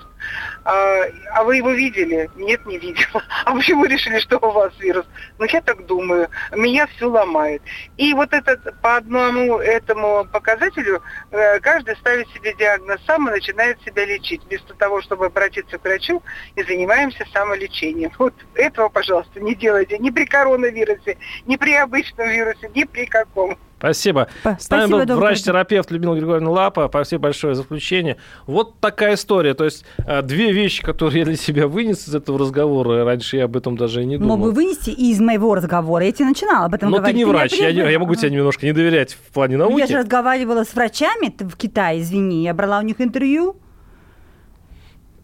А, 0.64 1.02
а 1.34 1.44
вы 1.44 1.58
его 1.58 1.72
видели? 1.72 2.30
Нет, 2.36 2.66
не 2.66 2.78
видела. 2.78 3.24
А 3.46 3.54
почему 3.54 3.86
решили, 3.86 4.20
что 4.20 4.38
у 4.38 4.52
вас 4.52 4.74
вирус? 4.80 5.06
Ну, 5.38 5.46
я 5.46 5.62
так 5.62 5.86
думаю. 5.86 6.30
Меня 6.52 6.88
все 6.88 7.08
ломает. 7.08 7.62
И 7.98 8.14
вот 8.14 8.34
этот, 8.34 8.82
по 8.82 8.98
одному 8.98 9.60
этому 9.60 10.26
показателю 10.26 11.04
э, 11.32 11.60
каждый 11.60 11.96
ставит 11.98 12.28
себе 12.30 12.54
диагноз 12.56 13.00
сам 13.06 13.28
и 13.28 13.32
начинает 13.32 13.80
себя 13.84 14.06
лечить. 14.06 14.44
Вместо 14.46 14.74
того, 14.74 15.02
чтобы 15.02 15.28
обратиться 15.28 15.78
к 15.78 15.84
врачу 15.84 16.24
и 16.56 16.64
занимаемся 16.64 17.26
самолечением. 17.32 18.12
Вот 18.18 18.34
этого, 18.56 18.90
пожалуйста, 18.90 19.40
не 19.40 19.54
делайте 19.54 19.98
ни 20.00 20.10
при 20.10 20.26
коронавирусе, 20.26 21.18
ни 21.46 21.58
при 21.58 21.74
обычном 21.76 22.30
вирусе, 22.30 22.70
ни 22.74 22.84
при 22.84 23.06
каком. 23.06 23.58
Спасибо. 23.78 24.28
С 24.58 24.70
нами 24.70 25.06
был 25.06 25.18
врач-терапевт 25.18 25.92
Людмила 25.92 26.16
Григорьевна 26.16 26.50
Лапа. 26.50 26.88
Спасибо 26.90 27.24
большое 27.24 27.56
за 27.56 27.64
включение. 27.64 28.18
Вот 28.48 28.80
такая 28.80 29.16
история. 29.16 29.54
То 29.54 29.66
есть 29.66 29.86
э, 29.98 30.22
две 30.22 30.52
вещи, 30.52 30.82
которые 30.82 31.20
я 31.20 31.26
для 31.26 31.36
себя 31.36 31.68
вынес 31.68 32.08
из 32.08 32.16
этого 32.16 32.40
разговора. 32.40 33.04
Раньше 33.04 33.38
я 33.38 33.46
об 33.46 33.58
этом 33.58 33.78
даже 33.78 34.02
и 34.04 34.06
не 34.06 34.18
думал. 34.18 34.38
Мог 34.38 34.48
бы 34.48 34.52
вынести 34.54 34.92
из 34.92 35.20
моего 35.20 35.56
разговора. 35.56 36.06
Я 36.06 36.12
тебе 36.12 36.26
начинала 36.26 36.66
об 36.66 36.74
этом 36.74 36.90
Но 36.90 36.98
говорить. 36.98 37.16
ты 37.16 37.18
не 37.18 37.26
врач. 37.26 37.54
Я, 37.54 37.70
я 37.70 38.00
могу 38.00 38.16
тебе 38.16 38.32
немножко 38.32 38.66
не 38.66 38.72
доверять 38.72 39.14
в 39.14 39.34
плане 39.34 39.58
науки. 39.58 39.80
Я 39.80 39.88
же 39.88 39.98
разговаривала 39.98 40.64
с 40.64 40.74
врачами 40.74 41.36
в 41.38 41.56
Китае, 41.58 42.02
извини. 42.02 42.44
Я 42.44 42.54
брала 42.54 42.80
у 42.80 42.82
них 42.82 43.02
интервью. 43.02 43.58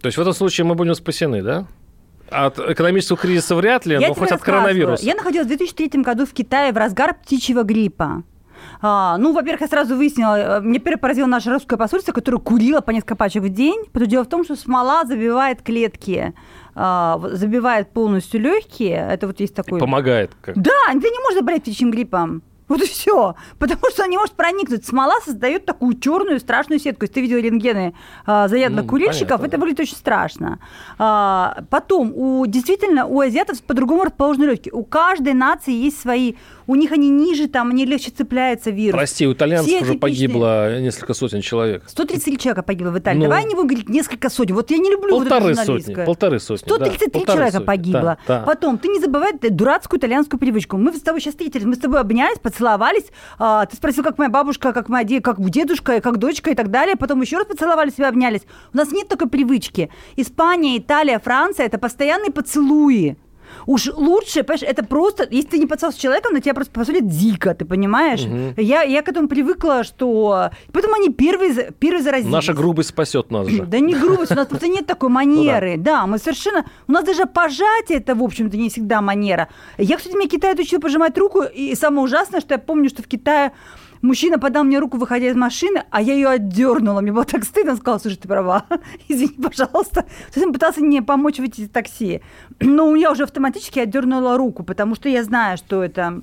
То 0.01 0.07
есть 0.07 0.17
в 0.17 0.21
этом 0.21 0.33
случае 0.33 0.65
мы 0.65 0.75
будем 0.75 0.95
спасены, 0.95 1.41
да? 1.41 1.67
От 2.29 2.59
экономического 2.59 3.17
кризиса 3.17 3.55
вряд 3.55 3.85
ли, 3.85 3.97
я 3.99 4.07
но 4.07 4.13
хоть 4.13 4.31
от 4.31 4.41
коронавируса. 4.41 5.05
Я 5.05 5.15
находилась 5.15 5.45
в 5.45 5.49
2003 5.49 6.01
году 6.01 6.25
в 6.25 6.31
Китае 6.31 6.71
в 6.71 6.77
разгар 6.77 7.13
птичьего 7.13 7.63
гриппа. 7.63 8.23
А, 8.81 9.17
ну, 9.17 9.33
во-первых, 9.33 9.61
я 9.61 9.67
сразу 9.67 9.95
выяснила, 9.95 10.57
э, 10.57 10.61
мне 10.61 10.79
первое 10.79 10.99
поразило 10.99 11.27
наше 11.27 11.51
русское 11.51 11.77
посольство, 11.77 12.11
которое 12.11 12.39
курило 12.39 12.81
по 12.81 12.91
несколько 12.91 13.15
пачек 13.15 13.43
в 13.43 13.49
день. 13.49 13.85
Потому 13.91 14.09
дело 14.09 14.23
в 14.23 14.27
том, 14.27 14.43
что 14.43 14.55
смола 14.55 15.05
забивает 15.05 15.61
клетки 15.61 16.33
а, 16.73 17.19
забивает 17.33 17.91
полностью 17.91 18.39
легкие. 18.39 19.07
Это 19.11 19.27
вот 19.27 19.39
есть 19.39 19.55
такой... 19.55 19.79
Помогает. 19.79 20.31
Как... 20.41 20.55
Да, 20.55 20.71
ты 20.87 21.09
не 21.09 21.19
можешь 21.23 21.39
заболеть 21.39 21.63
птичьим 21.63 21.91
гриппом. 21.91 22.43
Вот 22.71 22.81
и 22.81 22.85
все. 22.85 23.35
Потому 23.59 23.81
что 23.91 24.03
она 24.03 24.11
не 24.11 24.17
может 24.17 24.33
проникнуть. 24.35 24.85
Смола 24.85 25.15
создает 25.25 25.65
такую 25.65 25.99
черную 25.99 26.39
страшную 26.39 26.79
сетку. 26.79 27.03
Если 27.03 27.15
ты 27.15 27.21
видел 27.21 27.37
рентгены 27.37 27.93
а, 28.25 28.47
заядлых 28.47 28.83
ну, 28.83 28.89
курильщиков, 28.89 29.41
понятно, 29.41 29.45
это 29.45 29.57
да. 29.57 29.59
выглядит 29.59 29.79
очень 29.81 29.97
страшно. 29.97 30.59
А, 30.97 31.65
потом, 31.69 32.13
у, 32.15 32.45
действительно, 32.45 33.07
у 33.07 33.19
азиатов 33.19 33.61
по-другому 33.63 34.05
расположены 34.05 34.45
легкие. 34.45 34.73
У 34.73 34.85
каждой 34.85 35.33
нации 35.33 35.73
есть 35.73 35.99
свои 35.99 36.35
у 36.71 36.75
них 36.75 36.93
они 36.93 37.09
ниже, 37.09 37.49
там 37.49 37.71
они 37.71 37.85
легче 37.85 38.11
цепляются 38.11 38.71
вирус. 38.71 38.97
Прости, 38.97 39.27
у 39.27 39.33
итальянцев 39.33 39.67
Все 39.67 39.81
уже 39.81 39.95
погибло 39.95 40.79
несколько 40.79 41.13
сотен 41.13 41.41
человек. 41.41 41.83
133 41.85 42.37
человека 42.37 42.63
погибло 42.63 42.91
в 42.91 42.99
Италии. 42.99 43.17
Ну, 43.19 43.23
Давай 43.25 43.43
не 43.43 43.55
говорить 43.55 43.89
несколько 43.89 44.29
сотен. 44.29 44.55
Вот 44.55 44.71
я 44.71 44.77
не 44.77 44.89
люблю 44.89 45.19
полторы 45.19 45.53
вот 45.53 45.65
сотни, 45.65 46.05
полторы 46.05 46.39
сотни. 46.39 46.69
133 46.69 47.25
да, 47.25 47.33
человека 47.33 47.57
сотни. 47.57 47.65
погибло. 47.65 48.17
Да, 48.25 48.39
да. 48.39 48.43
Потом, 48.45 48.77
ты 48.77 48.87
не 48.87 49.01
забывай 49.01 49.33
дурацкую 49.33 49.99
итальянскую 49.99 50.39
привычку. 50.39 50.77
Мы 50.77 50.93
с 50.93 51.01
тобой 51.01 51.19
сейчас 51.19 51.33
встретились, 51.33 51.65
мы 51.65 51.75
с 51.75 51.79
тобой 51.79 51.99
обнялись, 51.99 52.39
поцеловались. 52.39 53.07
А, 53.37 53.65
ты 53.65 53.75
спросил, 53.75 54.05
как 54.05 54.17
моя 54.17 54.29
бабушка, 54.29 54.71
как 54.71 54.87
моя 54.87 55.19
как 55.19 55.41
дедушка, 55.49 55.99
как 55.99 56.19
дочка 56.19 56.51
и 56.51 56.55
так 56.55 56.71
далее. 56.71 56.95
Потом 56.95 57.19
еще 57.19 57.37
раз 57.37 57.47
поцеловали 57.47 57.89
себя, 57.89 58.07
обнялись. 58.07 58.43
У 58.73 58.77
нас 58.77 58.93
нет 58.93 59.09
такой 59.09 59.27
привычки. 59.27 59.89
Испания, 60.15 60.77
Италия, 60.77 61.19
Франция– 61.19 61.65
это 61.67 61.77
постоянные 61.77 62.31
поцелуи. 62.31 63.17
Уж 63.65 63.87
лучше, 63.95 64.43
понимаешь, 64.43 64.63
это 64.63 64.83
просто, 64.83 65.27
если 65.29 65.49
ты 65.49 65.57
не 65.59 65.65
поцеловался 65.65 65.99
с 65.99 66.01
человеком, 66.01 66.33
на 66.33 66.41
тебя 66.41 66.53
просто 66.53 66.73
посмотрят 66.73 67.07
дико, 67.07 67.53
ты 67.53 67.65
понимаешь? 67.65 68.21
Угу. 68.21 68.61
Я, 68.61 68.83
я 68.83 69.01
к 69.01 69.09
этому 69.09 69.27
привыкла, 69.27 69.83
что... 69.83 70.49
Поэтому 70.71 70.95
они 70.95 71.09
первые, 71.09 71.71
первые 71.77 72.03
заразились. 72.03 72.31
Наша 72.31 72.53
грубость 72.53 72.89
спасет 72.89 73.31
нас 73.31 73.47
же. 73.47 73.65
Да 73.65 73.79
не 73.79 73.93
грубость, 73.93 74.31
у 74.31 74.35
нас 74.35 74.47
просто 74.47 74.67
нет 74.67 74.85
такой 74.85 75.09
манеры. 75.09 75.71
Ну, 75.81 75.83
да. 75.83 76.01
да, 76.01 76.07
мы 76.07 76.17
совершенно... 76.17 76.65
У 76.87 76.91
нас 76.91 77.05
даже 77.05 77.25
пожатие 77.25 77.99
это, 77.99 78.15
в 78.15 78.23
общем-то, 78.23 78.57
не 78.57 78.69
всегда 78.69 79.01
манера. 79.01 79.47
Я, 79.77 79.97
кстати, 79.97 80.15
меня 80.15 80.27
Китай 80.27 80.53
учил 80.53 80.79
пожимать 80.79 81.17
руку, 81.17 81.43
и 81.43 81.75
самое 81.75 82.03
ужасное, 82.03 82.41
что 82.41 82.53
я 82.53 82.57
помню, 82.59 82.89
что 82.89 83.03
в 83.03 83.07
Китае 83.07 83.51
Мужчина 84.01 84.39
подал 84.39 84.63
мне 84.63 84.79
руку, 84.79 84.97
выходя 84.97 85.27
из 85.27 85.35
машины, 85.35 85.83
а 85.91 86.01
я 86.01 86.13
ее 86.13 86.29
отдернула. 86.29 87.01
Мне 87.01 87.11
было 87.11 87.25
так 87.25 87.43
стыдно. 87.43 87.73
Он 87.73 87.77
сказал, 87.77 87.99
слушай, 87.99 88.17
ты 88.17 88.27
права. 88.27 88.65
Извини, 89.07 89.33
пожалуйста. 89.33 90.01
То 90.03 90.35
есть 90.35 90.47
он 90.47 90.53
пытался 90.53 90.81
мне 90.81 91.01
помочь 91.01 91.37
выйти 91.37 91.61
из 91.61 91.69
такси. 91.69 92.21
Но 92.59 92.95
я 92.95 93.11
уже 93.11 93.23
автоматически 93.23 93.79
отдернула 93.79 94.37
руку, 94.37 94.63
потому 94.63 94.95
что 94.95 95.09
я 95.09 95.23
знаю, 95.23 95.57
что 95.57 95.83
это 95.83 96.21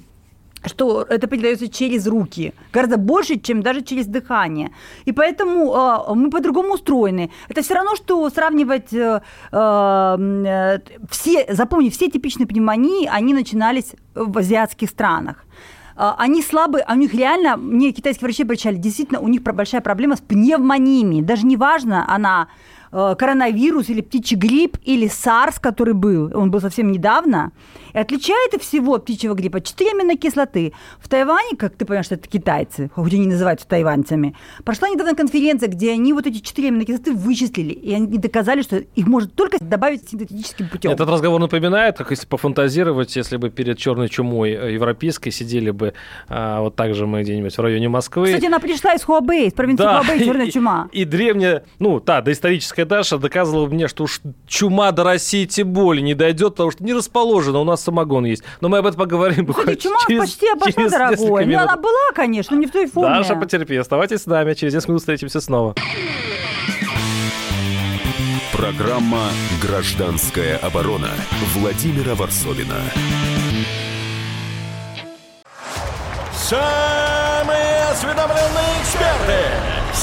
что 0.65 1.03
это 1.03 1.29
передается 1.29 1.69
через 1.69 2.07
руки, 2.07 2.53
гораздо 2.73 2.97
больше, 2.97 3.39
чем 3.39 3.63
даже 3.63 3.83
через 3.83 4.07
дыхание. 4.07 4.73
И 5.05 5.13
поэтому 5.13 5.73
э, 5.73 6.15
мы 6.15 6.31
по-другому 6.31 6.75
устроены. 6.75 7.31
Это 7.49 7.63
все 7.63 7.75
равно, 7.75 7.95
что 7.95 8.29
сравнивать 8.31 8.93
э, 8.93 9.21
э, 9.53 10.79
все, 11.11 11.47
запомни, 11.49 11.91
все 11.91 12.11
типичные 12.11 12.47
пневмонии, 12.47 13.07
они 13.07 13.35
начинались 13.35 13.93
в 14.15 14.37
азиатских 14.37 14.91
странах. 14.91 15.45
А, 16.01 16.15
они 16.17 16.43
слабые, 16.43 16.85
а 16.85 16.93
у 16.93 16.97
них 16.97 17.13
реально, 17.13 17.57
мне 17.57 17.91
китайские 17.91 18.27
врачи 18.27 18.45
обращали, 18.45 18.77
действительно, 18.77 19.19
у 19.19 19.27
них 19.27 19.43
большая 19.43 19.81
проблема 19.81 20.15
с 20.15 20.21
пневмониями. 20.21 21.23
Даже 21.23 21.45
неважно, 21.45 22.05
она 22.09 22.47
э, 22.93 23.17
коронавирус 23.19 23.89
или 23.89 24.01
птичий 24.01 24.37
грипп 24.37 24.77
или 24.85 25.09
SARS, 25.09 25.57
который 25.61 25.95
был, 25.95 26.31
он 26.33 26.53
был 26.53 26.61
совсем 26.61 26.93
недавно, 26.93 27.51
И 27.95 27.99
отличает 27.99 28.55
их 28.55 28.63
всего 28.63 28.95
от 28.95 29.05
птичьего 29.05 29.35
гриппа 29.35 29.61
4 29.61 29.91
аминокислоты. 29.93 30.73
В 31.01 31.09
Тайване, 31.09 31.57
как 31.57 31.75
ты 31.75 31.85
понимаешь, 31.85 32.07
что 32.07 32.15
это 32.17 32.29
китайцы, 32.29 32.91
хоть 32.95 33.15
они 33.15 33.27
называются 33.27 33.67
тайваньцами, 33.67 34.35
прошла 34.65 34.89
недавно 34.89 35.15
конференция, 35.15 35.69
где 35.69 35.93
они 35.93 36.13
вот 36.13 36.27
эти 36.27 36.39
4 36.39 36.69
аминокислоты 36.69 37.13
вычислили, 37.13 37.73
и 37.73 37.93
они 37.93 38.07
доказали, 38.19 38.63
что 38.63 38.77
их 38.77 39.07
можно 39.07 39.31
только 39.31 39.59
добавить 39.61 40.09
синтетическим 40.09 40.69
путем. 40.69 40.91
Этот 40.91 41.09
разговор 41.09 41.41
напоминает, 41.41 41.97
как 41.97 42.11
если 42.11 42.27
пофантазировать, 42.27 43.15
если 43.17 43.37
бы 43.37 43.51
перед 43.51 43.79
черной 43.79 44.09
чумой 44.09 44.53
э, 44.53 44.73
европейской 44.73 45.31
сидели 45.31 45.71
бы 45.71 45.95
а, 46.29 46.61
вот 46.61 46.77
так 46.77 46.95
же 46.95 47.07
мы 47.07 47.23
где-нибудь 47.23 47.57
в 47.57 47.61
районе 47.61 47.89
Москвы. 47.89 48.27
Кстати, 48.27 48.47
она 48.47 48.59
пришла 48.59 48.95
из 48.95 49.03
Хуабэй, 49.03 49.49
из 49.49 49.53
провинции 49.53 49.85
Да, 49.85 50.03
Хуабэй, 50.03 50.25
черная 50.25 50.47
и- 50.47 50.53
чума. 50.53 50.89
И, 50.93 51.05
древняя, 51.05 51.65
ну, 51.79 52.01
та, 52.01 52.21
доисторическая 52.21 52.85
Даша 52.85 53.19
доказывала 53.19 53.67
мне, 53.67 53.89
что 53.89 54.05
уж 54.05 54.21
чума 54.47 54.93
до 54.93 55.05
России 55.05 55.45
тем 55.47 55.73
более 55.73 56.03
не 56.03 56.15
дойдет, 56.15 56.55
потому 56.55 56.71
что 56.71 56.85
не 56.85 56.93
расположена, 56.93 57.59
у 57.61 57.65
нас 57.65 57.78
самогон 57.85 58.25
есть. 58.27 58.43
Но 58.61 58.69
мы 58.69 58.79
об 58.79 58.87
этом 58.87 58.99
поговорим 58.99 59.47
Кстати, 59.47 59.47
буквально 59.47 59.77
чума 59.77 59.97
через- 60.07 60.21
почти 60.23 60.49
обошла, 60.49 60.73
через 60.73 60.91
дорогой. 60.91 61.47
Ну, 61.47 61.59
она 61.59 61.77
была, 61.77 62.13
конечно, 62.15 62.57
но 62.57 62.61
не 62.61 62.67
в 62.67 62.71
той 62.71 62.87
форме. 62.87 63.17
Даша, 63.19 63.35
потерпи, 63.37 63.77
оставайтесь 63.77 64.23
с 64.23 64.27
нами, 64.27 64.55
через 64.55 64.75
несколько 64.75 64.93
минут 64.93 65.03
встретимся 65.03 65.41
снова. 65.41 65.75
Программа 68.53 69.29
«Гражданская 69.63 70.57
оборона» 70.59 71.09
Владимира 71.55 72.15
Варсовина. 72.17 72.75
Самые 76.35 77.85
осведомленные 77.93 78.81
эксперты, 78.81 79.39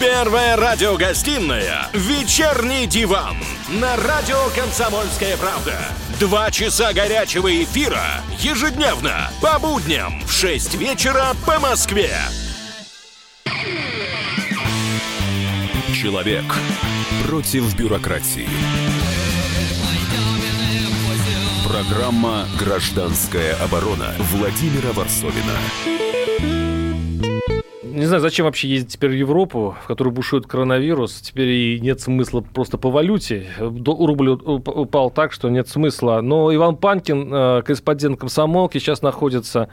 Первая 0.00 0.56
радиогостинная 0.56 1.88
«Вечерний 1.92 2.86
диван» 2.86 3.36
на 3.68 3.96
радио 3.96 4.36
«Комсомольская 4.54 5.36
правда». 5.36 5.78
Два 6.18 6.50
часа 6.50 6.92
горячего 6.92 7.62
эфира 7.62 8.02
ежедневно 8.38 9.30
по 9.40 9.58
будням 9.58 10.20
в 10.26 10.32
6 10.32 10.74
вечера 10.74 11.28
по 11.46 11.60
Москве. 11.60 12.10
Человек 15.94 16.44
против 17.26 17.74
бюрократии. 17.76 18.48
Программа 21.66 22.46
«Гражданская 22.58 23.54
оборона» 23.56 24.12
Владимира 24.18 24.92
Варсовина. 24.92 25.58
Не 27.94 28.06
знаю, 28.06 28.20
зачем 28.20 28.46
вообще 28.46 28.66
ездить 28.68 28.92
теперь 28.94 29.10
в 29.10 29.14
Европу, 29.14 29.76
в 29.84 29.86
которой 29.86 30.08
бушует 30.08 30.48
коронавирус. 30.48 31.20
Теперь 31.20 31.48
и 31.48 31.80
нет 31.80 32.00
смысла 32.00 32.40
просто 32.40 32.76
по 32.76 32.90
валюте. 32.90 33.46
Рубль 33.58 34.30
уп- 34.30 34.68
упал 34.68 35.12
так, 35.12 35.30
что 35.32 35.48
нет 35.48 35.68
смысла. 35.68 36.20
Но 36.20 36.52
Иван 36.52 36.76
Панкин, 36.76 37.32
э, 37.32 37.62
корреспондент 37.62 38.18
комсомолки, 38.18 38.78
сейчас 38.78 39.00
находится 39.02 39.68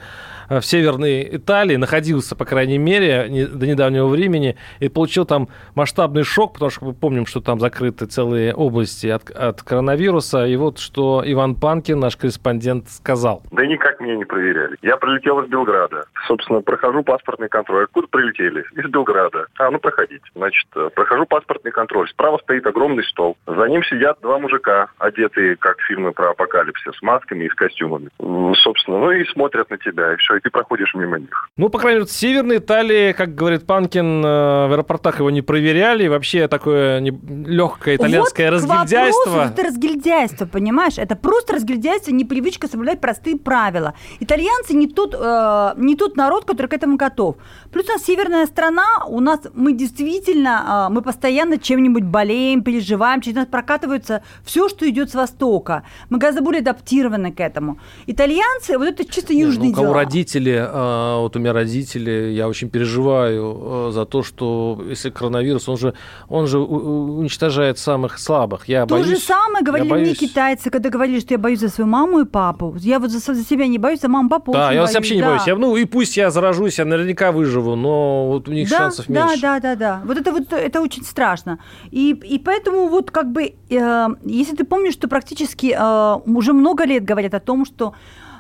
в 0.60 0.66
Северной 0.66 1.38
Италии, 1.38 1.78
находился, 1.78 2.36
по 2.36 2.46
крайней 2.46 2.78
мере, 2.78 3.48
до 3.48 3.66
недавнего 3.66 4.08
времени, 4.08 4.58
и 4.80 4.90
получил 4.90 5.26
там 5.26 5.48
масштабный 5.76 6.24
шок, 6.24 6.54
потому 6.54 6.72
что 6.72 6.86
мы 6.86 6.94
помним, 6.94 7.26
что 7.26 7.40
там 7.40 7.60
закрыты 7.60 8.06
целые 8.06 8.54
области 8.54 9.08
от, 9.08 9.30
от 9.30 9.62
коронавируса. 9.62 10.46
И 10.46 10.56
вот 10.58 10.80
что 10.80 11.24
Иван 11.26 11.56
Панкин, 11.56 12.00
наш 12.00 12.18
корреспондент, 12.18 12.90
сказал. 12.90 13.44
Да 13.52 13.66
никак 13.66 14.00
меня 14.02 14.16
не 14.18 14.26
проверяли. 14.26 14.76
Я 14.82 14.98
прилетел 14.98 15.40
из 15.40 15.50
Белграда. 15.50 16.04
Собственно, 16.28 16.62
прохожу 16.62 17.04
паспортный 17.04 17.48
контроль. 17.48 17.86
Откуда 17.86 18.08
прилетели? 18.08 18.66
Из 18.74 18.90
Белграда. 18.90 19.46
А, 19.58 19.72
ну 19.72 19.80
проходите. 19.80 20.24
Значит, 20.36 20.68
э, 20.76 20.90
прохожу 20.94 21.26
паспортный 21.26 21.72
контроль. 21.72 22.10
Справа 22.10 22.40
стоит 22.44 22.66
огромный 22.68 23.04
стол. 23.06 23.38
За 23.48 23.66
ним 23.68 23.84
сидят 23.84 24.18
два 24.22 24.40
мужика, 24.40 24.88
одетые, 24.98 25.56
как 25.56 25.80
фильмы 25.82 26.12
про 26.12 26.32
апокалипсис, 26.32 26.96
с 26.98 27.02
масками 27.02 27.46
и 27.46 27.50
с 27.50 27.54
костюмами. 27.54 28.10
Собственно, 28.56 29.00
ну 29.00 29.12
и 29.12 29.26
смотрят 29.26 29.70
на 29.70 29.78
тебя, 29.78 30.14
и 30.14 30.18
все, 30.18 30.41
ты 30.42 30.50
проходишь 30.50 30.94
мимо 30.96 31.20
них. 31.20 31.50
Ну, 31.58 31.70
по 31.70 31.80
крайней 31.80 32.00
мере, 32.00 32.08
в 32.08 32.12
Северной 32.12 32.58
Италии, 32.58 33.14
как 33.14 33.36
говорит 33.36 33.66
Панкин, 33.66 34.26
э, 34.26 34.68
в 34.68 34.74
аэропортах 34.74 35.20
его 35.20 35.30
не 35.30 35.42
проверяли. 35.42 36.06
И 36.06 36.08
вообще 36.08 36.48
такое 36.48 37.00
легкое 37.00 37.96
итальянское 37.96 38.52
вот 38.52 38.56
разгильдяйство. 38.56 39.30
вопросу, 39.30 39.54
это 39.54 39.64
разгильдяйство, 39.64 40.46
понимаешь? 40.46 40.98
Это 40.98 41.16
просто 41.16 41.54
разгильдяйство, 41.54 42.12
непривычка 42.12 42.68
соблюдать 42.68 43.02
простые 43.02 43.38
правила. 43.38 43.94
Итальянцы 44.20 44.74
не 44.74 44.88
тот, 44.88 45.16
э, 45.18 45.74
не 45.78 45.96
тот 45.96 46.18
народ, 46.18 46.46
который 46.46 46.68
к 46.68 46.74
этому 46.74 46.98
готов. 46.98 47.36
Плюс 47.72 47.88
у 47.90 47.94
нас 47.94 48.04
северная 48.04 48.46
страна, 48.46 49.06
у 49.08 49.20
нас 49.20 49.40
мы 49.54 49.74
действительно, 49.74 50.88
э, 50.90 50.94
мы 50.94 51.02
постоянно 51.02 51.58
чем-нибудь 51.58 52.04
болеем, 52.04 52.64
переживаем, 52.64 53.22
через 53.22 53.38
нас 53.38 53.48
прокатывается 53.48 54.24
все, 54.44 54.70
что 54.70 54.90
идет 54.90 55.12
с 55.12 55.16
Востока. 55.16 55.84
Мы 56.10 56.18
гораздо 56.18 56.42
более 56.42 56.62
адаптированы 56.62 57.32
к 57.32 57.40
этому. 57.40 57.80
Итальянцы, 58.08 58.78
вот 58.78 58.88
это 58.88 59.06
чисто 59.06 59.34
Не, 59.34 59.70
ну, 59.70 59.76
дела. 59.76 59.88
Родители, 60.32 60.54
э, 60.54 61.20
вот 61.20 61.36
у 61.36 61.40
меня 61.40 61.54
родители, 61.54 62.32
я 62.34 62.48
очень 62.48 62.70
переживаю 62.70 63.88
э, 63.90 63.92
за 63.92 64.06
то, 64.06 64.24
что 64.24 64.82
если 64.90 65.10
коронавирус, 65.10 65.70
он 65.70 65.78
же, 65.78 65.94
он 66.30 66.48
же 66.48 66.60
уничтожает 66.60 67.78
самых 67.78 68.20
слабых. 68.20 68.68
Я 68.68 68.86
То 68.86 68.96
боюсь, 68.96 69.08
же 69.08 69.18
самое 69.18 69.64
говорили 69.64 69.92
мне 69.92 70.04
боюсь. 70.04 70.18
китайцы, 70.18 70.70
когда 70.70 70.90
говорили, 70.90 71.20
что 71.20 71.34
я 71.34 71.38
боюсь 71.38 71.60
за 71.60 71.70
свою 71.70 71.90
маму 71.90 72.20
и 72.20 72.26
папу. 72.26 72.76
Я 72.80 73.00
вот 73.00 73.12
за, 73.12 73.20
за 73.20 73.44
себя 73.44 73.68
не 73.68 73.78
боюсь, 73.78 74.02
за 74.02 74.08
маму 74.08 74.28
и 74.28 74.32
папу 74.32 74.54
Да, 74.54 74.72
я 74.72 74.82
боюсь. 74.82 74.96
вообще 74.96 75.16
не 75.16 75.22
да. 75.22 75.28
боюсь. 75.28 75.48
Я, 75.48 75.56
ну 75.56 75.76
и 75.76 75.86
пусть 75.86 76.18
я 76.18 76.32
заражусь, 76.32 76.80
я 76.80 76.86
наверняка 76.86 77.32
выживу, 77.32 77.76
но 77.76 78.28
вот 78.28 78.48
у 78.48 78.52
них 78.52 78.70
да, 78.70 78.78
шансов 78.78 79.06
да, 79.08 79.28
меньше. 79.28 79.42
Да, 79.42 79.60
да, 79.60 79.76
да. 79.76 80.02
Вот 80.06 80.18
это 80.18 80.32
вот 80.32 80.54
это 80.54 80.82
очень 80.82 81.04
страшно. 81.04 81.60
И, 81.92 82.12
и 82.12 82.40
поэтому 82.40 82.88
вот 82.88 83.12
как 83.12 83.32
бы, 83.32 83.54
э, 83.70 84.08
если 84.24 84.56
ты 84.56 84.64
помнишь, 84.64 84.94
что 84.94 85.08
практически 85.08 85.76
э, 85.78 86.20
уже 86.26 86.54
много 86.54 86.86
лет 86.86 87.04
говорят 87.04 87.34
о 87.34 87.40
том, 87.40 87.66
что 87.66 87.94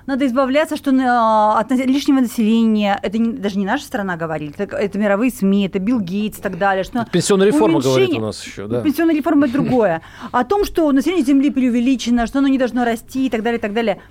надо 0.07 0.25
избавляться 0.25 0.75
что, 0.77 0.91
э, 0.91 1.59
от 1.59 1.71
лишнего 1.71 2.19
населения. 2.21 2.99
Это 3.01 3.17
не- 3.17 3.33
даже 3.33 3.57
не 3.57 3.65
наша 3.65 3.83
страна 3.85 4.15
говорит, 4.17 4.55
это, 4.59 4.75
это 4.75 4.97
мировые 4.99 5.31
СМИ, 5.31 5.67
это 5.67 5.79
Билл 5.79 5.99
Гейтс 5.99 6.39
и 6.39 6.41
так 6.41 6.57
далее. 6.57 6.83
Что 6.83 7.05
Пенсионная 7.11 7.47
реформа 7.47 7.77
уменьшение- 7.79 7.93
говорит 7.93 8.17
у 8.17 8.21
нас 8.21 8.45
еще, 8.45 8.67
да. 8.67 8.81
Пенсионная 8.81 9.15
реформа 9.15 9.45
это 9.45 9.53
другое. 9.53 10.01
О 10.31 10.43
том, 10.43 10.65
что 10.65 10.91
население 10.91 11.25
Земли 11.25 11.49
преувеличено, 11.51 12.27
что 12.27 12.39
оно 12.39 12.47
не 12.47 12.57
должно 12.57 12.85
расти 12.85 13.27
и 13.27 13.29
так 13.29 13.43
далее, 13.43 13.57
и 13.59 13.61
так 13.61 13.73
далее. 13.73 14.01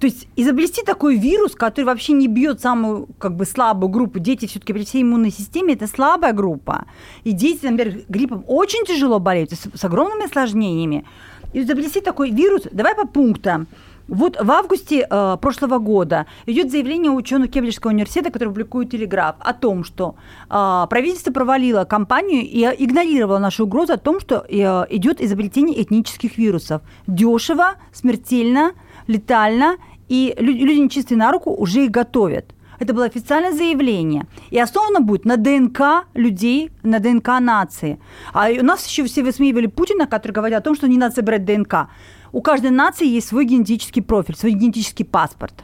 То 0.00 0.08
есть 0.08 0.26
изобрести 0.36 0.82
такой 0.82 1.16
вирус, 1.16 1.54
который 1.54 1.84
вообще 1.84 2.12
не 2.14 2.26
бьет 2.26 2.60
самую 2.60 3.06
как 3.18 3.36
бы 3.36 3.46
слабую 3.46 3.88
группу, 3.90 4.18
дети 4.18 4.46
все-таки 4.46 4.72
при 4.72 4.84
всей 4.84 5.02
иммунной 5.02 5.30
системе 5.30 5.74
это 5.74 5.86
слабая 5.86 6.32
группа. 6.32 6.84
И 7.22 7.30
дети, 7.32 7.64
например, 7.64 8.00
гриппом 8.08 8.44
очень 8.48 8.84
тяжело 8.84 9.20
болеют, 9.20 9.52
с, 9.52 9.68
с 9.72 9.84
огромными 9.84 10.24
осложнениями. 10.26 11.04
И 11.52 11.60
изобрести 11.60 12.00
такой 12.00 12.30
вирус, 12.30 12.62
давай 12.72 12.94
по 12.96 13.06
пунктам. 13.06 13.68
Вот 14.06 14.36
в 14.40 14.50
августе 14.50 15.06
э, 15.08 15.36
прошлого 15.40 15.78
года 15.78 16.26
идет 16.46 16.70
заявление 16.70 17.10
ученых 17.10 17.50
Кембриджского 17.50 17.90
университета, 17.90 18.30
который 18.30 18.48
публикует 18.48 18.90
Телеграф, 18.90 19.36
о 19.40 19.54
том, 19.54 19.82
что 19.82 20.16
э, 20.50 20.86
правительство 20.90 21.32
провалило 21.32 21.84
кампанию 21.84 22.42
и 22.42 22.64
э, 22.64 22.74
игнорировало 22.78 23.38
нашу 23.38 23.64
угрозу 23.64 23.94
о 23.94 23.96
том, 23.96 24.20
что 24.20 24.44
э, 24.46 24.52
идет 24.90 25.22
изобретение 25.22 25.82
этнических 25.82 26.36
вирусов. 26.36 26.82
Дешево, 27.06 27.76
смертельно, 27.92 28.72
летально, 29.06 29.76
и 30.08 30.34
лю- 30.38 30.52
люди 30.52 30.80
нечистые 30.80 31.16
на 31.16 31.32
руку 31.32 31.54
уже 31.54 31.84
их 31.84 31.90
готовят. 31.90 32.54
Это 32.78 32.92
было 32.92 33.06
официальное 33.06 33.52
заявление. 33.52 34.26
И 34.50 34.58
основано 34.58 35.00
будет 35.00 35.24
на 35.24 35.36
ДНК 35.36 36.06
людей, 36.14 36.70
на 36.82 36.98
ДНК 36.98 37.40
нации. 37.40 37.98
А 38.32 38.50
у 38.50 38.64
нас 38.64 38.86
еще 38.86 39.04
все 39.04 39.22
высмеивали 39.22 39.66
Путина, 39.66 40.06
который 40.06 40.32
говорил 40.32 40.58
о 40.58 40.60
том, 40.60 40.74
что 40.74 40.88
не 40.88 40.98
надо 40.98 41.14
собирать 41.14 41.44
ДНК. 41.44 41.88
У 42.34 42.42
каждой 42.42 42.70
нации 42.72 43.06
есть 43.06 43.28
свой 43.28 43.44
генетический 43.44 44.02
профиль, 44.02 44.34
свой 44.34 44.52
генетический 44.52 45.04
паспорт. 45.04 45.54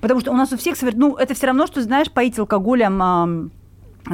Потому 0.00 0.20
что 0.20 0.30
у 0.30 0.36
нас 0.36 0.52
у 0.52 0.56
всех, 0.56 0.76
ну, 0.94 1.16
это 1.16 1.34
все 1.34 1.48
равно, 1.48 1.66
что, 1.66 1.82
знаешь, 1.82 2.10
поить 2.10 2.38
алкоголем 2.38 3.50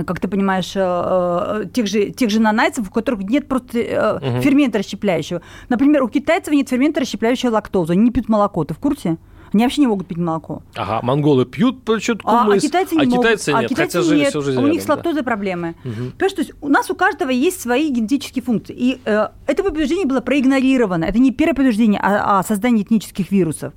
как 0.06 0.20
ты 0.20 0.28
понимаешь, 0.28 0.72
э, 0.76 0.80
э, 0.80 1.64
тех 1.72 1.88
же, 1.88 2.10
тех 2.10 2.30
же 2.30 2.40
нанайцев, 2.40 2.88
у 2.88 2.92
которых 2.92 3.22
нет 3.22 3.48
просто 3.48 4.20
Мгм. 4.22 4.40
фермента 4.40 4.78
расщепляющего. 4.78 5.42
Например, 5.68 6.04
у 6.04 6.08
китайцев 6.08 6.54
нет 6.54 6.68
фермента 6.68 7.00
расщепляющего 7.00 7.50
лактозу. 7.50 7.92
Они 7.92 8.02
не 8.02 8.10
пьют 8.12 8.28
молоко. 8.28 8.64
Ты 8.64 8.72
в 8.72 8.78
курсе? 8.78 9.16
Они 9.52 9.64
вообще 9.64 9.80
не 9.80 9.86
могут 9.86 10.06
пить 10.06 10.18
молоко. 10.18 10.62
Ага, 10.74 11.00
монголы 11.02 11.44
пьют 11.44 11.78
что-то 12.00 12.20
А, 12.24 12.46
а 12.52 12.58
китайцы 12.58 12.94
не 12.94 13.02
а 13.02 13.04
могут. 13.06 13.20
китайцы 13.24 13.48
а 13.50 13.60
нет, 13.60 13.70
китайцы 13.70 13.98
хотя 13.98 14.08
жили 14.08 14.20
нет. 14.20 14.28
всю 14.28 14.42
жизнь 14.42 14.58
У 14.58 14.66
них 14.66 14.82
с 14.82 14.86
да. 14.86 14.94
лактозой 14.94 15.22
проблемы. 15.22 15.74
Мгм. 15.84 16.12
Понимаешь, 16.12 16.32
то 16.32 16.42
есть 16.42 16.52
у 16.60 16.68
нас 16.68 16.90
у 16.90 16.94
каждого 16.94 17.30
есть 17.30 17.60
свои 17.60 17.90
генетические 17.90 18.42
функции. 18.42 18.74
И 18.76 19.00
э, 19.04 19.28
это 19.46 19.62
предупреждение 19.62 20.06
было 20.06 20.20
проигнорировано. 20.20 21.04
Это 21.04 21.18
не 21.18 21.32
первое 21.32 21.54
предупреждение 21.54 22.00
о, 22.00 22.38
о 22.38 22.42
создании 22.42 22.82
этнических 22.82 23.30
вирусов. 23.30 23.72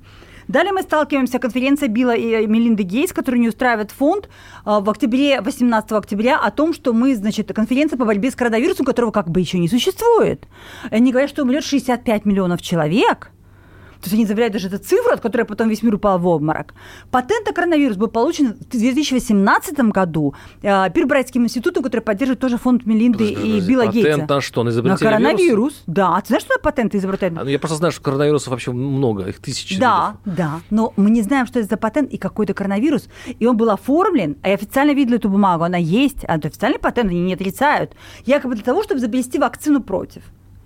Далее 0.48 0.72
мы 0.72 0.82
сталкиваемся, 0.82 1.38
конференция 1.38 1.88
Билла 1.88 2.14
и 2.14 2.46
Мелинды 2.46 2.82
Гейтс, 2.82 3.12
которую 3.12 3.40
не 3.40 3.48
устраивает 3.48 3.90
фонд 3.90 4.28
а, 4.64 4.80
в 4.80 4.90
октябре, 4.90 5.40
18 5.40 5.92
октября, 5.92 6.38
о 6.38 6.50
том, 6.50 6.74
что 6.74 6.92
мы, 6.92 7.16
значит, 7.16 7.52
конференция 7.54 7.96
по 7.96 8.04
борьбе 8.04 8.30
с 8.30 8.34
коронавирусом, 8.34 8.84
которого 8.84 9.10
как 9.10 9.30
бы 9.30 9.40
еще 9.40 9.58
не 9.58 9.68
существует. 9.68 10.46
Они 10.90 11.12
говорят, 11.12 11.30
что 11.30 11.42
умрет 11.42 11.64
65 11.64 12.24
миллионов 12.26 12.60
человек– 12.62 13.30
то 14.04 14.10
есть 14.10 14.14
они 14.14 14.26
заявляют 14.26 14.52
даже 14.52 14.68
эту 14.68 14.76
цифру, 14.78 15.14
от 15.14 15.20
которой 15.22 15.44
потом 15.44 15.70
весь 15.70 15.82
мир 15.82 15.94
упал 15.94 16.18
в 16.18 16.26
обморок. 16.26 16.74
Патент 17.10 17.46
на 17.46 17.54
коронавирус 17.54 17.96
был 17.96 18.08
получен 18.08 18.52
в 18.52 18.68
2018 18.68 19.78
году 19.90 20.34
э, 20.62 20.90
Пирбрайтским 20.90 21.44
институтом, 21.44 21.82
который 21.82 22.02
поддерживает 22.02 22.38
тоже 22.38 22.58
фонд 22.58 22.84
Мелинды 22.84 23.28
Подожди, 23.28 23.34
и 23.48 23.52
подожди. 23.52 23.70
Билла 23.70 23.86
Патент 23.86 24.04
Гейтса. 24.04 24.26
на 24.34 24.40
что? 24.42 24.60
На 24.62 24.64
На 24.64 24.70
изобретение 24.74 25.10
коронавирус. 25.10 25.42
вируса? 25.48 25.76
Да. 25.86 26.16
А 26.16 26.20
ты 26.20 26.26
знаешь, 26.28 26.42
что 26.42 26.58
патенты 26.60 26.98
изобретают? 26.98 27.38
А, 27.38 27.44
ну, 27.44 27.48
Я 27.50 27.58
просто 27.58 27.78
знаю, 27.78 27.92
что 27.92 28.02
коронавирусов 28.02 28.48
вообще 28.48 28.72
много, 28.72 29.24
их 29.24 29.38
тысячи. 29.40 29.80
Да, 29.80 30.16
да, 30.26 30.60
но 30.68 30.92
мы 30.96 31.08
не 31.10 31.22
знаем, 31.22 31.46
что 31.46 31.58
это 31.60 31.68
за 31.68 31.76
патент 31.78 32.12
и 32.12 32.18
какой-то 32.18 32.52
коронавирус. 32.52 33.08
И 33.38 33.46
он 33.46 33.56
был 33.56 33.70
оформлен, 33.70 34.36
а 34.42 34.48
я 34.48 34.54
официально 34.54 34.92
видела 34.92 35.16
эту 35.16 35.30
бумагу, 35.30 35.64
она 35.64 35.78
есть, 35.78 36.24
а 36.28 36.36
это 36.36 36.48
официальный 36.48 36.78
патент, 36.78 37.10
они 37.10 37.22
не 37.22 37.32
отрицают, 37.34 37.92
якобы 38.26 38.54
для 38.54 38.64
того, 38.64 38.82
чтобы 38.82 39.00
изобрести 39.00 39.38
вакцину 39.38 39.82
против. 39.82 40.22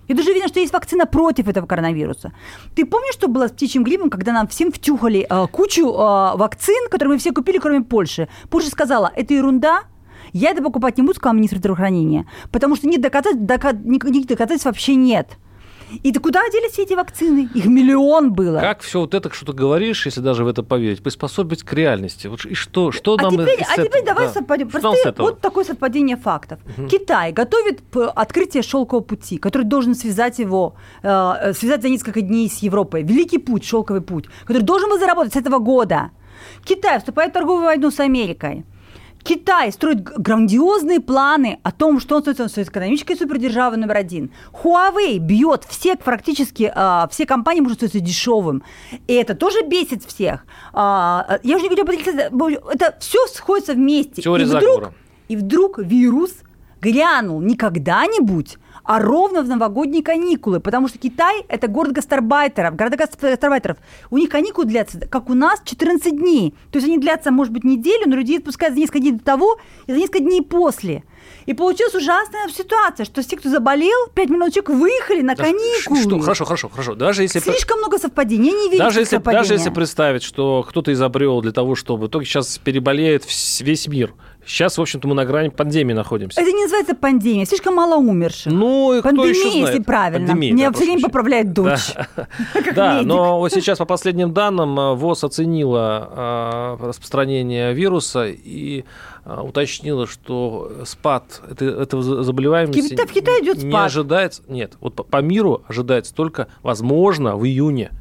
И 0.09 0.13
даже 0.15 0.33
видно, 0.33 0.47
что 0.47 0.59
есть 0.59 0.73
вакцина 0.73 1.05
против 1.05 1.47
этого 1.47 1.67
коронавируса. 1.67 2.33
Ты 2.75 2.85
помнишь, 2.85 3.13
что 3.13 3.27
было 3.27 3.47
с 3.47 3.51
птичьим 3.51 3.83
гриппом, 3.83 4.09
когда 4.09 4.33
нам 4.33 4.47
всем 4.47 4.71
втюхали 4.71 5.25
э, 5.29 5.47
кучу 5.51 5.87
э, 5.87 6.35
вакцин, 6.35 6.89
которые 6.89 7.13
мы 7.13 7.19
все 7.19 7.31
купили, 7.31 7.59
кроме 7.59 7.81
Польши? 7.81 8.27
Польша 8.49 8.71
сказала, 8.71 9.11
это 9.15 9.35
ерунда, 9.35 9.83
я 10.33 10.49
это 10.49 10.63
покупать 10.63 10.97
не 10.97 11.03
буду, 11.03 11.13
сказал 11.13 11.35
министр 11.35 11.57
здравоохранения, 11.57 12.25
потому 12.51 12.75
что 12.75 12.87
нет 12.87 13.01
доказательств, 13.01 13.45
дока- 13.45 13.79
никаких 13.85 14.25
доказательств 14.25 14.65
вообще 14.65 14.95
нет. 14.95 15.37
И 16.03 16.11
ты 16.11 16.19
куда 16.19 16.41
делись 16.49 16.71
все 16.73 16.83
эти 16.83 16.93
вакцины? 16.93 17.49
Их 17.53 17.65
миллион 17.65 18.33
было. 18.33 18.59
Как 18.59 18.81
все 18.81 18.99
вот 19.01 19.13
это, 19.13 19.33
что 19.33 19.47
ты 19.47 19.53
говоришь, 19.53 20.05
если 20.05 20.21
даже 20.21 20.43
в 20.43 20.47
это 20.47 20.63
поверить, 20.63 21.01
приспособить 21.01 21.63
к 21.63 21.73
реальности? 21.73 22.27
Вот 22.27 22.45
и 22.45 22.53
что, 22.53 22.91
что 22.91 23.15
А 23.19 23.23
нам 23.23 23.31
теперь, 23.33 23.61
а 23.67 23.75
теперь 23.75 24.03
давай 24.05 24.27
Да. 24.27 24.33
совпадем. 24.33 24.69
Простые- 24.69 25.13
вот 25.17 25.41
такое 25.41 25.63
совпадение 25.65 26.17
фактов. 26.17 26.59
Китай 26.89 27.31
готовит 27.31 27.81
открытие 28.15 28.63
шелкового 28.63 29.03
пути, 29.03 29.37
который 29.37 29.63
должен 29.63 29.95
связать 29.95 30.39
его, 30.39 30.75
э, 31.03 31.09
э, 31.09 31.53
связать 31.53 31.81
за 31.81 31.89
несколько 31.89 32.21
дней 32.21 32.49
с 32.49 32.59
Европой. 32.59 33.03
Великий 33.03 33.39
путь, 33.39 33.63
шелковый 33.65 34.01
путь, 34.01 34.25
который 34.45 34.63
должен 34.63 34.89
был 34.89 34.99
заработать 34.99 35.33
с 35.33 35.35
этого 35.37 35.59
года. 35.59 36.11
Китай 36.63 36.99
вступает 36.99 37.31
в 37.31 37.33
торговую 37.33 37.65
войну 37.65 37.91
с 37.91 37.99
Америкой. 37.99 38.63
Китай 39.23 39.71
строит 39.71 40.03
грандиозные 40.03 40.99
планы 40.99 41.59
о 41.63 41.71
том, 41.71 41.99
что 41.99 42.15
он 42.15 42.21
становится 42.21 42.63
экономической 42.63 43.15
супердержавой 43.15 43.77
номер 43.77 43.97
один. 43.97 44.31
Huawei 44.51 45.17
бьет 45.17 45.65
все 45.67 45.95
практически 45.95 46.71
а, 46.73 47.07
все 47.11 47.25
компании 47.25 47.61
может 47.61 47.77
становиться 47.77 47.99
дешевым. 47.99 48.63
И 49.07 49.13
это 49.13 49.35
тоже 49.35 49.61
бесит 49.63 50.03
всех. 50.03 50.45
А, 50.73 51.39
я 51.43 51.57
уже 51.57 51.67
не 51.67 51.75
говорю 51.75 52.59
это 52.71 52.95
все 52.99 53.25
сходится 53.27 53.73
вместе. 53.73 54.21
Теория 54.21 54.43
и 54.43 54.47
вдруг, 54.47 54.61
заговора. 54.61 54.93
и 55.27 55.35
вдруг 55.35 55.79
вирус 55.79 56.31
грянул 56.81 57.41
не 57.41 57.55
когда-нибудь, 57.55 58.57
а 58.89 58.97
ровно 58.97 59.43
в 59.43 59.47
новогодние 59.47 60.01
каникулы, 60.01 60.59
потому 60.59 60.87
что 60.87 60.97
Китай– 60.97 61.43
это 61.47 61.67
город 61.67 61.91
гастарбайтеров, 61.91 62.75
города 62.75 62.97
гастарбайтеров. 62.97 63.77
У 64.09 64.17
них 64.17 64.31
каникулы 64.31 64.65
длятся, 64.65 65.01
как 65.01 65.29
у 65.29 65.35
нас, 65.35 65.61
14 65.63 66.17
дней. 66.17 66.55
То 66.71 66.79
есть 66.79 66.87
они 66.87 66.97
длятся, 66.97 67.29
может 67.29 67.53
быть, 67.53 67.63
неделю, 67.63 68.09
но 68.09 68.15
людей 68.15 68.39
отпускают 68.39 68.73
за 68.73 68.81
несколько 68.81 69.01
дней 69.01 69.11
до 69.11 69.23
того 69.23 69.59
и 69.85 69.91
за 69.93 69.99
несколько 69.99 70.21
дней 70.21 70.41
после. 70.41 71.03
И 71.45 71.53
получилась 71.53 71.95
ужасная 71.95 72.47
ситуация, 72.49 73.05
что 73.05 73.21
все, 73.21 73.37
кто 73.37 73.49
заболел, 73.49 74.07
5 74.13 74.29
миллионов 74.29 74.53
человек 74.53 74.69
выехали 74.69 75.21
на 75.21 75.35
каникулы. 75.35 76.01
Что, 76.01 76.19
хорошо, 76.19 76.45
хорошо, 76.45 76.69
хорошо. 76.69 76.95
Даже 76.95 77.23
если... 77.23 77.39
Слишком 77.39 77.79
много 77.79 77.97
совпадений, 77.97 78.51
я 78.51 78.53
не 78.53 78.69
верю 78.69 78.83
Даже 78.83 78.99
если, 78.99 79.15
совпадения. 79.15 79.41
даже 79.41 79.53
если 79.55 79.69
представить, 79.69 80.23
что 80.23 80.65
кто-то 80.67 80.93
изобрел 80.93 81.41
для 81.41 81.51
того, 81.51 81.75
чтобы... 81.75 82.09
Только 82.09 82.27
сейчас 82.27 82.57
переболеет 82.57 83.23
весь 83.61 83.87
мир. 83.87 84.13
Сейчас, 84.45 84.77
в 84.77 84.81
общем-то, 84.81 85.07
мы 85.07 85.13
на 85.13 85.25
грани 85.25 85.49
пандемии 85.49 85.93
находимся. 85.93 86.41
Это 86.41 86.51
не 86.51 86.63
называется 86.63 86.95
пандемия, 86.95 87.45
слишком 87.45 87.75
мало 87.75 87.97
умерших. 87.97 88.51
Ну, 88.51 88.93
и 88.93 88.99
кто 88.99 89.09
Пандемия, 89.09 89.31
еще 89.31 89.51
знает? 89.51 89.67
если 89.67 89.83
правильно. 89.83 90.27
Пандемия, 90.27 90.53
Меня 90.53 90.69
да, 90.71 90.75
все 90.75 90.85
время 90.85 91.01
поправляет 91.01 91.53
дочь. 91.53 91.93
Да, 92.75 93.01
но 93.03 93.39
вот 93.39 93.51
сейчас 93.51 93.77
по 93.77 93.85
последним 93.85 94.33
данным 94.33 94.79
э, 94.79 94.95
ВОЗ 94.95 95.25
оценила 95.25 96.77
э, 96.79 96.87
распространение 96.87 97.73
вируса 97.73 98.27
и 98.27 98.85
уточнила, 99.25 100.07
что 100.07 100.71
спад 100.85 101.41
это- 101.49 101.65
этого 101.65 102.01
за- 102.01 102.23
заболеваемости 102.23 102.81
В 102.81 102.89
Кита- 102.91 103.07
в 103.07 103.11
Китае 103.11 103.41
идет 103.43 103.63
не 103.63 103.69
спад. 103.71 103.85
ожидается. 103.87 104.43
Нет, 104.47 104.73
вот 104.79 104.93
по 104.95 105.17
миру 105.21 105.63
ожидается 105.67 106.13
только, 106.13 106.47
возможно, 106.63 107.35
в 107.37 107.45
июне. 107.45 107.91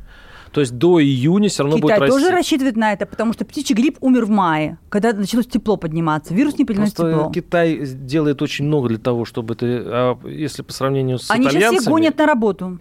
То 0.52 0.60
есть 0.60 0.76
до 0.76 1.02
июня 1.02 1.48
все 1.48 1.62
равно 1.62 1.76
Китай 1.76 1.90
будет 1.90 2.00
расти. 2.00 2.18
тоже 2.18 2.30
рассчитывает 2.30 2.76
на 2.76 2.92
это, 2.92 3.06
потому 3.06 3.32
что 3.32 3.44
птичий 3.44 3.74
грипп 3.74 3.98
умер 4.00 4.26
в 4.26 4.30
мае, 4.30 4.78
когда 4.88 5.12
началось 5.12 5.46
тепло 5.46 5.76
подниматься. 5.76 6.34
Вирус 6.34 6.58
не 6.58 6.64
переносит 6.64 6.96
Просто 6.96 7.18
тепло. 7.18 7.32
Китай 7.32 7.86
делает 7.86 8.42
очень 8.42 8.64
много 8.64 8.88
для 8.88 8.98
того, 8.98 9.24
чтобы 9.24 9.54
это, 9.54 9.66
а 9.66 10.18
если 10.26 10.62
по 10.62 10.72
сравнению 10.72 11.18
с 11.18 11.30
Они 11.30 11.44
сейчас 11.44 11.54
итальянцами... 11.54 11.80
все 11.80 11.90
гонят 11.90 12.18
на 12.18 12.26
работу. 12.26 12.78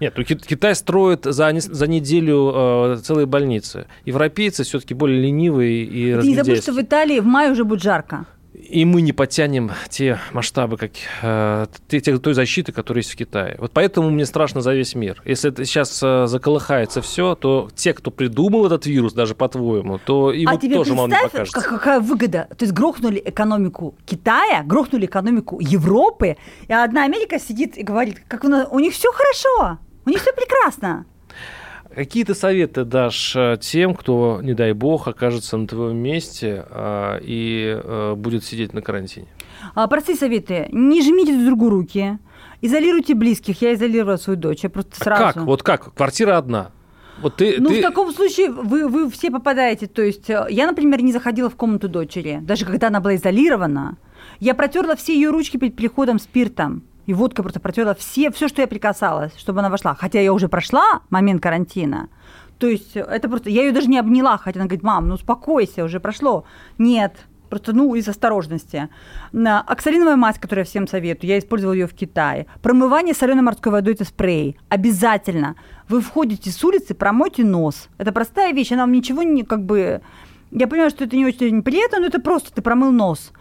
Нет, 0.00 0.14
ну, 0.16 0.24
Ки- 0.24 0.36
Китай 0.36 0.74
строит 0.74 1.24
за, 1.24 1.52
за 1.54 1.86
неделю 1.86 2.52
э, 2.54 2.96
целые 3.02 3.26
больницы. 3.26 3.86
Европейцы 4.04 4.64
все-таки 4.64 4.94
более 4.94 5.20
ленивые 5.20 5.84
и 5.84 6.20
Ты 6.20 6.26
не 6.26 6.34
забудь, 6.34 6.62
что 6.62 6.72
в 6.72 6.80
Италии 6.80 7.20
в 7.20 7.26
мае 7.26 7.50
уже 7.52 7.64
будет 7.64 7.82
жарко. 7.82 8.26
И 8.54 8.84
мы 8.84 9.02
не 9.02 9.12
потянем 9.12 9.70
те 9.88 10.18
масштабы, 10.32 10.76
как, 10.78 10.90
э, 11.22 11.66
те- 11.86 12.00
те- 12.00 12.18
той 12.18 12.34
защиты, 12.34 12.72
которая 12.72 13.00
есть 13.02 13.12
в 13.12 13.16
Китае. 13.16 13.56
Вот 13.58 13.72
поэтому 13.72 14.10
мне 14.10 14.26
страшно 14.26 14.60
за 14.62 14.74
весь 14.74 14.94
мир. 14.94 15.22
Если 15.24 15.50
это 15.50 15.64
сейчас 15.64 16.00
э, 16.02 16.26
заколыхается 16.26 17.00
все, 17.02 17.34
то 17.34 17.68
те, 17.74 17.92
кто 17.94 18.10
придумал 18.10 18.66
этот 18.66 18.86
вирус, 18.86 19.12
даже 19.12 19.34
по-твоему, 19.34 19.98
то 19.98 20.32
им 20.32 20.48
а 20.48 20.52
вот 20.52 20.60
тебе 20.62 20.74
тоже 20.74 20.94
мало 20.94 21.08
не 21.08 21.14
покажется. 21.22 21.60
как- 21.60 21.68
какая 21.70 22.00
выгода. 22.00 22.48
То 22.56 22.64
есть 22.64 22.72
грохнули 22.72 23.22
экономику 23.24 23.94
Китая, 24.06 24.62
грохнули 24.64 25.06
экономику 25.06 25.58
Европы, 25.60 26.36
и 26.66 26.72
одна 26.72 27.04
Америка 27.04 27.38
сидит 27.38 27.76
и 27.78 27.82
говорит, 27.82 28.22
как 28.28 28.44
у, 28.44 28.48
нас- 28.48 28.66
у 28.70 28.80
них 28.80 28.92
все 28.94 29.12
хорошо, 29.12 29.78
у 30.06 30.10
них 30.10 30.20
все 30.20 30.32
прекрасно. 30.32 31.04
Какие 31.98 32.22
ты 32.22 32.36
советы 32.36 32.84
дашь 32.84 33.34
э, 33.34 33.56
тем, 33.60 33.92
кто, 33.92 34.38
не 34.40 34.54
дай 34.54 34.72
бог, 34.72 35.08
окажется 35.08 35.56
на 35.56 35.66
твоем 35.66 35.96
месте 35.96 36.64
а, 36.70 37.18
и 37.20 37.76
э, 37.82 38.14
будет 38.14 38.44
сидеть 38.44 38.72
на 38.72 38.82
карантине? 38.82 39.26
А, 39.74 39.88
простые 39.88 40.14
советы. 40.14 40.68
Не 40.70 41.02
жмите 41.02 41.32
друг 41.32 41.46
другу 41.46 41.70
руки. 41.70 42.18
Изолируйте 42.62 43.14
близких. 43.14 43.60
Я 43.62 43.74
изолировала 43.74 44.16
свою 44.16 44.38
дочь. 44.38 44.60
Я 44.62 44.70
просто 44.70 44.94
сразу... 44.94 45.24
Как? 45.24 45.36
Вот 45.44 45.64
как? 45.64 45.92
Квартира 45.92 46.38
одна. 46.38 46.70
Вот 47.20 47.34
ты, 47.34 47.56
Ну, 47.58 47.70
ты- 47.70 47.80
в 47.80 47.82
таком 47.82 48.12
случае 48.12 48.52
вы, 48.52 48.86
вы 48.86 49.10
все 49.10 49.32
попадаете. 49.32 49.88
То 49.88 50.02
есть 50.02 50.30
э, 50.30 50.46
я, 50.50 50.68
например, 50.68 51.02
не 51.02 51.10
заходила 51.12 51.50
в 51.50 51.56
комнату 51.56 51.88
дочери, 51.88 52.38
даже 52.40 52.64
когда 52.64 52.86
она 52.86 53.00
была 53.00 53.16
изолирована. 53.16 53.96
Я 54.38 54.54
протерла 54.54 54.94
все 54.94 55.14
ее 55.16 55.30
ручки 55.30 55.56
перед 55.56 55.74
переходом 55.74 56.20
спиртом. 56.20 56.84
И 57.08 57.14
водка 57.14 57.42
просто 57.42 57.58
протерла 57.58 57.94
все, 57.94 58.30
все, 58.30 58.48
что 58.48 58.60
я 58.60 58.68
прикасалась, 58.68 59.32
чтобы 59.38 59.60
она 59.60 59.70
вошла. 59.70 59.94
Хотя 59.94 60.20
я 60.20 60.30
уже 60.30 60.46
прошла 60.48 61.00
момент 61.08 61.42
карантина. 61.42 62.10
То 62.58 62.66
есть 62.66 62.94
э, 62.98 63.00
это 63.00 63.30
просто... 63.30 63.48
Я 63.48 63.62
ее 63.62 63.72
даже 63.72 63.88
не 63.88 63.98
обняла, 63.98 64.36
хотя 64.36 64.60
она 64.60 64.66
говорит, 64.66 64.82
мам, 64.82 65.08
ну 65.08 65.14
успокойся, 65.14 65.84
уже 65.84 66.00
прошло. 66.00 66.44
Нет, 66.76 67.14
Просто, 67.48 67.72
ну, 67.72 67.94
из 67.94 68.06
осторожности. 68.06 68.90
Оксалиновая 69.32 70.16
мазь, 70.16 70.38
которую 70.38 70.64
я 70.64 70.68
всем 70.68 70.86
советую, 70.86 71.30
я 71.30 71.38
использовала 71.38 71.72
ее 71.72 71.86
в 71.86 71.94
Китае. 71.94 72.46
Промывание 72.60 73.14
соленой 73.14 73.42
морской 73.42 73.72
водой– 73.72 73.94
это 73.94 74.04
спрей. 74.04 74.58
Обязательно. 74.68 75.56
Вы 75.88 76.02
входите 76.02 76.50
с 76.50 76.62
улицы, 76.62 76.92
промойте 76.92 77.42
нос. 77.44 77.88
Это 77.96 78.12
простая 78.12 78.52
вещь, 78.52 78.72
она 78.72 78.82
вам 78.82 78.92
ничего 78.92 79.22
не, 79.22 79.44
как 79.44 79.64
бы... 79.64 80.02
Я 80.50 80.66
понимаю, 80.66 80.90
что 80.90 81.04
это 81.04 81.16
не 81.16 81.24
очень 81.24 81.62
приятно, 81.62 82.00
но 82.00 82.06
это 82.08 82.20
просто 82.20 82.52
ты 82.52 82.60
промыл 82.60 82.92
нос. 82.92 83.32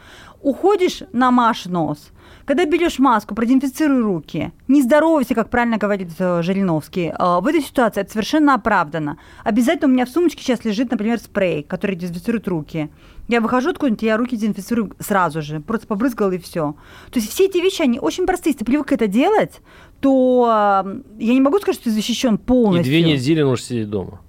Уходишь, 0.42 1.04
намажь 1.12 1.66
нос. 1.66 2.14
Когда 2.48 2.64
берешь 2.66 2.98
маску, 2.98 3.36
продезинфицируй 3.36 4.02
руки. 4.02 4.54
Не 4.70 4.82
здоровайся, 4.82 5.36
как 5.36 5.50
правильно 5.50 5.78
говорит 5.78 6.12
э, 6.18 6.42
Жириновский. 6.42 7.08
Э, 7.20 7.42
В 7.42 7.46
этой 7.48 7.62
ситуации 7.62 8.00
это 8.00 8.12
совершенно 8.12 8.54
оправдано. 8.54 9.18
Обязательно 9.44 9.90
у 9.90 9.92
меня 9.92 10.06
в 10.06 10.10
сумочке 10.10 10.42
сейчас 10.42 10.64
лежит, 10.64 10.90
например, 10.90 11.20
спрей, 11.20 11.62
который 11.64 11.98
дезинфицирует 11.98 12.48
руки. 12.48 12.90
Я 13.28 13.42
выхожу 13.42 13.72
откуда-нибудь, 13.72 14.02
я 14.04 14.16
руки 14.16 14.38
дезинфицирую 14.38 14.94
сразу 15.00 15.42
же. 15.42 15.60
Просто 15.60 15.88
побрызгала 15.88 16.32
и 16.32 16.38
все. 16.38 16.76
То 17.12 17.20
есть 17.20 17.30
все 17.30 17.48
эти 17.48 17.58
вещи, 17.58 17.82
они 17.82 18.00
очень 18.00 18.26
простые. 18.26 18.52
Если 18.52 18.60
ты 18.60 18.66
привык 18.66 18.94
это 18.94 19.08
делать, 19.08 19.60
то 20.00 20.84
э, 20.86 21.02
я 21.20 21.34
не 21.34 21.42
могу 21.42 21.58
сказать, 21.60 21.76
что 21.76 21.90
ты 21.90 21.92
защищен 21.92 22.36
И 22.36 22.38
полностью. 22.38 22.86
две 22.86 23.02
недели 23.02 23.42
нужно 23.42 23.66
сидеть 23.66 23.90
дома. 23.90 24.22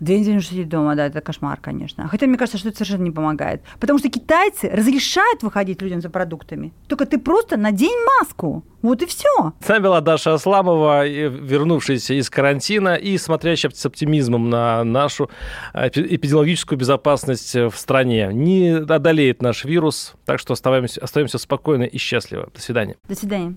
Две 0.00 0.20
недели 0.20 0.34
нужно 0.34 0.50
сидеть 0.50 0.68
дома, 0.68 0.94
да, 0.94 1.06
это 1.06 1.20
кошмар, 1.20 1.58
конечно. 1.60 2.08
Хотя 2.08 2.26
мне 2.26 2.36
кажется, 2.38 2.58
что 2.58 2.68
это 2.68 2.78
совершенно 2.78 3.04
не 3.04 3.10
помогает. 3.10 3.62
Потому 3.80 3.98
что 3.98 4.08
китайцы 4.08 4.68
разрешают 4.68 5.42
выходить 5.42 5.82
людям 5.82 6.00
за 6.00 6.10
продуктами. 6.10 6.72
Только 6.86 7.04
ты 7.06 7.18
просто 7.18 7.56
надень 7.56 7.96
маску. 8.20 8.64
Вот 8.80 9.02
и 9.02 9.06
все. 9.06 9.52
С 9.60 9.68
нами 9.68 9.82
была 9.82 10.00
Даша 10.00 10.34
Асламова, 10.34 11.06
вернувшаяся 11.06 12.14
из 12.14 12.30
карантина 12.30 12.94
и 12.94 13.18
смотрящая 13.18 13.72
с 13.72 13.84
оптимизмом 13.84 14.50
на 14.50 14.84
нашу 14.84 15.30
эпи- 15.74 16.06
эпидемиологическую 16.14 16.78
безопасность 16.78 17.54
в 17.54 17.72
стране. 17.74 18.30
Не 18.32 18.70
одолеет 18.78 19.42
наш 19.42 19.64
вирус, 19.64 20.14
так 20.24 20.38
что 20.38 20.52
оставаемся, 20.52 21.00
остаемся 21.00 21.38
спокойны 21.38 21.86
и 21.86 21.98
счастливы. 21.98 22.48
До 22.54 22.60
свидания. 22.60 22.96
До 23.08 23.16
свидания. 23.16 23.56